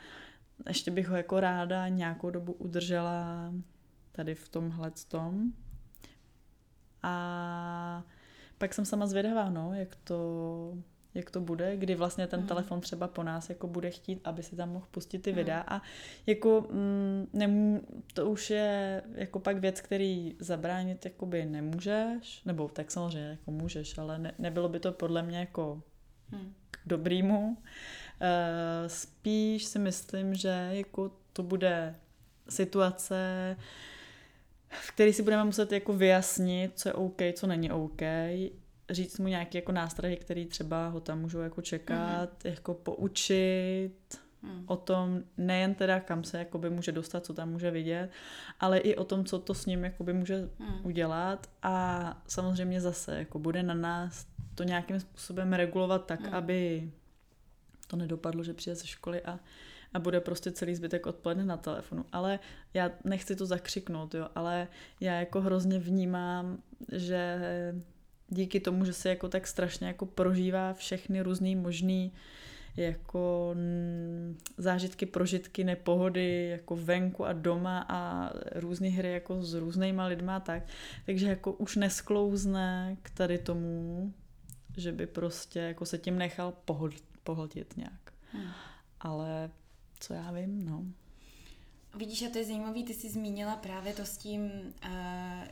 [0.68, 3.52] ještě bych ho jako ráda nějakou dobu udržela
[4.12, 5.52] tady v tomhle tom.
[7.02, 8.04] A
[8.58, 10.74] pak jsem sama zvědavá, no, jak to,
[11.14, 12.46] jak to bude, kdy vlastně ten mm.
[12.46, 15.36] telefon třeba po nás jako bude chtít, aby si tam mohl pustit ty mm.
[15.36, 15.82] videa a
[16.26, 17.82] jako mm, nemů,
[18.14, 23.98] to už je jako pak věc, který zabránit jakoby nemůžeš, nebo tak samozřejmě jako můžeš,
[23.98, 25.82] ale ne, nebylo by to podle mě jako
[26.32, 26.54] mm.
[26.70, 27.48] k dobrýmu.
[27.48, 27.56] Uh,
[28.86, 31.94] spíš si myslím, že jako to bude
[32.48, 33.56] situace,
[34.70, 38.02] v který si budeme muset jako vyjasnit, co je OK, co není OK,
[38.90, 42.50] říct mu nějaké jako nástrahy, které třeba ho tam můžou jako čekat, mm-hmm.
[42.50, 44.64] jako poučit mm.
[44.66, 48.10] o tom nejen teda kam se jakoby může dostat, co tam může vidět,
[48.60, 50.86] ale i o tom, co to s ním jakoby může mm.
[50.86, 56.34] udělat a samozřejmě zase jako bude na nás to nějakým způsobem regulovat tak, mm.
[56.34, 56.90] aby
[57.86, 59.38] to nedopadlo, že přijde ze školy a
[59.94, 62.04] a bude prostě celý zbytek odpoledne na telefonu.
[62.12, 62.38] Ale
[62.74, 64.68] já nechci to zakřiknout, jo, ale
[65.00, 66.58] já jako hrozně vnímám,
[66.92, 67.38] že
[68.28, 72.12] díky tomu, že se jako tak strašně jako prožívá všechny různý možný
[72.76, 73.54] jako
[74.56, 80.40] zážitky, prožitky, nepohody jako venku a doma a různé hry jako s různýma lidma a
[80.40, 80.62] tak.
[81.06, 84.12] Takže jako už nesklouzne k tady tomu,
[84.76, 86.52] že by prostě jako se tím nechal
[87.24, 88.12] pohltit nějak.
[88.32, 88.50] Hmm.
[89.00, 89.50] Ale
[90.00, 90.84] co já vím, no.
[91.94, 94.90] Vidíš, a to je zajímavé, ty jsi zmínila právě to s tím, uh,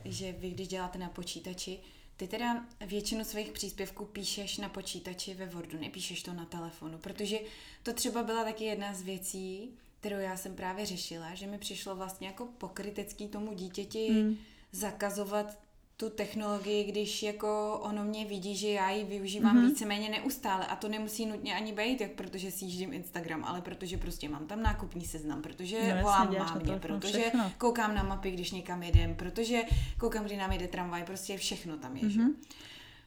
[0.05, 1.79] že vy, když děláte na počítači,
[2.17, 7.39] ty teda většinu svých příspěvků píšeš na počítači ve Wordu, nepíšeš to na telefonu, protože
[7.83, 9.69] to třeba byla taky jedna z věcí,
[9.99, 14.37] kterou já jsem právě řešila, že mi přišlo vlastně jako pokrytecký tomu dítěti mm.
[14.71, 15.59] zakazovat
[15.99, 19.67] tu technologii, když jako ono mě vidí, že já ji využívám mm-hmm.
[19.67, 23.97] víceméně neustále a to nemusí nutně ani být, jak protože si jíždím Instagram, ale protože
[23.97, 27.51] prostě mám tam nákupní seznam, protože no, volám mámě, protože všechno.
[27.57, 29.61] koukám na mapy, když někam jedem, protože
[29.99, 32.33] koukám, kdy nám jede tramvaj, prostě všechno tam je, mm-hmm.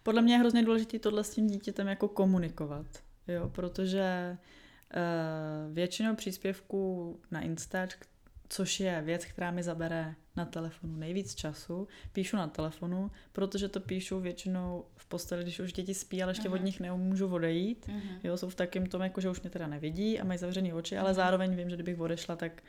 [0.02, 2.86] Podle mě je hrozně důležité tohle s tím dítětem jako komunikovat,
[3.28, 4.36] jo, protože
[4.94, 7.96] uh, většinou příspěvků na Instač,
[8.52, 13.80] což je věc, která mi zabere na telefonu nejvíc času, píšu na telefonu, protože to
[13.80, 16.54] píšu většinou v posteli, když už děti spí, ale ještě uh-huh.
[16.54, 17.86] od nich nemůžu odejít.
[17.86, 18.18] Uh-huh.
[18.24, 20.98] Jo, jsou v takém tom, jako že už mě teda nevidí a mají zavřený oči,
[20.98, 21.14] ale uh-huh.
[21.14, 22.62] zároveň vím, že kdybych odešla, tak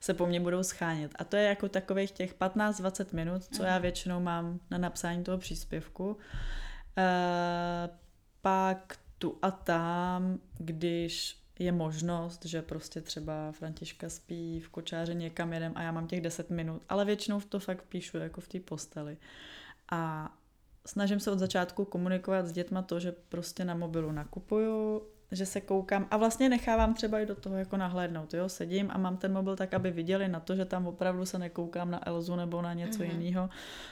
[0.00, 1.12] se po mně budou schánět.
[1.14, 3.66] A to je jako takových těch 15-20 minut, co uh-huh.
[3.66, 6.16] já většinou mám na napsání toho příspěvku.
[6.98, 7.04] E,
[8.40, 15.52] pak tu a tam, když je možnost, že prostě třeba Františka spí v kočáře někam
[15.52, 18.60] jedem a já mám těch 10 minut, ale většinou to fakt píšu jako v té
[18.60, 19.16] posteli.
[19.92, 20.32] A
[20.86, 25.02] snažím se od začátku komunikovat s dětma to, že prostě na mobilu nakupuju,
[25.34, 28.98] že se koukám a vlastně nechávám třeba i do toho jako nahlédnout, jo, sedím a
[28.98, 32.36] mám ten mobil tak, aby viděli na to, že tam opravdu se nekoukám na Elzu
[32.36, 33.20] nebo na něco mm-hmm.
[33.20, 33.50] jiného,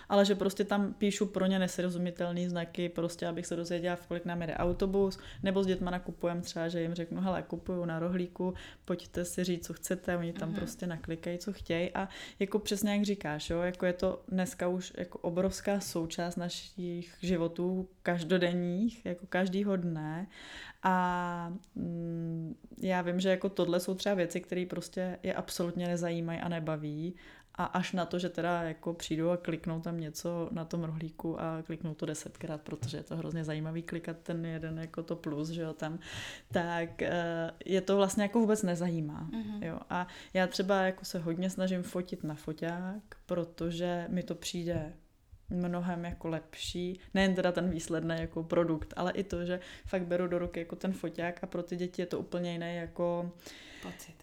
[0.09, 4.25] ale že prostě tam píšu pro ně nesrozumitelné znaky, prostě abych se dozvěděla, v kolik
[4.25, 8.55] nám jede autobus, nebo s dětma nakupujem třeba, že jim řeknu, hele, kupuju na rohlíku,
[8.85, 10.57] pojďte si říct, co chcete, oni tam mm-hmm.
[10.57, 12.09] prostě naklikají, co chtějí a
[12.39, 17.89] jako přesně jak říkáš, jo, jako je to dneska už jako obrovská součást našich životů
[18.03, 20.27] každodenních, jako každýho dne
[20.83, 26.41] a mm, já vím, že jako tohle jsou třeba věci, které prostě je absolutně nezajímají
[26.41, 27.15] a nebaví.
[27.55, 31.41] A až na to, že teda jako přijdou a kliknou tam něco na tom rohlíku
[31.41, 35.49] a kliknou to desetkrát, protože je to hrozně zajímavý klikat ten jeden jako to plus,
[35.49, 35.99] že jo, tam,
[36.53, 39.29] tak eh, je to vlastně jako vůbec nezajímá.
[39.33, 39.65] Mm-hmm.
[39.67, 39.79] Jo.
[39.91, 44.93] A já třeba jako se hodně snažím fotit na foťák, protože mi to přijde
[45.53, 50.27] mnohem jako lepší, nejen teda ten výsledný jako produkt, ale i to, že fakt beru
[50.27, 53.33] do ruky jako ten foťák a pro ty děti je to úplně jiný jako
[53.83, 54.15] pocit.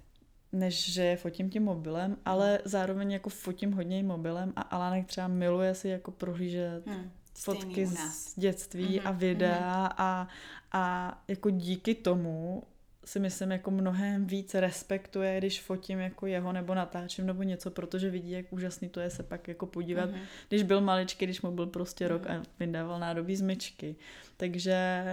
[0.52, 2.58] Než že je fotím tím mobilem, ale hmm.
[2.66, 7.12] zároveň jako fotím hodně mobilem a Alanek třeba miluje si jako prohlížet hmm.
[7.34, 9.08] fotky z dětství mm-hmm.
[9.08, 9.94] a videa mm-hmm.
[9.98, 10.28] a,
[10.72, 12.64] a jako díky tomu
[13.10, 18.10] si myslím jako mnohem víc respektuje, když fotím jako jeho nebo natáčím nebo něco, protože
[18.10, 20.22] vidí, jak úžasný to je se pak jako podívat, mm-hmm.
[20.50, 22.10] když byl maličký, když mu byl prostě mm-hmm.
[22.10, 23.96] rok a vydával nádobí z myčky.
[24.38, 25.04] Takže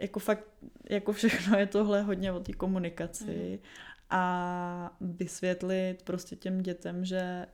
[0.00, 0.44] jako fakt,
[0.90, 3.68] jako všechno je tohle hodně o té komunikaci mm-hmm.
[4.10, 7.46] a vysvětlit prostě těm dětem, že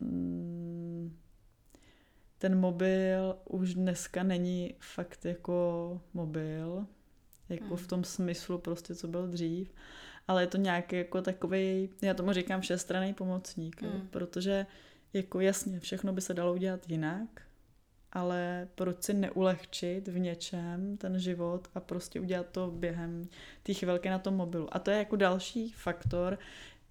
[0.00, 1.18] mm,
[2.38, 6.86] ten mobil už dneska není fakt jako mobil,
[7.48, 7.76] jako hmm.
[7.76, 9.74] v tom smyslu prostě, co byl dřív,
[10.28, 13.92] ale je to nějaký jako takový, já tomu říkám všestranný pomocník, hmm.
[13.92, 14.66] jo, protože
[15.12, 17.28] jako jasně, všechno by se dalo udělat jinak,
[18.12, 23.28] ale proč si neulehčit v něčem ten život a prostě udělat to během
[23.62, 24.76] té chvilky na tom mobilu.
[24.76, 26.38] A to je jako další faktor,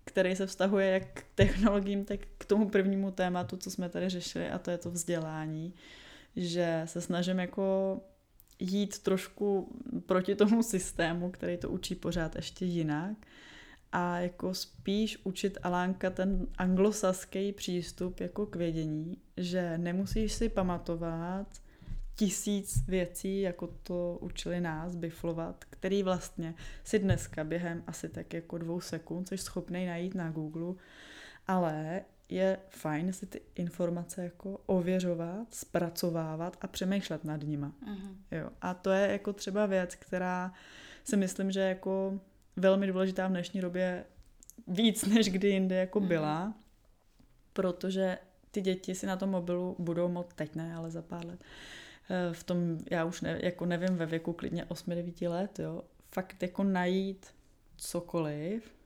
[0.05, 4.49] který se vztahuje jak k technologiím, tak k tomu prvnímu tématu, co jsme tady řešili,
[4.49, 5.73] a to je to vzdělání,
[6.35, 7.99] že se snažím jako
[8.61, 9.75] jít trošku
[10.05, 13.17] proti tomu systému, který to učí pořád ještě jinak
[13.91, 21.61] a jako spíš učit Alánka ten anglosaský přístup jako k vědění, že nemusíš si pamatovat
[22.15, 28.57] tisíc věcí, jako to učili nás, biflovat, který vlastně si dneska během asi tak jako
[28.57, 30.73] dvou sekund jsi schopný najít na Google,
[31.47, 32.01] ale
[32.31, 37.71] je fajn si ty informace jako ověřovat, zpracovávat a přemýšlet nad nima.
[37.87, 38.15] Uh-huh.
[38.31, 38.49] Jo.
[38.61, 40.53] A to je jako třeba věc, která
[41.03, 42.19] si myslím, že jako
[42.55, 44.03] velmi důležitá v dnešní době
[44.67, 46.07] víc, než kdy jinde jako mhm.
[46.07, 46.53] byla,
[47.53, 48.17] protože
[48.51, 51.43] ty děti si na tom mobilu budou moct, teď ne, ale za pár let,
[52.09, 56.43] eh, v tom, já už ne, jako nevím, ve věku klidně 8-9 let, jo, fakt
[56.43, 57.27] jako najít
[57.77, 58.80] cokoliv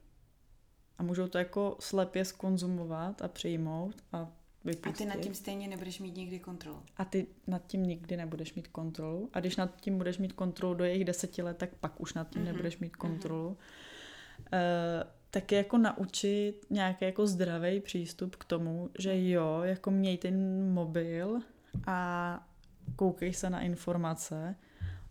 [0.98, 4.32] a můžou to jako slepě skonzumovat a přijmout a
[4.66, 4.96] vypustit.
[4.96, 6.82] A ty nad tím stejně nebudeš mít nikdy kontrolu.
[6.98, 9.30] A ty nad tím nikdy nebudeš mít kontrolu.
[9.34, 12.30] A když nad tím budeš mít kontrolu do jejich deseti let, tak pak už nad
[12.30, 12.46] tím mm-hmm.
[12.46, 13.00] nebudeš mít mhm.
[13.00, 13.50] kontrolu.
[13.50, 15.04] Mm-hmm.
[15.04, 20.70] Uh, taky jako naučit nějaký jako zdravý přístup k tomu, že jo, jako měj ten
[20.74, 21.40] mobil
[21.88, 22.48] a
[22.96, 24.56] koukej se na informace,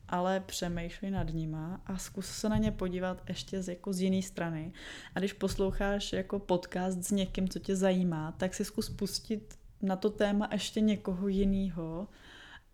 [0.09, 4.23] ale přemýšlej nad nima a zkus se na ně podívat ještě z, jako z jiné
[4.23, 4.73] strany.
[5.15, 9.97] A když posloucháš jako podcast s někým, co tě zajímá, tak si zkus pustit na
[9.97, 12.09] to téma ještě někoho jiného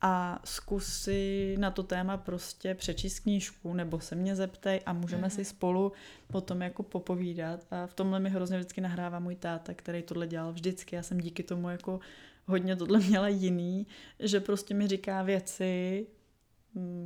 [0.00, 5.28] a zkus si na to téma prostě přečíst knížku nebo se mě zeptej a můžeme
[5.28, 5.34] mm-hmm.
[5.34, 5.92] si spolu
[6.32, 10.52] potom jako popovídat a v tomhle mi hrozně vždycky nahrává můj táta, který tohle dělal
[10.52, 10.96] vždycky.
[10.96, 12.00] Já jsem díky tomu jako
[12.46, 13.86] hodně tohle měla jiný,
[14.18, 16.06] že prostě mi říká věci,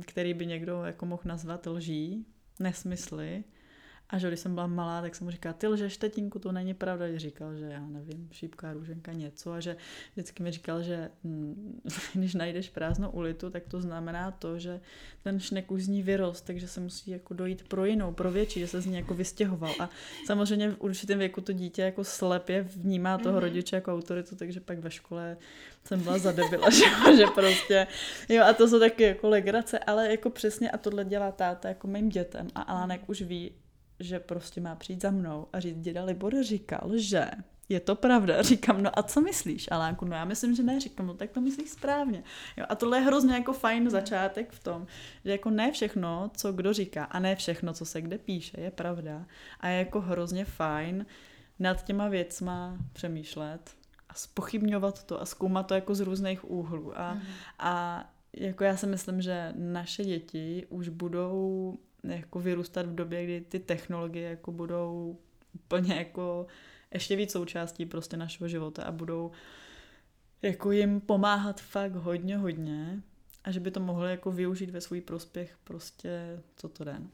[0.05, 2.25] který by někdo jako mohl nazvat lží,
[2.59, 3.43] nesmysly,
[4.09, 6.73] a že když jsem byla malá, tak jsem mu říkala, ty lžeš, tetínku, to není
[6.73, 7.07] pravda.
[7.07, 9.51] Že říkal, že já nevím, šípka, růženka, něco.
[9.51, 9.77] A že
[10.13, 11.81] vždycky mi říkal, že hm,
[12.13, 14.81] když najdeš prázdnou ulitu, tak to znamená to, že
[15.23, 18.59] ten šnek už z ní vyrost, takže se musí jako dojít pro jinou, pro větší,
[18.59, 19.73] že se z ní jako vystěhoval.
[19.79, 19.89] A
[20.25, 23.41] samozřejmě v určitém věku to dítě jako slepě vnímá toho mm-hmm.
[23.41, 25.37] rodiče jako autoritu, takže pak ve škole
[25.83, 27.87] jsem byla zadebila, že, že prostě,
[28.29, 31.87] jo, a to jsou taky jako legrace, ale jako přesně a tohle dělá táta jako
[31.87, 33.51] mým dětem a Alánek už ví,
[33.99, 37.31] že prostě má přijít za mnou a říct, děda Libor říkal, že
[37.69, 38.41] je to pravda.
[38.41, 40.05] Říkám, no a co myslíš, Alánku?
[40.05, 40.79] No já myslím, že ne.
[40.79, 42.23] Říkám, no tak to myslíš správně.
[42.57, 44.87] Jo, a tohle je hrozně jako fajn začátek v tom,
[45.25, 48.71] že jako ne všechno, co kdo říká a ne všechno, co se kde píše, je
[48.71, 49.25] pravda.
[49.59, 51.05] A je jako hrozně fajn
[51.59, 53.71] nad těma věcma přemýšlet
[54.09, 56.99] a spochybňovat to a zkoumat to jako z různých úhlů.
[56.99, 57.21] A, mm.
[57.59, 58.05] a
[58.37, 61.77] jako já si myslím, že naše děti už budou
[62.09, 65.17] jako vyrůstat v době, kdy ty technologie jako budou
[65.53, 66.47] úplně jako
[66.93, 69.31] ještě víc součástí prostě našeho života a budou
[70.41, 73.01] jako jim pomáhat fakt hodně, hodně
[73.43, 77.09] a že by to mohli jako využít ve svůj prospěch prostě co to den.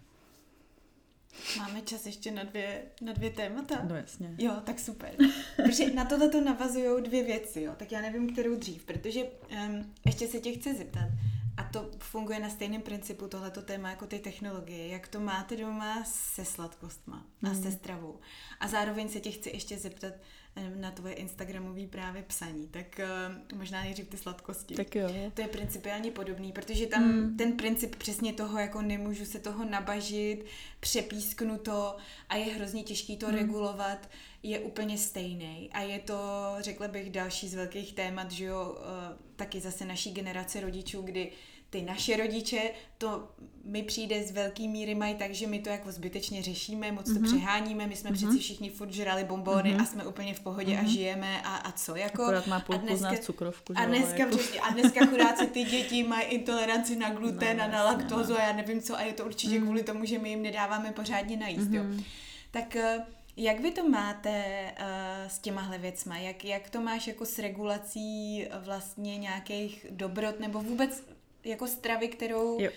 [1.58, 3.86] Máme čas ještě na dvě, na dvě témata?
[3.90, 4.36] No jasně.
[4.38, 5.12] Jo, tak super.
[5.56, 7.74] Protože na tohle to navazují dvě věci, jo.
[7.78, 11.10] Tak já nevím, kterou dřív, protože um, ještě se tě chci zeptat.
[11.72, 14.88] To funguje na stejném principu, tohleto téma, jako ty technologie.
[14.88, 17.64] Jak to máte doma se sladkostma a mm.
[17.64, 18.19] se stravou?
[18.60, 20.14] A zároveň se tě chci ještě zeptat
[20.76, 22.68] na tvoje Instagramové právě psaní.
[22.68, 22.99] Tak
[23.52, 24.76] uh, možná nejdřív ty sladkosti.
[24.76, 25.10] Tak jo.
[25.34, 27.38] To je principiálně podobný, protože tam mm.
[27.38, 30.45] ten princip přesně toho, jako nemůžu se toho nabažit,
[30.80, 31.98] přepísknu to
[32.30, 33.35] a je hrozně těžký to mm.
[33.35, 34.10] regulovat,
[34.43, 35.69] je úplně stejný.
[35.73, 36.15] A je to,
[36.60, 38.77] řekla bych, další z velkých témat, že jo, uh,
[39.35, 41.31] taky zase naší generace rodičů, kdy
[41.72, 42.61] ty naše rodiče,
[42.98, 43.27] to
[43.64, 47.14] mi přijde z velký míry mají tak, že my to jako zbytečně řešíme, moc mm-hmm.
[47.14, 47.27] to mhm.
[47.27, 48.14] přeháníme, my jsme mm-hmm.
[48.14, 49.81] přeci všichni furt žrali bombony mm-hmm.
[49.81, 50.80] a jsme úplně v pohodě mm-hmm.
[50.80, 50.91] a mhm.
[50.91, 52.23] žijeme a, a co jako.
[52.23, 53.73] Akorát má půlku a dneska, cukrovku.
[53.76, 54.38] A dneska, jako.
[54.38, 58.39] přesně, a dneska chudáci ty děti mají intoleranci na gluten no, a na laktózu no.
[58.39, 59.65] a já nevím co a je to určitě mm.
[59.65, 61.76] kvůli tomu, že my jim nedáváme pořádně najíst, mm-hmm.
[61.76, 61.84] jo.
[61.84, 62.03] Mhm.
[62.52, 63.06] Tak eh,
[63.38, 64.43] jak vy to máte
[64.80, 64.85] uh,
[65.27, 66.18] s těmahle věcma?
[66.18, 71.03] Jak, jak to máš jako s regulací vlastně nějakých dobrot nebo vůbec
[71.44, 72.58] jako stravy, kterou...
[72.62, 72.72] Jo.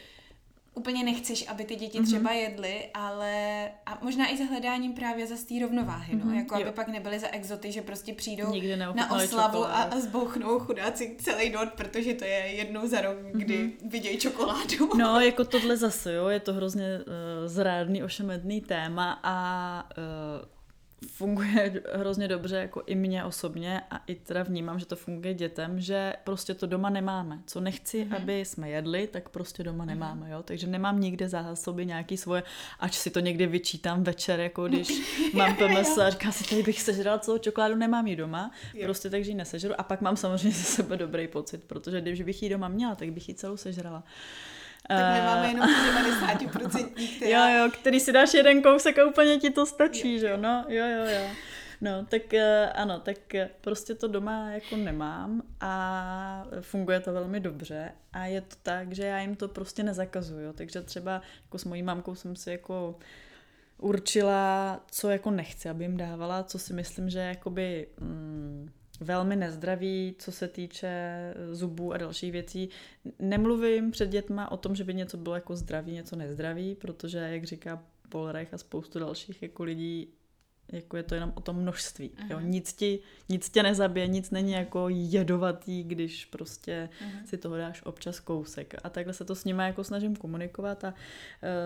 [0.75, 5.35] úplně nechceš, aby ty děti třeba jedly, ale a možná i za hledáním právě za
[5.49, 6.73] té rovnováhy, no, jako aby jo.
[6.73, 8.53] pak nebyly za exoty, že prostě přijdou
[8.95, 9.97] na oslavu a, čokoládu.
[9.97, 14.91] a zbouchnou chudáci celý dort, protože to je jednou za rok, kdy vidějí čokoládu.
[14.99, 17.05] No, jako tohle zase, jo, je to hrozně uh,
[17.49, 20.55] zrádný, ošemetný téma a uh,
[21.07, 25.81] funguje hrozně dobře jako i mně osobně a i teda vnímám, že to funguje dětem,
[25.81, 27.39] že prostě to doma nemáme.
[27.47, 28.17] Co nechci, mm-hmm.
[28.17, 30.43] aby jsme jedli, tak prostě doma nemáme, jo.
[30.43, 32.43] Takže nemám nikde zásoby nějaký svoje,
[32.81, 34.89] ač si to někdy vyčítám večer, jako když
[35.35, 38.85] mám PMS a říká si, tady bych sežrala celou čokoládu, nemám ji doma, Jo.
[38.85, 42.43] prostě takže ji nesežru a pak mám samozřejmě ze sebe dobrý pocit, protože když bych
[42.43, 44.05] ji doma měla, tak bych ji celou sežrala.
[44.89, 47.31] Tak my Eh, jenom 90% která...
[47.31, 50.65] Jo, jo, který si dáš jeden kousek a úplně ti to stačí, že jo, no,
[50.69, 51.27] jo, jo, jo.
[51.81, 57.41] No, tak eh, ano, tak eh, prostě to doma jako nemám a funguje to velmi
[57.41, 61.65] dobře a je to tak, že já jim to prostě nezakazuju, takže třeba jako s
[61.65, 62.99] mojí mamkou jsem si jako
[63.79, 70.15] určila, co jako nechci, aby jim dávala, co si myslím, že jakoby mm, velmi nezdravý,
[70.19, 72.69] co se týče zubů a dalších věcí.
[73.19, 77.45] Nemluvím před dětma o tom, že by něco bylo jako zdravý, něco nezdravý, protože, jak
[77.45, 80.09] říká Paul Reich a spoustu dalších jako lidí,
[80.73, 82.11] jako je to jenom o tom množství.
[82.31, 82.41] Jo?
[82.41, 87.27] Nic, ti, nic tě nezabije, nic není jako jedovatý, když prostě Mhm.
[87.27, 88.75] si toho dáš občas kousek.
[88.85, 90.95] A takhle se to s nimi jako snažím komunikovat a uh,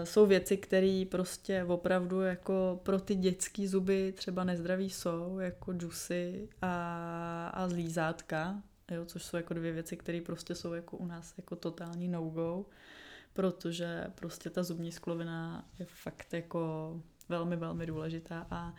[0.05, 6.49] jsou věci, které prostě opravdu jako pro ty dětský zuby třeba nezdraví jsou, jako džusy
[6.63, 11.35] a, a zlízátka, jo, což jsou jako dvě věci, které prostě jsou jako u nás
[11.37, 12.65] jako totální no-go,
[13.33, 16.93] protože prostě ta zubní sklovina je fakt jako
[17.29, 18.75] velmi, velmi důležitá a,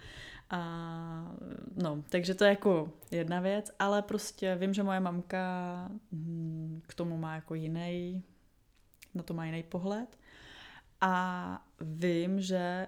[0.49, 1.35] a
[1.75, 6.93] no, takže to je jako jedna věc, ale prostě vím, že moje mamka hm, k
[6.93, 8.23] tomu má jako jiný,
[9.15, 10.19] na to má jiný pohled
[11.01, 12.87] a vím, že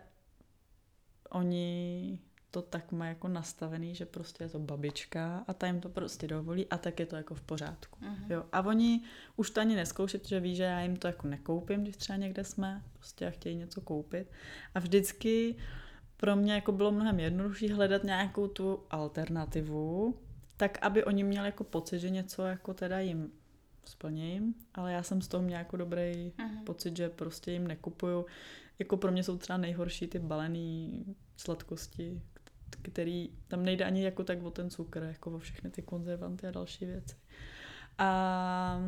[1.29, 2.19] oni
[2.51, 6.27] to tak má jako nastavený, že prostě je to babička a ta jim to prostě
[6.27, 7.97] dovolí a tak je to jako v pořádku.
[8.01, 8.31] Mhm.
[8.31, 8.43] Jo.
[8.51, 9.01] A oni
[9.35, 12.43] už to ani neskouší, že ví, že já jim to jako nekoupím, když třeba někde
[12.43, 14.27] jsme, prostě a chtějí něco koupit.
[14.75, 15.55] A vždycky
[16.17, 20.17] pro mě jako bylo mnohem jednodušší hledat nějakou tu alternativu,
[20.57, 23.31] tak aby oni měli jako pocit, že něco jako teda jim
[23.85, 26.63] splním, ale já jsem z toho měla jako dobrý Mhm.
[26.65, 28.25] pocit, že prostě jim nekupuju.
[28.79, 31.05] Jako pro mě jsou třeba nejhorší ty balený
[31.37, 32.21] sladkosti,
[32.81, 36.51] který tam nejde ani jako tak o ten cukr, jako o všechny ty konzervanty a
[36.51, 37.15] další věci.
[37.97, 38.81] A,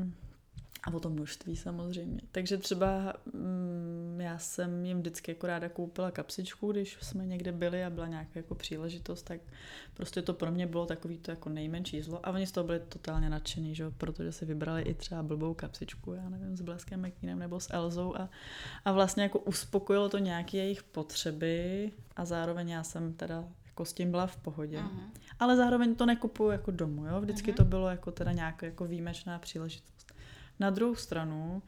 [0.84, 2.22] a o to množství samozřejmě.
[2.31, 7.84] Takže třeba mm, já jsem jim vždycky jako ráda koupila kapsičku, když jsme někde byli
[7.84, 9.41] a byla nějaká jako příležitost, tak
[9.93, 12.80] prostě to pro mě bylo takový to jako nejmenší zlo a oni z toho byli
[12.80, 13.91] totálně nadšení, že?
[13.97, 18.15] protože si vybrali i třeba blbou kapsičku, já nevím, s Bleskem McQueenem nebo s Elzou
[18.15, 18.30] a,
[18.85, 23.93] a vlastně jako uspokojilo to nějaké jejich potřeby a zároveň já jsem teda jako s
[23.93, 24.81] tím byla v pohodě.
[24.81, 25.13] Mhm.
[25.39, 27.21] Ale zároveň to nekupuju jako domů, jo?
[27.21, 27.57] Vždycky Mhm.
[27.57, 30.13] to bylo jako teda nějaká jako výjimečná příležitost.
[30.59, 31.61] Na druhou stranu,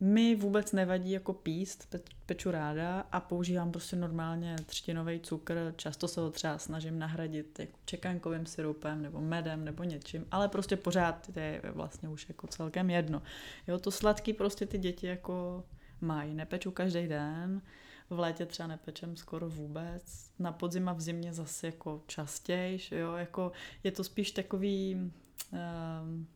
[0.00, 6.08] mi vůbec nevadí jako píst, pe- peču ráda a používám prostě normálně třtinový cukr, často
[6.08, 11.30] se ho třeba snažím nahradit jako čekankovým syrupem nebo medem nebo něčím, ale prostě pořád
[11.34, 13.22] to je vlastně už jako celkem jedno.
[13.68, 15.64] Jo, to sladký prostě ty děti jako
[16.00, 17.62] mají, nepeču každý den,
[18.10, 23.12] v létě třeba nepečem skoro vůbec, na podzim a v zimě zase jako častěji, jo,
[23.12, 23.52] jako
[23.84, 26.26] je to spíš takový um,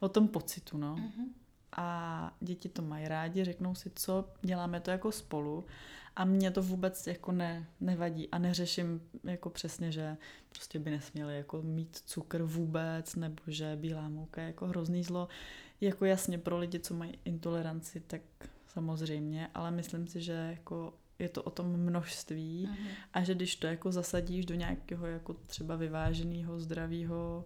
[0.00, 0.96] o tom pocitu, no.
[0.96, 1.34] Mhm.
[1.76, 5.64] A děti to mají rádi, řeknou si, co, děláme to jako spolu
[6.16, 10.16] a mě to vůbec jako ne, nevadí a neřeším jako přesně, že
[10.48, 15.28] prostě by nesměli jako mít cukr vůbec, nebo že bílá mouka je jako hrozný zlo.
[15.80, 18.20] Jako jasně pro lidi, co mají intoleranci, tak
[18.74, 22.88] samozřejmě, ale myslím si, že jako je to o tom množství Mhm.
[23.12, 27.44] a že když to jako zasadíš do nějakého jako třeba vyváženého, zdravého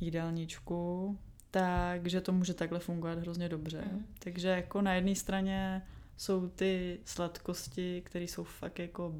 [0.00, 1.18] jídelníčku,
[1.50, 3.82] takže to může takhle fungovat hrozně dobře.
[3.92, 4.06] Mhm.
[4.18, 5.82] Takže jako na jedné straně
[6.16, 9.14] jsou ty sladkosti, které jsou fakt jako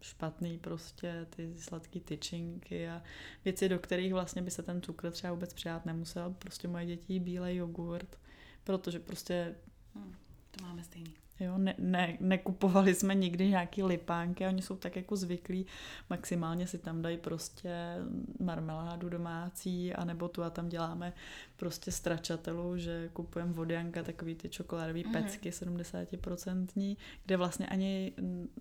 [0.00, 3.02] špatný prostě, ty sladké tyčinky a
[3.44, 6.34] věci, do kterých vlastně by se ten cukr třeba vůbec přiját nemusel.
[6.38, 8.18] Prostě moje děti bílej jogurt,
[8.64, 9.54] protože prostě
[9.94, 10.14] Hm,
[10.50, 11.14] To máme stejný.
[11.40, 15.66] Jo, ne, ne, nekupovali jsme nikdy nějaký lipánky, oni jsou tak jako zvyklí,
[16.10, 17.96] maximálně si tam dají prostě
[18.40, 21.12] marmeládu domácí, anebo tu a tam děláme
[21.56, 25.12] prostě stračatelu, že kupujeme vodianka, takový ty čokoládové Mhm.
[25.12, 26.96] pecky 70%,
[27.26, 28.12] kde vlastně ani,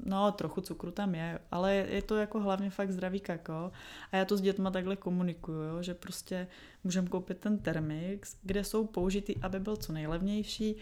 [0.05, 3.71] no trochu cukru tam je, ale je to jako hlavně fakt zdravý kakao
[4.11, 6.47] a já to s dětma takhle komunikuju, jo, že prostě
[6.83, 10.75] můžeme koupit ten Termix, kde jsou použitý, aby byl co nejlevnější,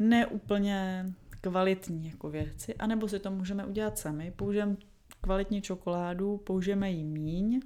[0.00, 1.06] neúplně
[1.40, 4.32] kvalitní jako věci, anebo si to můžeme udělat sami.
[4.36, 4.76] Použijeme
[5.20, 7.60] kvalitní čokoládu, použijeme ji míň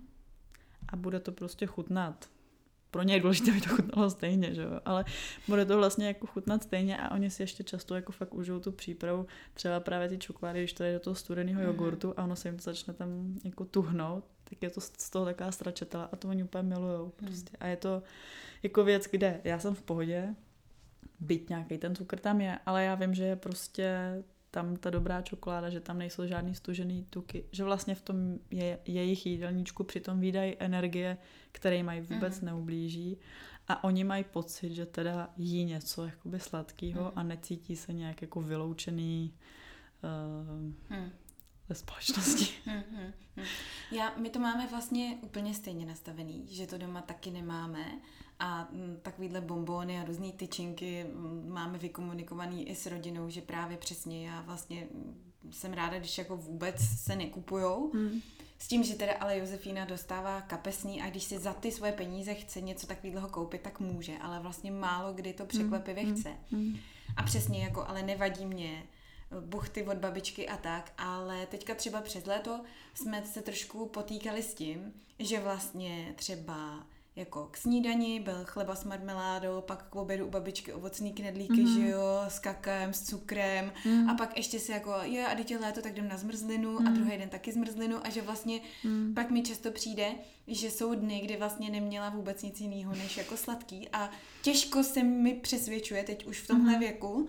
[0.88, 2.28] a bude to prostě chutnat.
[2.90, 4.80] Pro ně je důležité, aby to chutnalo stejně, že jo?
[4.84, 5.04] ale
[5.48, 8.72] bude to vlastně jako chutnat stejně a oni si ještě často jako fakt užijou tu
[8.72, 11.66] přípravu, třeba právě ty čokolády, když to je do toho studeného mm-hmm.
[11.66, 15.24] jogurtu a ono se jim to začne tam jako tuhnout, tak je to z toho
[15.24, 17.50] taková stračetela a to oni úplně milujou prostě.
[17.50, 17.56] Mm.
[17.60, 18.02] A je to
[18.62, 20.34] jako věc, kde já jsem v pohodě,
[21.20, 23.98] byť nějaký ten cukr tam je, ale já vím, že je prostě
[24.50, 28.78] tam ta dobrá čokoláda, že tam nejsou žádný stužený tuky, že vlastně v tom je,
[28.84, 31.16] jejich jídelníčku přitom výdají energie,
[31.52, 32.46] které mají vůbec mm.
[32.46, 33.18] neublíží
[33.68, 37.10] a oni mají pocit, že teda jí něco jakoby sladkého mm.
[37.14, 39.34] a necítí se nějak jako vyloučený
[40.90, 41.10] uh, mm
[41.68, 42.54] ve společnosti.
[42.64, 43.46] Hmm, hmm, hmm.
[43.90, 47.84] Já, my to máme vlastně úplně stejně nastavený, že to doma taky nemáme
[48.38, 53.76] a mm, takovýhle bombóny a různé tyčinky mm, máme vykomunikovaný i s rodinou, že právě
[53.76, 57.90] přesně já vlastně mm, jsem ráda, když jako vůbec se nekupujou.
[57.94, 58.20] Hmm.
[58.58, 62.34] S tím, že teda ale Josefína dostává kapesní a když si za ty svoje peníze
[62.34, 66.16] chce něco takového koupit, tak může, ale vlastně málo kdy to překvapivě hmm.
[66.16, 66.30] chce.
[66.50, 66.76] Hmm.
[67.16, 68.84] A přesně jako, ale nevadí mě
[69.40, 72.60] buchty od babičky a tak, ale teďka třeba přes léto
[72.94, 76.86] jsme se trošku potýkali s tím, že vlastně třeba
[77.16, 81.80] jako k snídani byl chleba s marmeládou, pak k obědu u babičky ovocný knedlíky, mm-hmm.
[81.80, 84.10] že jo, s kakem, s cukrem mm.
[84.10, 86.86] a pak ještě si jako, je a teď je léto, tak jdem na zmrzlinu mm.
[86.86, 89.14] a druhý den taky zmrzlinu a že vlastně mm.
[89.14, 90.14] pak mi často přijde,
[90.48, 94.10] že jsou dny, kdy vlastně neměla vůbec nic jiného než jako sladký a
[94.42, 96.80] těžko se mi přesvědčuje teď už v tomhle mm.
[96.80, 97.28] věku,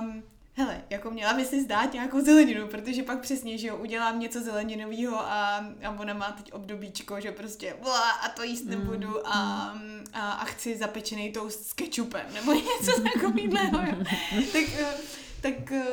[0.00, 0.22] um,
[0.54, 4.40] hele, jako měla by si zdát nějakou zeleninu, protože pak přesně, že jo, udělám něco
[4.40, 9.26] zeleninového a, a ona má teď obdobíčko, že prostě bla, a to jíst nebudu mm,
[9.26, 10.04] a, mm.
[10.12, 14.04] a, a chci zapečený toast s kečupem, nebo něco takového,
[14.52, 14.94] tak, eh,
[15.40, 15.86] tak eh,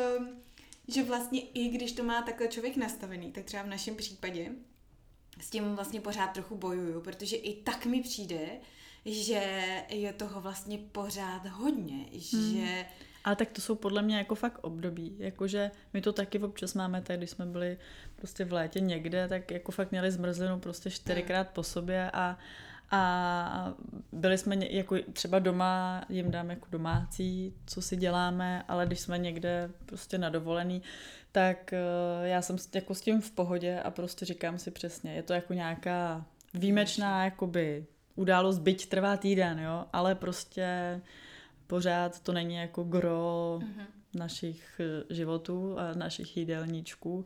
[0.88, 4.52] že vlastně i když to má takhle člověk nastavený, tak třeba v našem případě
[5.42, 8.50] s tím vlastně pořád trochu bojuju, protože i tak mi přijde,
[9.06, 12.84] že je toho vlastně pořád hodně, hmm.
[13.24, 15.16] Ale tak to jsou podle mě jako fakt období.
[15.20, 17.78] Jakože my to taky občas máme, tak když jsme byli
[18.16, 22.38] prostě v létě někde, tak jako fakt měli zmrzlinu prostě čtyřikrát po sobě a,
[22.92, 23.74] a
[24.12, 29.18] byli jsme jako třeba doma, jim dám jako domácí, co si děláme, ale když jsme
[29.18, 30.82] někde prostě na dovolený,
[31.32, 31.80] tak eh,
[32.24, 35.54] já jsem jako s tím v pohodě a prostě říkám si přesně, je to jako
[35.54, 37.86] nějaká výjimečná jakoby
[38.16, 41.02] událost, byť trvá týden, jo, ale prostě
[41.70, 43.86] pořád to není jako gro mm-hmm.
[44.14, 47.26] našich eh, životů a našich jídelníčků.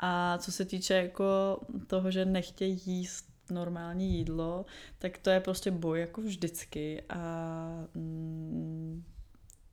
[0.00, 4.66] A co se týče jako toho, že nechtějí jíst normální jídlo,
[4.98, 7.24] tak to je prostě boj jako vždycky a
[7.94, 9.04] mm,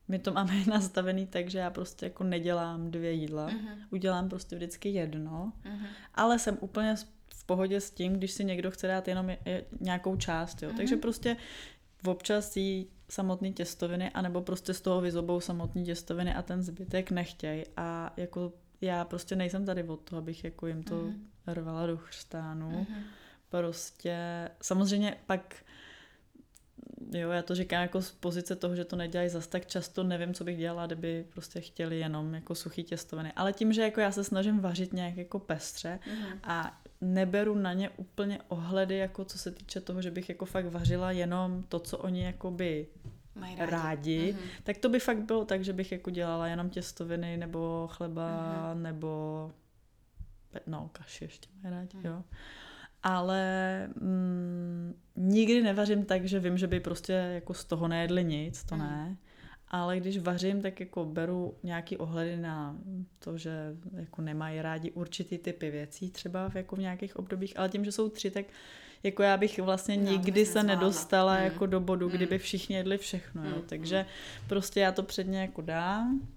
[0.08, 3.78] my to máme nastavený tak, že já prostě jako nedělám dvě jídla, uh-huh.
[3.90, 5.88] udělám prostě vždycky jedno, uh-huh.
[6.16, 6.96] ale jsem úplně
[7.34, 10.70] v pohodě s tím, když si někdo chce dát jenom je, je, nějakou část, jo.
[10.70, 10.78] Uh-huh.
[10.78, 11.38] Takže prostě
[12.06, 17.66] občas jí samotné těstoviny, anebo prostě z toho vyzobou samotné těstoviny a ten zbytek nechtěj.
[17.78, 21.54] A jako já prostě nejsem tady od toho, abych jako jim to mm-hmm.
[21.54, 22.72] rvala do chřtánu.
[22.72, 23.04] Mm-hmm.
[23.50, 24.18] Prostě
[24.62, 25.56] samozřejmě pak
[27.12, 30.34] jo, já to říkám jako z pozice toho, že to nedělají zas tak často, nevím,
[30.34, 33.34] co bych dělala, kdyby prostě chtěli jenom jako suchý těstoviny.
[33.36, 36.40] Ale tím, že jako já se snažím vařit nějak jako pestře mm-hmm.
[36.44, 40.66] a neberu na ně úplně ohledy, jako co se týče toho, že bych jako fakt
[40.66, 42.88] vařila jenom to, co oni jakoby
[43.36, 44.62] Mají rádi, rádi mm-hmm.
[44.64, 48.30] tak to by fakt bylo tak, že bych jako dělala jenom těstoviny nebo chleba
[48.74, 48.82] mm-hmm.
[48.82, 49.52] nebo
[50.68, 52.06] no kaši ještě mají rádi, mm.
[52.06, 52.24] jo.
[53.04, 53.44] Ale
[53.96, 58.76] mm, nikdy nevařím tak, že vím, že by prostě jako z toho nejedli nic, to
[58.76, 58.82] mm.
[58.82, 59.18] ne
[59.70, 62.78] ale když vařím, tak jako beru nějaký ohledy na
[63.20, 67.70] to, že jako nemají rádi určitý typy věcí třeba v, jako v nějakých obdobích, ale
[67.70, 68.46] tím, že jsou tři, tak
[69.04, 71.44] jako já bych vlastně no, nikdy se nedostala mm.
[71.44, 72.16] jako do bodu, mm.
[72.16, 73.56] kdyby všichni jedli všechno, jo.
[73.56, 73.62] Mm.
[73.62, 74.06] takže
[74.48, 76.28] prostě já to předně jako dám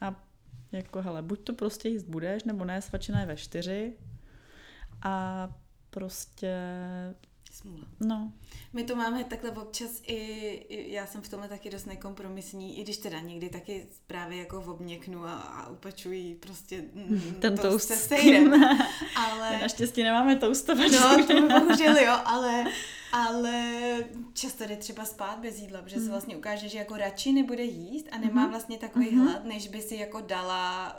[0.00, 0.24] a
[0.72, 3.92] jako hele, buď to prostě jíst budeš, nebo ne, svačina je ve čtyři
[5.02, 5.48] a
[5.90, 6.56] prostě
[7.52, 7.84] Smůla.
[8.00, 8.32] No.
[8.72, 10.14] My to máme takhle občas i,
[10.68, 14.60] i, já jsem v tomhle taky dost nekompromisní, i když teda někdy taky právě jako
[14.60, 18.64] obměknu a, a upačuji prostě mm, ten toast se sejrem.
[19.16, 19.58] ale...
[19.58, 20.92] Naštěstí nemáme toastovač.
[20.92, 22.64] No, to bohužel jo, ale,
[23.12, 23.74] ale
[24.32, 26.04] často jde třeba spát bez jídla, protože mm.
[26.04, 28.50] se vlastně ukáže, že jako radši nebude jíst a nemá mm-hmm.
[28.50, 29.22] vlastně takový mm-hmm.
[29.22, 30.96] hlad, než by si jako dala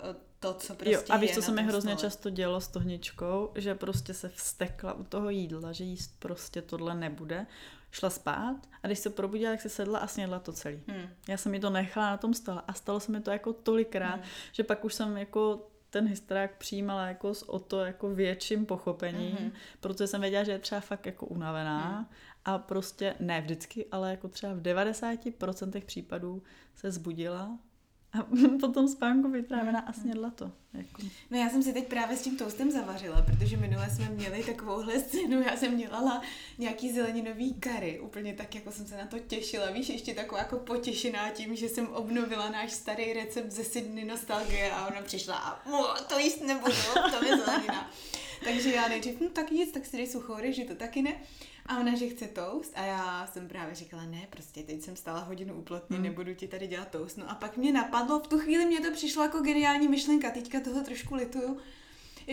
[0.48, 2.02] to, co prostě Jo, a víš, co se mi hrozně stole.
[2.10, 6.96] často dělo s tohničkou, že prostě se vstekla u toho jídla, že jíst prostě tohle
[6.96, 7.46] nebude.
[7.92, 10.80] Šla spát a když se probudila, tak se sedla a snědla to celý.
[10.88, 11.08] Hmm.
[11.28, 14.16] Já jsem mi to nechala na tom stole a stalo se mi to jako tolikrát,
[14.16, 14.24] Hmm.
[14.52, 19.38] že pak už jsem jako ten hysterák přijímala jako s o to jako větším pochopením,
[19.40, 19.52] Mhm.
[19.80, 22.06] protože jsem věděla, že je třeba fakt jako unavená Hmm.
[22.46, 26.44] a prostě ne vždycky, ale jako třeba v 90% případů
[26.76, 27.58] se zbudila
[28.14, 28.24] a
[28.60, 30.52] potom spánku vytrávená a snědla to.
[30.74, 31.02] Jako.
[31.32, 35.00] No já jsem si teď právě s tím toastem zavařila, protože minule jsme měli takovouhle
[35.00, 36.22] scénu, já jsem dělala
[36.58, 40.58] nějaký zeleninový kary, úplně tak, jako jsem se na to těšila, víš, ještě taková jako
[40.58, 45.70] potěšená tím, že jsem obnovila náš starý recept ze Sydney nostalgie a ona přišla a
[45.70, 46.76] "Mo, to jíst nebudu,
[47.20, 47.92] to je zelenina.
[48.44, 51.16] Takže já nejdřív, no tak nic, tak si dej suchou ryži, to taky ne.
[51.66, 55.20] A ona, že chce toast a já jsem právě říkala, ne, prostě teď jsem stála
[55.20, 56.06] hodinu u plotny, Hmm.
[56.06, 57.18] nebudu ti tady dělat toast.
[57.18, 60.60] No a pak mě napadlo, v tu chvíli mě to přišlo jako geniální myšlenka, teďka
[60.60, 61.58] toho trošku lituju,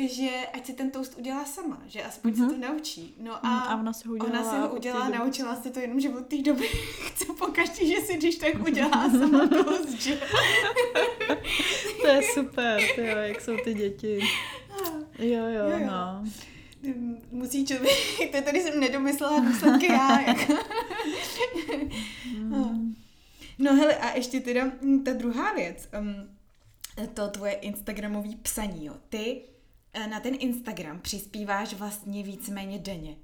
[0.09, 2.49] že ať si ten toast udělá sama, že aspoň Mhm.
[2.51, 3.15] se to naučí.
[3.19, 6.01] No a, a ona si ho udělala ona si ho udělala, naučila se to jenom,
[6.01, 6.69] že od té doby
[7.07, 10.21] chce pokaždé, že si když tak udělá sama toast, že?
[12.03, 14.19] To je super, ty jo, jak jsou ty děti.
[15.19, 15.87] Jo, jo, Jo, jo.
[15.87, 16.25] no.
[17.31, 20.21] Musí člověk, to tady jsem nedomyslela důsledky já.
[20.21, 20.55] Jako.
[22.39, 22.95] Mm.
[23.59, 26.37] No hele, a ještě teda mm, ta druhá věc, um,
[27.15, 28.95] to tvoje Instagramový psaní, jo.
[29.09, 29.43] Ty
[29.93, 33.17] eh, na ten Instagram přispíváš vlastně víceméně denně.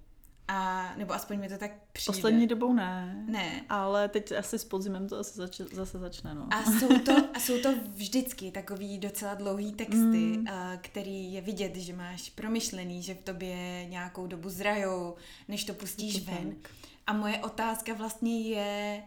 [0.49, 2.17] A, nebo aspoň mi to tak přijde.
[2.17, 3.25] Poslední dobou ne.
[3.29, 3.65] Ne.
[3.69, 6.49] Ale teď asi s podzimem to asi zač- zase začne, no.
[6.51, 9.97] A jsou to, a jsou to vždycky takový docela dlouhý texty,
[10.37, 10.47] Mm.
[10.81, 15.15] který je vidět, že máš promyšlený, že v tobě nějakou dobu zrajou,
[15.49, 16.57] než to pustíš to ven.
[16.63, 16.71] tak.
[17.07, 19.03] A moje otázka vlastně je,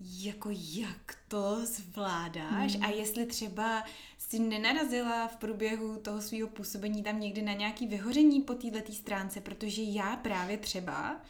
[0.00, 2.82] jako jak to zvládáš Mm.
[2.84, 3.84] a jestli třeba
[4.28, 9.40] si nenarazila v průběhu toho svého působení tam někdy na nějaký vyhoření po této stránce,
[9.40, 11.20] protože já právě třeba,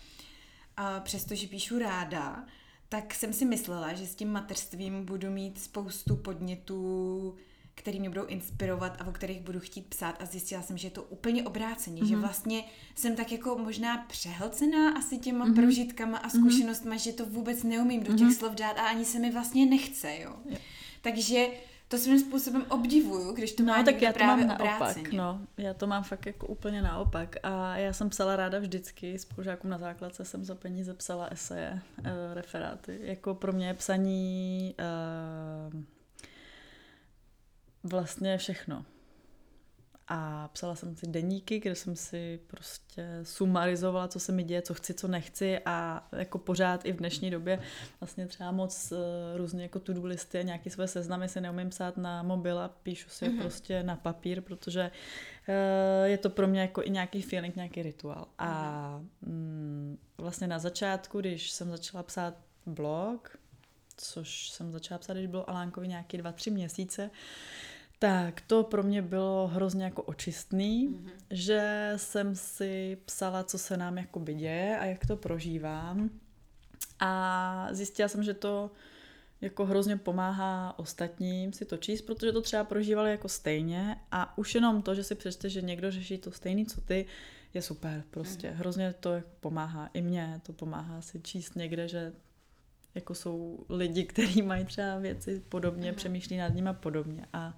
[0.77, 2.47] a přestože píšu ráda,
[2.89, 7.35] tak jsem si myslela, že s tím mateřstvím budu mít spoustu podnětů,
[7.75, 10.91] který mě budou inspirovat a o kterých budu chtít psát a zjistila jsem, že je
[10.93, 12.09] to úplně obráceně, mm-hmm.
[12.09, 12.65] že vlastně
[12.95, 15.55] jsem tak jako možná přehlcená asi těma mm-hmm.
[15.55, 17.03] prožitkama a zkušenostma, mm-hmm.
[17.03, 18.39] že to vůbec neumím do těch mm-hmm.
[18.39, 20.37] slov dát a ani se mi vlastně nechce, jo.
[20.45, 20.57] Jo.
[21.03, 21.49] Takže
[21.89, 25.03] to svým způsobem obdivuju, když to má No, tak já to právě mám obráceně.
[25.03, 25.41] naopak, no.
[25.57, 29.79] Já to mám fakt jako úplně naopak a já jsem psala ráda vždycky, spolužákům na
[29.79, 32.99] základce jsem za peníze psala eseje, uh, referáty.
[33.03, 34.75] Jako pro mě psaní
[35.75, 35.83] uh,
[37.83, 38.85] vlastně všechno.
[40.09, 44.75] A psala jsem si deníky, kde jsem si prostě sumarizovala, co se mi děje, co
[44.75, 47.61] chci, co nechci a jako pořád i v dnešní době
[48.01, 48.99] vlastně třeba moc uh,
[49.37, 53.09] různě jako to-do listy a nějaké své seznamy si neumím psát na mobil a píšu
[53.09, 53.39] si Mhm.
[53.39, 54.91] prostě na papír, protože
[55.49, 55.55] uh,
[56.05, 58.27] je to pro mě jako i nějaký feeling, nějaký rituál.
[58.39, 62.35] A mm, vlastně na začátku, když jsem začala psát
[62.67, 63.39] blog,
[63.97, 67.11] což jsem začala psát, když bylo Alánkovi nějaký dva, tři měsíce,
[68.05, 71.11] tak to pro mě bylo hrozně jako očistný, Mhm.
[71.31, 76.11] že jsem si psala, co se nám jako děje a jak to prožívám.
[77.01, 78.71] A zjistila jsem, že to
[79.41, 84.55] jako hrozně pomáhá ostatním si to číst, protože to třeba prožívali jako stejně a už
[84.55, 87.07] jenom to, že si přečteš, že někdo řeší to stejný, co ty,
[87.55, 88.49] je super prostě.
[88.49, 88.57] Mhm.
[88.59, 89.91] Hrozně to jako pomáhá.
[89.95, 92.13] I mně to pomáhá si číst někde, že
[92.95, 95.97] jako jsou lidi, kteří mají třeba věci podobně, Mhm.
[95.97, 97.27] přemýšlí nad nimi podobně.
[97.33, 97.57] A,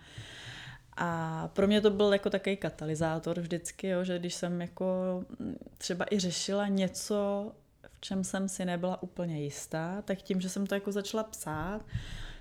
[0.96, 4.86] a pro mě to byl jako takový katalyzátor vždycky, jo, že když jsem jako
[5.38, 7.52] mm, třeba i řešila něco,
[7.88, 11.80] v čem jsem si nebyla úplně jistá, tak tím, že jsem to jako začala psát,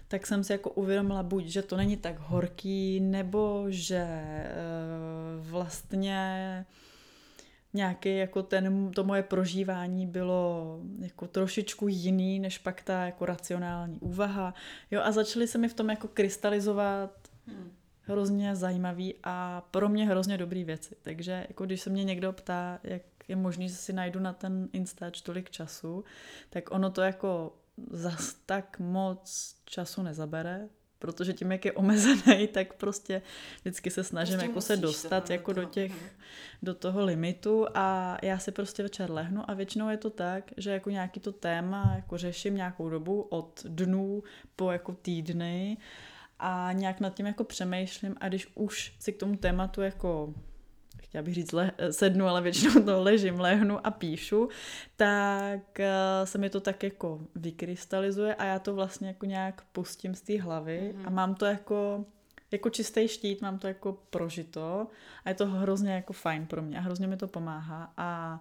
[0.07, 4.53] tak jsem si jako uvědomila buď, že to není tak horký, nebo že e,
[5.39, 6.65] vlastně
[7.73, 13.99] nějaký jako ten, to moje prožívání bylo jako trošičku jiný, než pak ta jako racionální
[13.99, 14.53] úvaha.
[14.91, 17.11] Jo, a začaly se mi v tom jako krystalizovat
[17.47, 17.71] Hmm.
[18.07, 20.95] Hrozně zajímavý a pro mě hrozně dobrý věci.
[21.01, 24.69] Takže jako když se mě někdo ptá, jak je možný, že si najdu na ten
[24.73, 26.03] Instač tolik času,
[26.49, 27.53] tak ono to jako
[27.91, 30.69] zas tak moc času nezabere,
[30.99, 33.21] protože tím, jak je omezený, tak prostě
[33.61, 36.09] vždycky se snažím Prostě jako se dostat do jako do toho, těch, mhm.
[36.63, 40.71] do toho limitu a já si prostě večer lehnu a většinou je to tak, že
[40.71, 44.23] jako nějaký to téma jako řeším nějakou dobu od dnů
[44.55, 45.77] po jako týdny
[46.39, 50.33] a nějak nad tím jako přemýšlím a když už si k tomu tématu jako
[51.01, 54.49] chtěla bych říct le, sednu, ale většinou to ležím, lehnu a píšu,
[54.95, 55.91] tak eh,
[56.23, 60.41] se mi to tak jako vykrystalizuje a já to vlastně jako nějak pustím z té
[60.41, 61.07] hlavy Mhm.
[61.07, 62.05] a mám to jako
[62.51, 64.87] jako čistý štít, mám to jako prožito
[65.25, 68.39] a je to hrozně jako fajn pro mě a hrozně mi to pomáhá a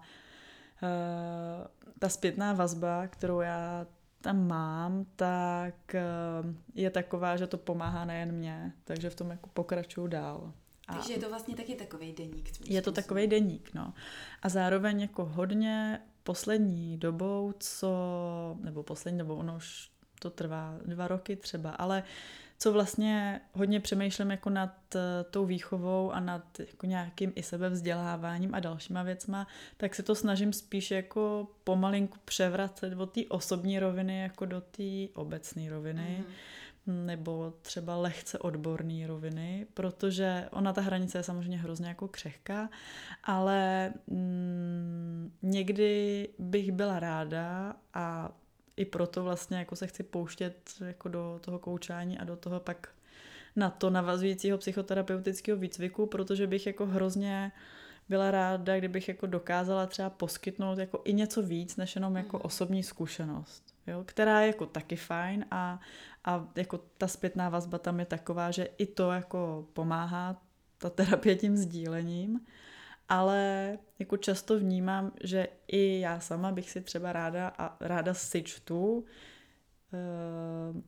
[0.83, 1.67] uh,
[1.99, 3.85] ta zpětná vazba, kterou já
[4.25, 9.49] tam mám, tak uh, je taková, že to pomáhá nejen mě, takže v tom jako
[9.53, 10.53] pokračuju dál.
[10.87, 12.69] A Takže je to vlastně taky takový deník.
[12.69, 13.93] Je to takový deník, no.
[14.41, 17.89] A zároveň jako hodně poslední dobou, co,
[18.61, 19.89] nebo poslední dobou, ono už
[20.19, 22.03] to trvá dva roky třeba, ale
[22.57, 25.01] co vlastně hodně přemýšlím jako nad uh,
[25.31, 30.53] tou výchovou a nad jako nějakým i sebevzděláváním a dalšíma věcma, tak se to snažím
[30.53, 36.23] spíš jako pomalinku převracet od té osobní roviny jako do té obecné roviny.
[36.23, 36.33] Mm-hmm
[36.87, 42.69] nebo třeba lehce odborné roviny, protože ona ta hranice je samozřejmě hrozně jako křehká,
[43.23, 48.31] ale mm, někdy bych byla ráda a
[48.77, 52.89] i proto vlastně jako se chci pouštět jako do toho koučání a do toho pak
[53.55, 57.51] na to navazujícího psychoterapeutického výcviku, protože bych jako hrozně
[58.09, 62.45] byla ráda, kdybych jako dokázala třeba poskytnout jako i něco víc, než jenom jako mhm.
[62.45, 65.79] osobní zkušenost, jo, která je jako taky fajn a,
[66.25, 70.41] a jako ta zpětná vazba tam je taková, že i to jako pomáhá,
[70.77, 72.39] ta terapie tím sdílením,
[73.09, 78.43] ale jako často vnímám, že i já sama bych si třeba ráda a ráda si
[78.43, 80.81] čtu uh,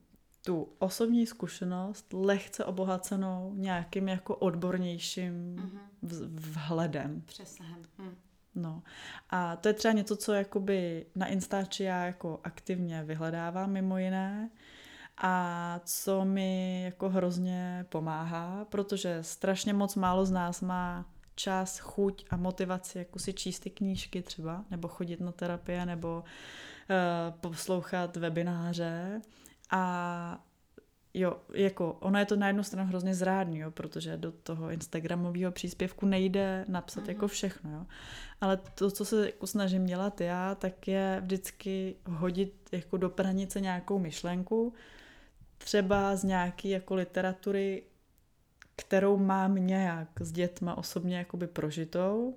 [0.46, 6.28] tu osobní zkušenost lehce obohacenou nějakým jako odbornějším mm-hmm.
[6.28, 7.22] vhledem.
[7.22, 7.84] Přesahem.
[8.00, 8.16] Hm.
[8.56, 8.84] No.
[9.30, 14.50] A to je třeba něco, co jakoby na Instači já jako aktivně vyhledávám mimo jiné
[15.18, 21.06] a co mi jako hrozně pomáhá, protože strašně moc málo z nás má
[21.38, 26.24] čas, chuť a motivaci jako si číst ty knížky třeba, nebo chodit na terapie, nebo
[26.24, 29.22] uh, poslouchat webináře
[29.72, 30.44] a
[31.14, 35.52] jo, jako ono je to na jednu stranu hrozně zrádný, jo, protože do toho Instagramového
[35.52, 37.10] příspěvku nejde napsat mm.
[37.10, 37.86] jako všechno, jo.
[38.42, 43.62] Ale to, co se jako snažím dělat já, tak je vždycky hodit jako do pranice
[43.62, 44.74] nějakou myšlenku,
[45.58, 47.84] třeba z nějaký jako literatury,
[48.78, 52.36] kterou mám nějak s dětma osobně jakoby prožitou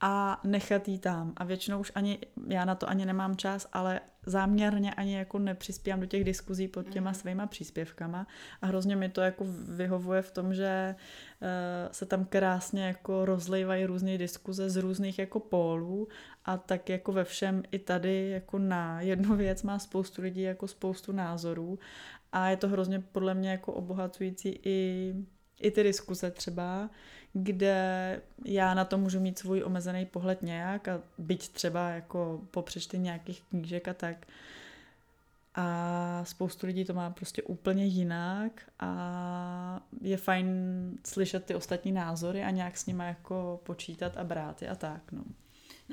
[0.00, 1.32] a nechat jí tam.
[1.36, 6.00] A většinou už ani, já na to ani nemám čas, ale záměrně ani jako nepřispívám
[6.00, 7.14] do těch diskuzí pod těma mm.
[7.14, 8.26] svýma příspěvkama
[8.62, 11.48] a hrozně mi to jako vyhovuje v tom, že uh,
[11.92, 16.08] se tam krásně jako rozlejvají různé diskuze z různých jako pólů
[16.44, 20.68] a tak jako ve všem i tady jako na jednu věc má spoustu lidí jako
[20.68, 21.78] spoustu názorů
[22.32, 25.14] a je to hrozně podle mě jako obohacující i,
[25.60, 26.90] i ty diskuze třeba,
[27.32, 32.62] kde já na to můžu mít svůj omezený pohled nějak a byť třeba jako po
[32.62, 34.26] přečtení nějakých knížek a tak.
[35.54, 40.46] A spoustu lidí to má prostě úplně jinak a je fajn
[41.06, 45.12] slyšet ty ostatní názory a nějak s nimi jako počítat a brát je a tak,
[45.12, 45.24] no.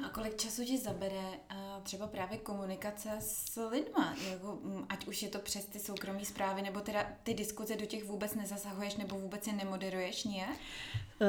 [0.02, 4.16] No a kolik času ti zabere uh, třeba právě komunikace s lidma?
[4.32, 7.86] Jako, um, ať už je to přes ty soukromé zprávy, nebo teda ty diskuze do
[7.86, 10.50] těch vůbec nezasahuješ, nebo vůbec je nemoderuješ nijak?
[10.50, 11.28] Uh,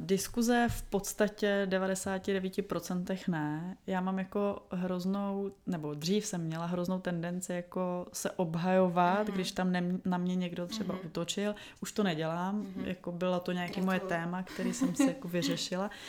[0.00, 3.76] diskuze v podstatě 99% ne.
[3.86, 9.32] Já mám jako hroznou, nebo dřív jsem měla hroznou tendenci jako se obhajovat, mm-hmm.
[9.32, 11.06] když tam ne, na mě někdo třeba mm-hmm.
[11.06, 11.54] utočil.
[11.80, 12.86] Už to nedělám, mm-hmm.
[12.86, 15.90] jako bylo to nějaké moje téma, který jsem se jako vyřešila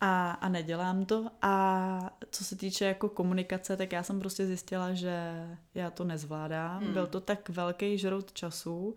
[0.00, 1.26] a, a nedělám to.
[1.42, 6.82] A co se týče jako komunikace, tak já jsem prostě zjistila, že já to nezvládám.
[6.82, 6.92] Hmm.
[6.92, 8.94] Byl to tak velký žrout času,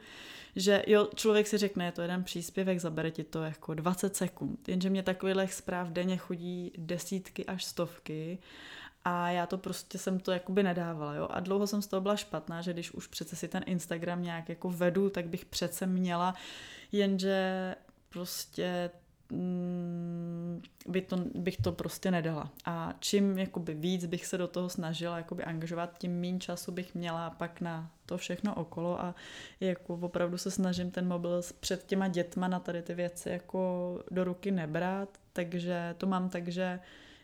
[0.56, 4.70] že jo, člověk si řekne, je to jeden příspěvek, zabere ti to jako 20 sekund.
[4.70, 8.40] Jenže mě takových zpráv denně chodí desítky až stovky
[9.06, 11.28] a já to prostě jsem to jakoby nedávala, jo.
[11.32, 14.50] A dlouho jsem z toho byla špatná, že když už přece si ten Instagram nějak
[14.50, 16.36] jako vedu, tak bych přece měla,
[16.92, 17.76] jenže
[18.10, 18.90] prostě
[20.88, 22.50] by to, bych to prostě nedala.
[22.66, 26.96] A čím jakoby víc bych se do toho snažila jakoby angažovat, tím méně času bych
[26.96, 29.16] měla pak na to všechno okolo a
[29.60, 34.24] jako opravdu se snažím ten mobil před těma dětma na tady ty věci jako do
[34.24, 36.80] ruky nebrat, takže to mám tak, že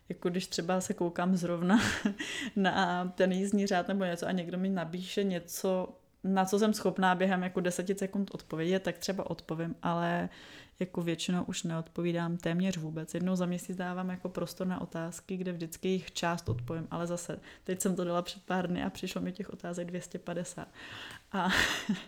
[0.09, 1.79] jako když třeba se koukám zrovna
[2.55, 5.95] na ten jízdní řád nebo něco a někdo mi nabíše něco,
[6.25, 10.29] na co jsem schopná během jako deseti sekund odpovědět, tak třeba odpovím, ale
[10.79, 13.13] jako většinou už neodpovídám téměř vůbec.
[13.13, 17.39] Jednou za měsíc dávám jako prostor na otázky, kde vždycky jich část odpovím, ale zase,
[17.63, 20.67] teď jsem to dala před pár dny a přišlo mi těch otázek 250.
[21.31, 21.49] A,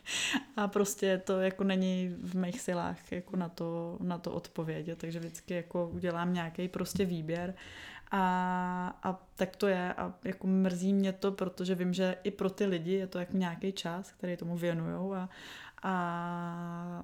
[0.57, 5.19] a prostě to jako není v mých silách jako na to, na to odpovědět, takže
[5.19, 7.53] vždycky jako udělám nějaký prostě výběr
[8.11, 12.49] a, a tak to je a jako mrzí mě to, protože vím, že i pro
[12.49, 15.29] ty lidi je to jako nějaký čas, který tomu věnujou a,
[15.83, 17.03] a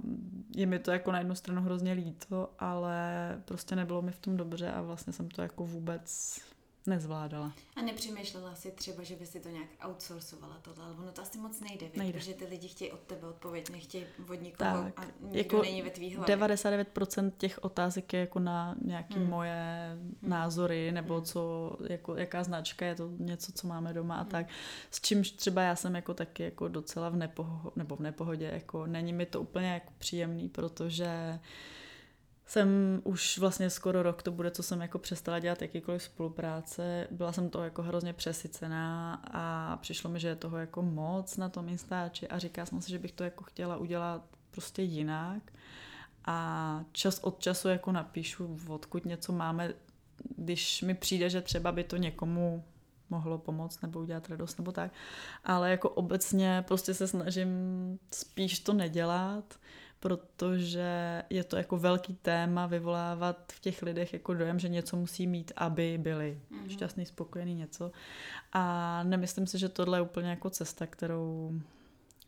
[0.55, 3.01] je mi to jako na jednu stranu hrozně líto, ale
[3.45, 6.39] prostě nebylo mi v tom dobře a vlastně jsem to jako vůbec
[6.87, 7.53] nezvládala.
[7.75, 11.37] A nepřemýšlela si třeba, že by si to nějak outsourcovala tohle, ale ono to asi
[11.37, 12.19] moc nejde, nejde.
[12.19, 15.81] protože ty lidi chtějí od tebe odpověď, nechtějí od nikoho tak, a nikdo jako není
[15.81, 16.37] ve tvý hlavě.
[16.37, 19.29] 99% těch otázek je jako na nějaké hmm.
[19.29, 20.17] moje hmm.
[20.21, 21.25] názory, nebo hmm.
[21.25, 24.31] co, jako, jaká značka, je to něco, co máme doma a hmm.
[24.31, 24.47] tak.
[24.91, 28.85] S čímž třeba já jsem jako taky jako docela v nepohodě, nebo v nepohodě, jako
[28.85, 31.39] není mi to úplně jako příjemný, protože
[32.53, 37.07] jsem už vlastně skoro rok to bude, co jsem jako přestala dělat jakýkoliv spolupráce.
[37.11, 41.49] Byla jsem toho jako hrozně přesycená a přišlo mi, že je toho jako moc na
[41.49, 45.43] tom Instači a říká jsem si, že bych to jako chtěla udělat prostě jinak.
[46.25, 49.73] A čas od času jako napíšu, odkud něco máme,
[50.37, 52.63] když mi přijde, že třeba by to někomu
[53.09, 54.91] mohlo pomoct nebo udělat radost nebo tak.
[55.43, 57.49] Ale jako obecně prostě se snažím
[58.11, 59.59] spíš to nedělat,
[60.03, 65.27] protože je to jako velký téma vyvolávat v těch lidech jako dojem, že něco musí
[65.27, 66.67] mít, aby byli mm-hmm.
[66.67, 67.91] šťastný, spokojený něco.
[68.53, 71.53] A nemyslím si, že tohle je úplně jako cesta, kterou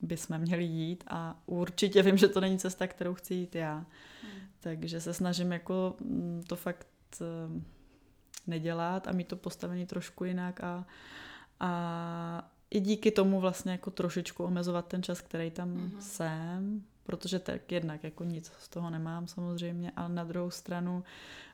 [0.01, 3.75] bychom měli jít a určitě vím, že to není cesta, kterou chci jít já.
[3.77, 3.85] Mm.
[4.59, 6.87] Takže se snažím jako mm, to fakt
[7.21, 7.61] eh,
[8.47, 10.85] nedělat a mít to postavení trošku jinak a,
[11.59, 15.99] a i díky tomu vlastně jako trošičku omezovat ten čas, který tam mm-hmm.
[15.99, 21.03] jsem, protože tak jednak jako nic z toho nemám samozřejmě, ale na druhou stranu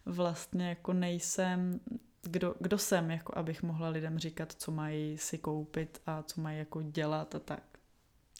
[0.05, 1.79] vlastně jako nejsem,
[2.21, 6.59] kdo, kdo jsem, jako abych mohla lidem říkat, co mají si koupit a co mají
[6.59, 7.63] jako dělat a tak.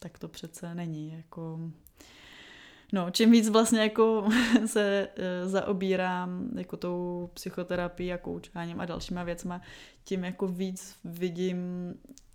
[0.00, 1.60] Tak to přece není, jako...
[2.92, 4.28] No, čím víc vlastně jako
[4.66, 9.60] se e, zaobírám jako tou psychoterapií a koučáním a dalšíma věcma,
[10.04, 11.58] tím jako víc vidím,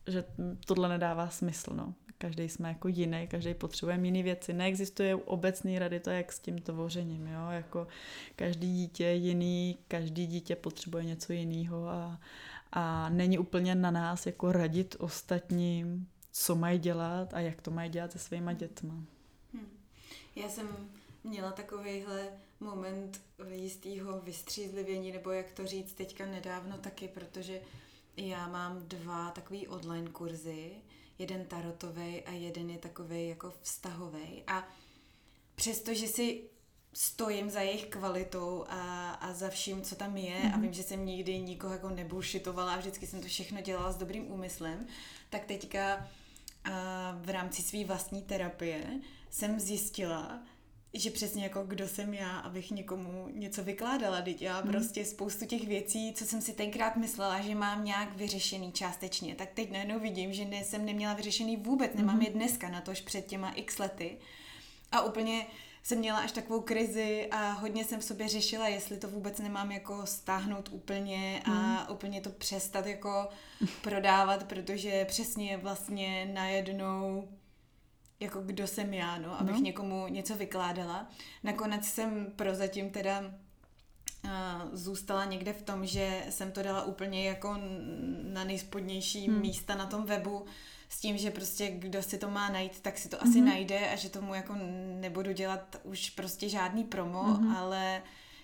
[0.07, 0.23] že
[0.65, 4.53] tohle nedává smysl, no každý jsme jako jiný, každý potřebuje jiné věci.
[4.53, 7.87] Neexistuje obecný rady, to jak s tím tvořením, jo, jako
[8.35, 12.19] každý dítě je jiný, každý dítě potřebuje něco jiného a,
[12.71, 17.89] a není úplně na nás jako radit ostatním, co mají dělat a jak to mají
[17.89, 18.93] dělat se svýma dětma.
[19.53, 19.69] Hmm.
[20.35, 20.67] Já jsem
[21.23, 22.27] měla takovýhle
[22.59, 27.61] moment jistého vystřízlivění, nebo jak to říct teďka nedávno taky, protože
[28.17, 30.71] já mám dva takové online kurzy,
[31.19, 34.43] jeden tarotový a jeden je takový jako vztahový.
[34.47, 34.67] A
[35.55, 36.43] přestože si
[36.93, 40.53] stojím za jejich kvalitou a, a za vším, co tam je mm-hmm.
[40.53, 40.61] a mhm.
[40.61, 44.31] vím, že jsem nikdy nikoho jako nebušitovala a vždycky jsem to všechno dělala s dobrým
[44.31, 44.87] úmyslem,
[45.29, 46.07] tak teďka
[46.67, 48.87] a v rámci své vlastní terapie
[49.29, 50.39] jsem zjistila,
[50.93, 54.21] že přesně jako kdo jsem já, abych někomu něco vykládala.
[54.21, 54.71] Teď já hmm.
[54.71, 59.49] prostě spoustu těch věcí, co jsem si tenkrát myslela, že mám nějak vyřešený částečně, tak
[59.53, 62.25] teď najednou vidím, že ne, jsem neměla vyřešený vůbec, nemám hmm.
[62.25, 64.17] je dneska, na tož před těma x lety.
[64.91, 65.45] A úplně
[65.83, 69.71] jsem měla až takovou krizi a hodně jsem v sobě řešila, jestli to vůbec nemám
[69.71, 71.77] jako stáhnout úplně a hmm.
[71.89, 73.29] úplně to přestat jako
[73.81, 77.27] prodávat, protože přesně vlastně najednou
[78.19, 79.61] jako kdo jsem já, no, abych no.
[79.61, 81.07] někomu něco vykládala.
[81.43, 84.29] Nakonec jsem prozatím teda uh,
[84.73, 87.57] zůstala někde v tom, že jsem to dala úplně jako
[88.23, 89.41] na nejspodnější hmm.
[89.41, 90.45] místa na tom webu
[90.89, 93.45] s tím, že prostě kdo si to má najít, tak si to asi mm-hmm.
[93.45, 94.55] najde a že tomu jako
[94.99, 97.57] nebudu dělat už prostě žádný promo, mm-hmm.
[97.57, 98.01] ale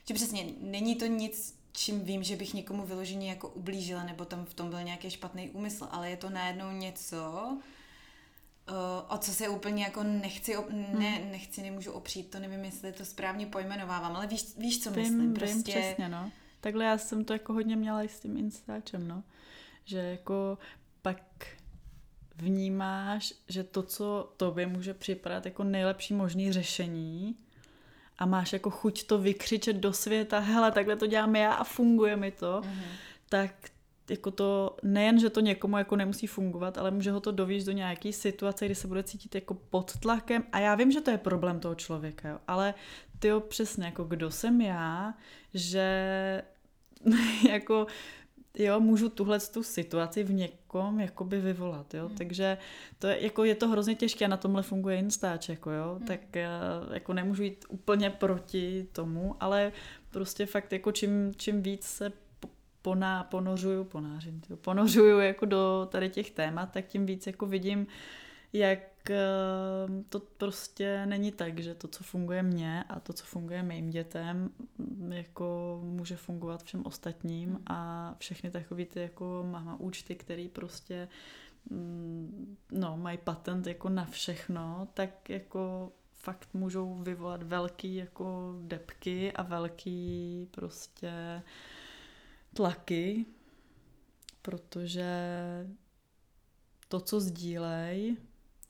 [0.07, 4.45] že přesně není to nic, čím vím, že bych někomu vyloženě jako ublížila, nebo tam
[4.45, 7.57] v tom byl nějaký špatný úmysl, ale je to najednou něco,
[9.09, 11.31] o co se úplně jako nechci, ne, hmm.
[11.31, 15.33] nechci, nemůžu opřít, to nevím, jestli to správně pojmenovávám, ale víš, víš co vím, myslím,
[15.33, 15.55] prostě.
[15.55, 16.31] Vím, přesně, no.
[16.61, 19.23] Takhle já jsem to jako hodně měla i s tím Instačem, no.
[19.85, 20.57] Že jako
[21.01, 21.17] pak
[22.35, 27.35] vnímáš, že to, co tobě může připadat jako nejlepší možný řešení
[28.17, 32.15] a máš jako chuť to vykřičet do světa, hele, takhle to dělám já a funguje
[32.15, 32.83] mi to, mm-hmm.
[33.29, 33.53] tak
[34.13, 37.71] jako to nejen, že to někomu jako nemusí fungovat, ale může ho to dovíst do
[37.71, 41.17] nějaký situace, kdy se bude cítit jako pod tlakem a já vím, že to je
[41.17, 42.73] problém toho člověka, jo, ale
[43.19, 45.13] ty jo přesně, jako kdo jsem já,
[45.53, 46.43] že
[47.49, 47.87] jako
[48.57, 52.17] jo, můžu tuhle tu situaci v někom jakoby vyvolat, jo, hmm.
[52.17, 52.57] takže
[52.99, 56.07] to je, jako je to hrozně těžké a na tomhle funguje Instač, jako jo, hmm.
[56.07, 56.49] tak eh,
[56.93, 59.71] jako nemůžu jít úplně proti tomu, ale
[60.11, 62.11] prostě fakt jako čím, čím víc se
[62.83, 67.87] poná, ponořuju, ponářím, tyjo, ponořuju jako do tady těch témat, tak tím víc jako vidím,
[68.53, 69.17] jak eh,
[70.09, 74.49] to prostě není tak, že to, co funguje mně a to, co funguje mým dětem,
[75.09, 77.63] jako může fungovat všem ostatním hmm.
[77.67, 81.07] a všechny takové ty jako máma účty, které prostě
[81.69, 89.31] mm, no, mají patent jako na všechno, tak jako fakt můžou vyvolat velký jako depky
[89.31, 91.41] a velký prostě
[92.53, 93.25] tlaky,
[94.41, 95.05] protože
[96.87, 98.17] to, co sdílej,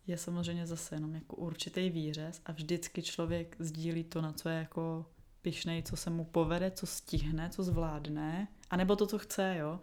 [0.08, 4.56] je samozřejmě zase jenom jako určitý výřez a vždycky člověk sdílí to, na co je
[4.56, 5.06] jako
[5.42, 9.80] pišnej, co se mu povede, co stihne, co zvládne, anebo to, co chce, jo.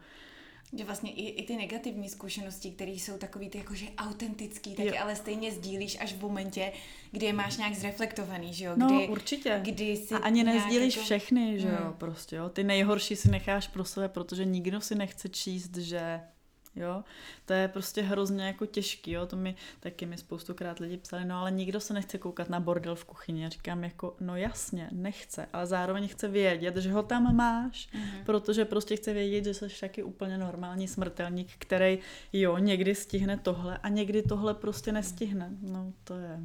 [0.73, 5.17] Že vlastně i, i ty negativní zkušenosti, které jsou takový ty jakože autentický, tak ale
[5.17, 6.73] stejně sdílíš až v momentě,
[7.11, 8.73] kdy je máš nějak zreflektovaný, že jo?
[8.77, 9.61] No, kdy, no, určitě.
[9.63, 11.05] Kdy si a ani nezdílíš jako...
[11.05, 11.87] všechny, že hmm.
[11.87, 12.49] jo, prostě, jo.
[12.49, 16.21] Ty nejhorší si necháš pro sebe, protože nikdo si nechce číst, že
[16.77, 17.05] Jo,
[17.47, 21.37] to je prostě hrozně jako těžký, jo, to mi taky mi spoustukrát lidi psali, no
[21.37, 23.47] ale nikdo se nechce koukat na bordel v kuchyni.
[23.47, 28.25] A říkám jako, no jasně, nechce, ale zároveň chce vědět, že ho tam máš, mm-hmm.
[28.25, 31.99] protože prostě chce vědět, že jsi taky úplně normální smrtelník, který,
[32.33, 35.51] jo, někdy stihne tohle a někdy tohle prostě nestihne.
[35.63, 36.41] No, to je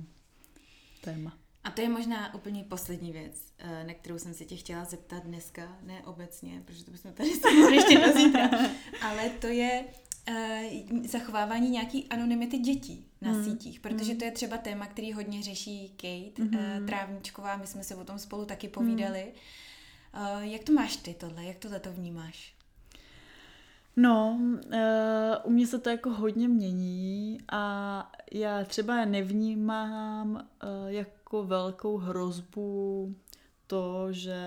[1.02, 1.34] téma.
[1.66, 5.24] A to je možná úplně poslední věc, eh, na kterou jsem se tě chtěla zeptat
[5.24, 7.30] dneska, ne obecně, protože to bychom tady
[7.60, 8.50] mohli ještě na zítra,
[9.02, 9.86] ale to je
[10.30, 13.44] uh, zachovávání nějaký anonymity dětí na mm.
[13.44, 14.20] sítích, protože mm.
[14.20, 16.56] to je třeba téma, který hodně řeší Kate mm.
[16.56, 19.34] uh, Trávničková, my jsme se o tom spolu taky povídali.
[20.14, 20.22] Mm.
[20.22, 22.56] Uh, jak to máš ty tohle, jak tohle to vnímáš?
[23.96, 24.72] No, uh,
[25.44, 33.16] u mě se to jako hodně mění a já třeba nevnímám uh, jako velkou hrozbu
[33.68, 34.38] to, že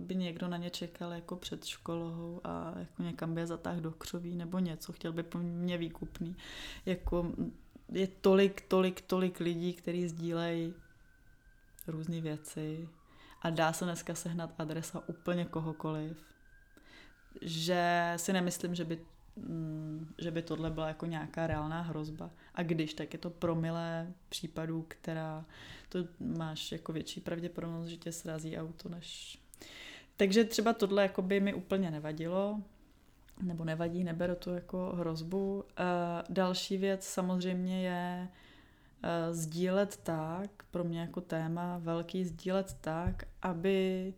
[0.00, 3.90] by někdo na ně čekal jako před školou a jako někam by je zatáhl do
[3.90, 6.36] křoví nebo něco, chtěl by po mě výkupný.
[6.86, 7.32] Jako
[7.92, 10.74] je tolik, tolik, tolik lidí, kteří sdílejí
[11.86, 12.88] různé věci
[13.42, 16.24] a dá se dneska sehnat adresa úplně kohokoliv,
[17.42, 19.19] že si nemyslím, že by Mm,
[20.18, 22.30] že by tohle byla jako nějaká reálná hrozba.
[22.54, 25.44] A když, tak je to promilé případů, která
[25.88, 29.38] to máš jako větší pravděpodobnost, že tě srazí auto, než...
[30.16, 32.60] Takže třeba tohle jako by mi úplně nevadilo,
[33.42, 35.54] nebo nevadí, neberu to jako hrozbu.
[35.56, 35.64] Uh,
[36.28, 44.14] další věc samozřejmě je uh, sdílet tak, pro mě jako téma velký sdílet tak, aby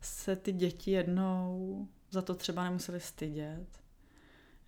[0.00, 3.85] se ty děti jednou za to třeba nemuseli stydět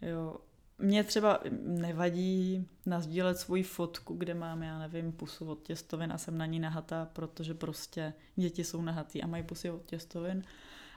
[0.02, 0.36] Jo.
[0.78, 6.38] Mně třeba nevadí nazdílet svoji fotku, kde mám, já nevím, pusu od těstovin a jsem
[6.38, 10.44] na ní nahatá, protože prostě děti jsou nahatý a mají pusy od těstovin.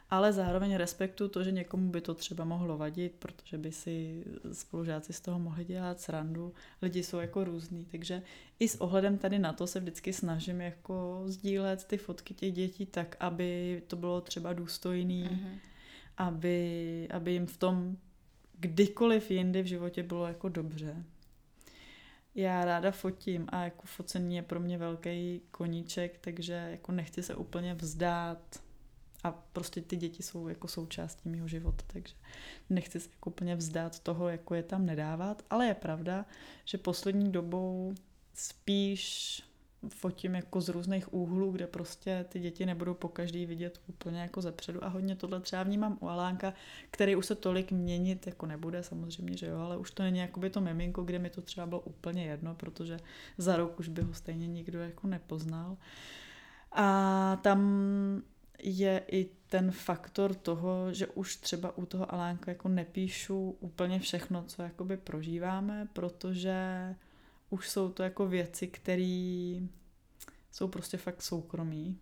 [0.09, 5.13] Ale zároveň respektuju to, že někomu by to třeba mohlo vadit, protože by si spolužáci
[5.13, 6.53] z toho mohli dělat srandu.
[6.81, 8.21] Lidi jsou jako různý, takže
[8.59, 12.85] i s ohledem tady na to se vždycky snažím jako sdílet ty fotky těch dětí
[12.85, 15.59] tak, aby to bylo třeba důstojný, mm-hmm.
[16.17, 17.97] aby, aby jim v tom
[18.61, 21.03] kdykoliv jindy v životě bylo jako dobře.
[22.35, 27.35] Já ráda fotím a jako focení je pro mě velký koníček, takže jako nechci se
[27.35, 28.63] úplně vzdát
[29.23, 32.15] a prostě ty děti jsou jako součástí mého života, takže
[32.69, 36.25] nechci se jako úplně vzdát toho, jako je tam nedávat, ale je pravda,
[36.65, 37.93] že poslední dobou
[38.33, 39.43] spíš
[39.89, 44.41] fotím jako z různých úhlů, kde prostě ty děti nebudou po každý vidět úplně jako
[44.41, 46.53] zepředu a hodně tohle třeba vnímám u Alánka,
[46.91, 50.49] který už se tolik měnit jako nebude, samozřejmě, že jo, ale už to není jakoby
[50.49, 52.97] to miminko, kde mi to třeba bylo úplně jedno, protože
[53.37, 55.77] za rok už by ho stejně nikdo jako nepoznal.
[56.71, 57.61] A tam
[58.63, 64.43] je i ten faktor toho, že už třeba u toho Alánka jako nepíšu úplně všechno,
[64.47, 66.55] co jakoby prožíváme, protože
[67.51, 69.61] už jsou to jako věci, které
[70.51, 71.97] jsou prostě fakt soukromí.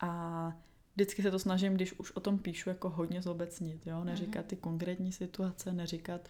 [0.00, 0.52] A
[0.94, 4.04] vždycky se to snažím, když už o tom píšu, jako hodně zobecnit, jo?
[4.04, 4.48] Neříkat mhm.
[4.48, 6.28] ty konkrétní situace, neříkat,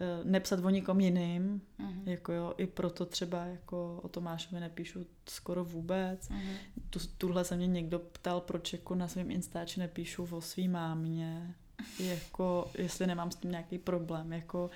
[0.00, 2.02] eh, nepsat o nikom jiným, uh-huh.
[2.04, 6.28] jako jo, i proto třeba jako o Tomášovi nepíšu skoro vůbec.
[6.28, 6.56] Uh-huh.
[6.90, 11.54] Tu, tuhle se mě někdo ptal, proč jako na svém Instači nepíšu o svý mámě,
[11.98, 14.70] jako jestli nemám s tím nějaký problém, jako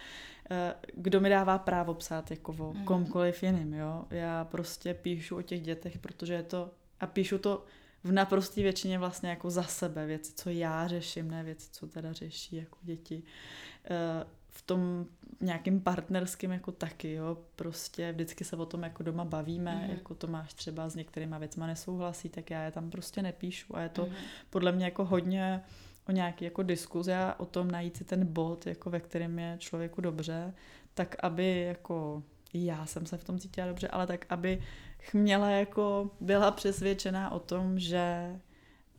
[0.95, 2.85] kdo mi dává právo psát jako o mm.
[2.85, 4.05] komkoliv jiným, jo.
[4.11, 6.71] Já prostě píšu o těch dětech, protože je to,
[7.01, 7.65] a píšu to
[8.05, 12.13] v naprosté většině vlastně jako za sebe, věci, co já řeším, ne věci, co teda
[12.13, 13.23] řeší jako děti.
[13.85, 15.07] Eh, v tom
[15.41, 19.91] nějakým partnerským jako taky, jo, prostě vždycky se o tom jako doma bavíme, mm.
[19.91, 23.81] jako to máš třeba s některýma věcma nesouhlasí, tak já je tam prostě nepíšu a
[23.81, 24.13] je to mm.
[24.51, 25.63] podle mě jako hodně
[26.11, 29.57] o nějaký jako diskuze a o tom najít si ten bod, jako ve kterém je
[29.59, 30.55] člověku dobře,
[30.95, 32.23] tak aby jako
[32.55, 34.63] já jsem se v tom cítila dobře, ale tak aby
[35.15, 38.37] měla jako byla přesvědčená o tom, že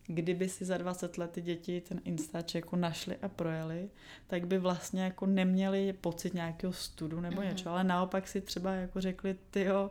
[0.06, 3.90] kdyby si za 20 let ty děti ten Instač jako našli a projeli,
[4.26, 7.48] tak by vlastně jako neměli pocit nějakého studu nebo mm-hmm.
[7.48, 9.90] něco, ale naopak si třeba jako řekli, tyjo,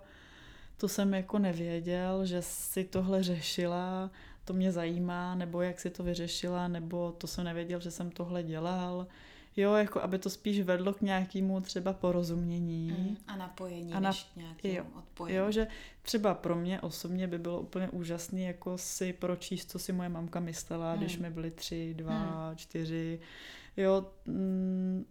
[0.78, 4.12] to jsem jako nevěděl, že si tohle řešila,
[4.46, 8.44] to mě zajímá, nebo jak si to vyřešila, nebo to jsem nevěděl, že jsem tohle
[8.44, 9.08] dělal.
[9.56, 12.96] Jo, jako aby to spíš vedlo k nějakému třeba porozumění.
[13.00, 15.38] Mm, a napojení, a na, než nějakému jo, odpojení.
[15.38, 15.68] Jo, že
[16.02, 20.40] třeba pro mě osobně by bylo úplně úžasné jako si pročíst, co si moje mamka
[20.40, 21.00] myslela, mm.
[21.00, 22.56] když mi byly tři, dva, mm.
[22.56, 23.20] čtyři.
[23.78, 25.06] Jo, mm,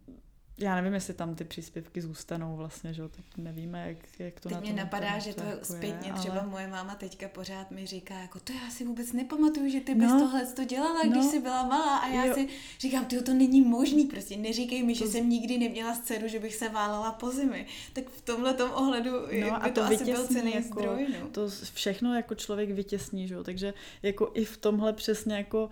[0.60, 4.56] já nevím, jestli tam ty příspěvky zůstanou vlastně, že teď nevíme, jak, jak to Teď
[4.56, 6.48] na mě napadá, že to jako zpětně je, třeba ale...
[6.48, 10.10] moje máma teďka pořád mi říká, jako to já si vůbec nepamatuju, že ty bys
[10.10, 12.34] no, tohle to dělala, no, když jsi byla malá a já jo.
[12.34, 15.04] si říkám, ty to není možný, prostě neříkej mi, to...
[15.04, 17.66] že jsem nikdy neměla scénu, že bych se válala po zemi.
[17.92, 19.10] Tak v tomhle ohledu
[19.40, 21.06] no, a to, to asi byl cený jako, zdroj.
[21.20, 21.28] No.
[21.28, 23.44] To všechno jako člověk vytěsní, že jo?
[23.44, 25.70] takže jako i v tomhle přesně jako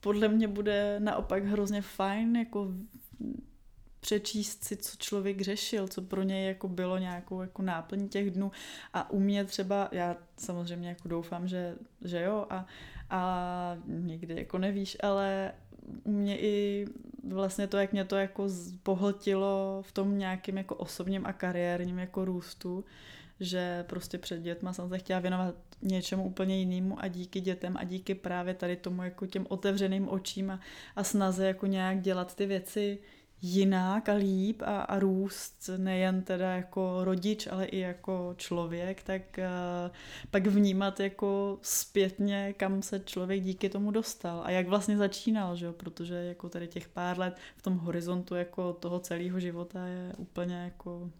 [0.00, 2.72] podle mě bude naopak hrozně fajn jako
[4.06, 8.52] přečíst si, co člověk řešil, co pro něj jako bylo nějakou jako náplň těch dnů.
[8.92, 11.74] A u mě třeba, já samozřejmě jako doufám, že,
[12.04, 12.66] že jo a,
[13.10, 15.52] a někdy jako nevíš, ale
[16.04, 16.86] u mě i
[17.28, 18.48] vlastně to, jak mě to jako
[18.82, 22.84] pohltilo v tom nějakým jako osobním a kariérním jako růstu,
[23.40, 27.84] že prostě před dětma jsem se chtěla věnovat něčemu úplně jinému a díky dětem a
[27.84, 30.60] díky právě tady tomu jako těm otevřeným očím a,
[30.96, 32.98] a snaze jako nějak dělat ty věci
[33.42, 39.22] jinak a líp a, a růst nejen teda jako rodič, ale i jako člověk, tak
[39.38, 39.94] uh,
[40.30, 45.72] pak vnímat jako zpětně, kam se člověk díky tomu dostal a jak vlastně začínal, že?
[45.72, 50.54] protože jako tady těch pár let v tom horizontu jako toho celého života je úplně
[50.54, 51.10] jako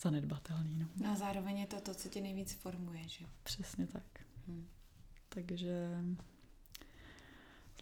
[0.00, 0.78] zanedbatelný.
[0.78, 0.86] No.
[0.96, 3.24] no a zároveň je to to, co tě nejvíc formuje, že?
[3.42, 4.04] Přesně tak.
[4.46, 4.66] Hmm.
[5.28, 5.88] Takže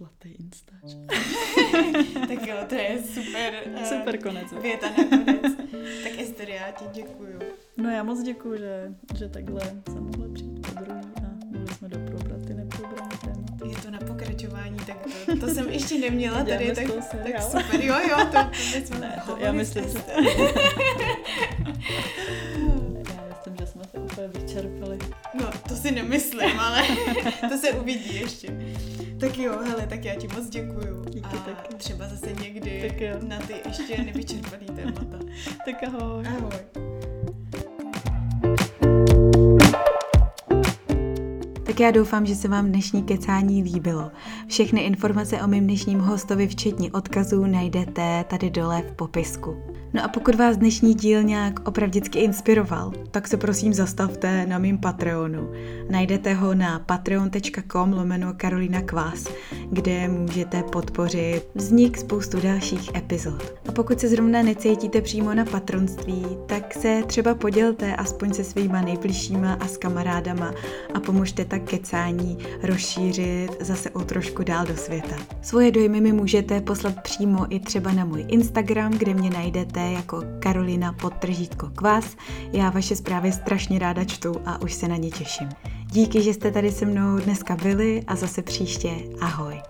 [0.01, 0.97] Zlatý instač.
[2.29, 3.53] tak jo, to je super.
[3.67, 4.53] Uh, super konec.
[4.63, 5.57] Věta nakonec.
[6.03, 7.39] tak Ester, já ti děkuju.
[7.77, 11.21] No já moc děkuju, že, že takhle jsem mohla přijít po druhý a
[11.53, 13.67] mohli jsme doprobrat ty neprobrané témata.
[13.67, 16.87] Je to na pokračování, tak to, to jsem ještě neměla tady, tak,
[17.23, 17.81] tak super.
[17.81, 19.99] Jo, jo, to, to jsme ne, to, já myslím, že...
[24.21, 24.99] se vyčerpali.
[25.35, 26.83] No, to si nemyslím, ale
[27.49, 28.49] to se uvidí ještě.
[29.21, 31.05] Tak jo, hele, tak já ti moc děkuju.
[31.05, 31.75] Díky a taky.
[31.75, 33.19] třeba zase někdy tak jo.
[33.23, 35.19] na ty ještě nevyčerpaný témata.
[35.65, 36.25] tak ahoj.
[36.27, 37.20] Ahoj.
[41.71, 44.11] Tak já doufám, že se vám dnešní kecání líbilo.
[44.47, 49.57] Všechny informace o mém dnešním hostovi, včetně odkazů, najdete tady dole v popisku.
[49.93, 54.79] No a pokud vás dnešní díl nějak opravdicky inspiroval, tak se prosím zastavte na mým
[54.79, 55.51] Patreonu.
[55.91, 59.25] Najdete ho na patreon.com lomeno Karolina Kvás,
[59.71, 63.55] kde můžete podpořit vznik spoustu dalších epizod.
[63.69, 68.81] A pokud se zrovna necítíte přímo na patronství, tak se třeba podělte aspoň se svýma
[68.81, 70.55] nejbližšíma a s kamarádama
[70.95, 75.17] a pomožte tak kecání rozšířit zase o trošku dál do světa.
[75.43, 80.23] Svoje dojmy mi můžete poslat přímo i třeba na můj Instagram, kde mě najdete jako
[80.39, 82.17] Karolina podtržítko kvás.
[82.53, 85.49] Já vaše zprávy strašně ráda čtu a už se na ně těším.
[85.87, 88.91] Díky, že jste tady se mnou dneska byli a zase příště.
[89.21, 89.63] Ahoj.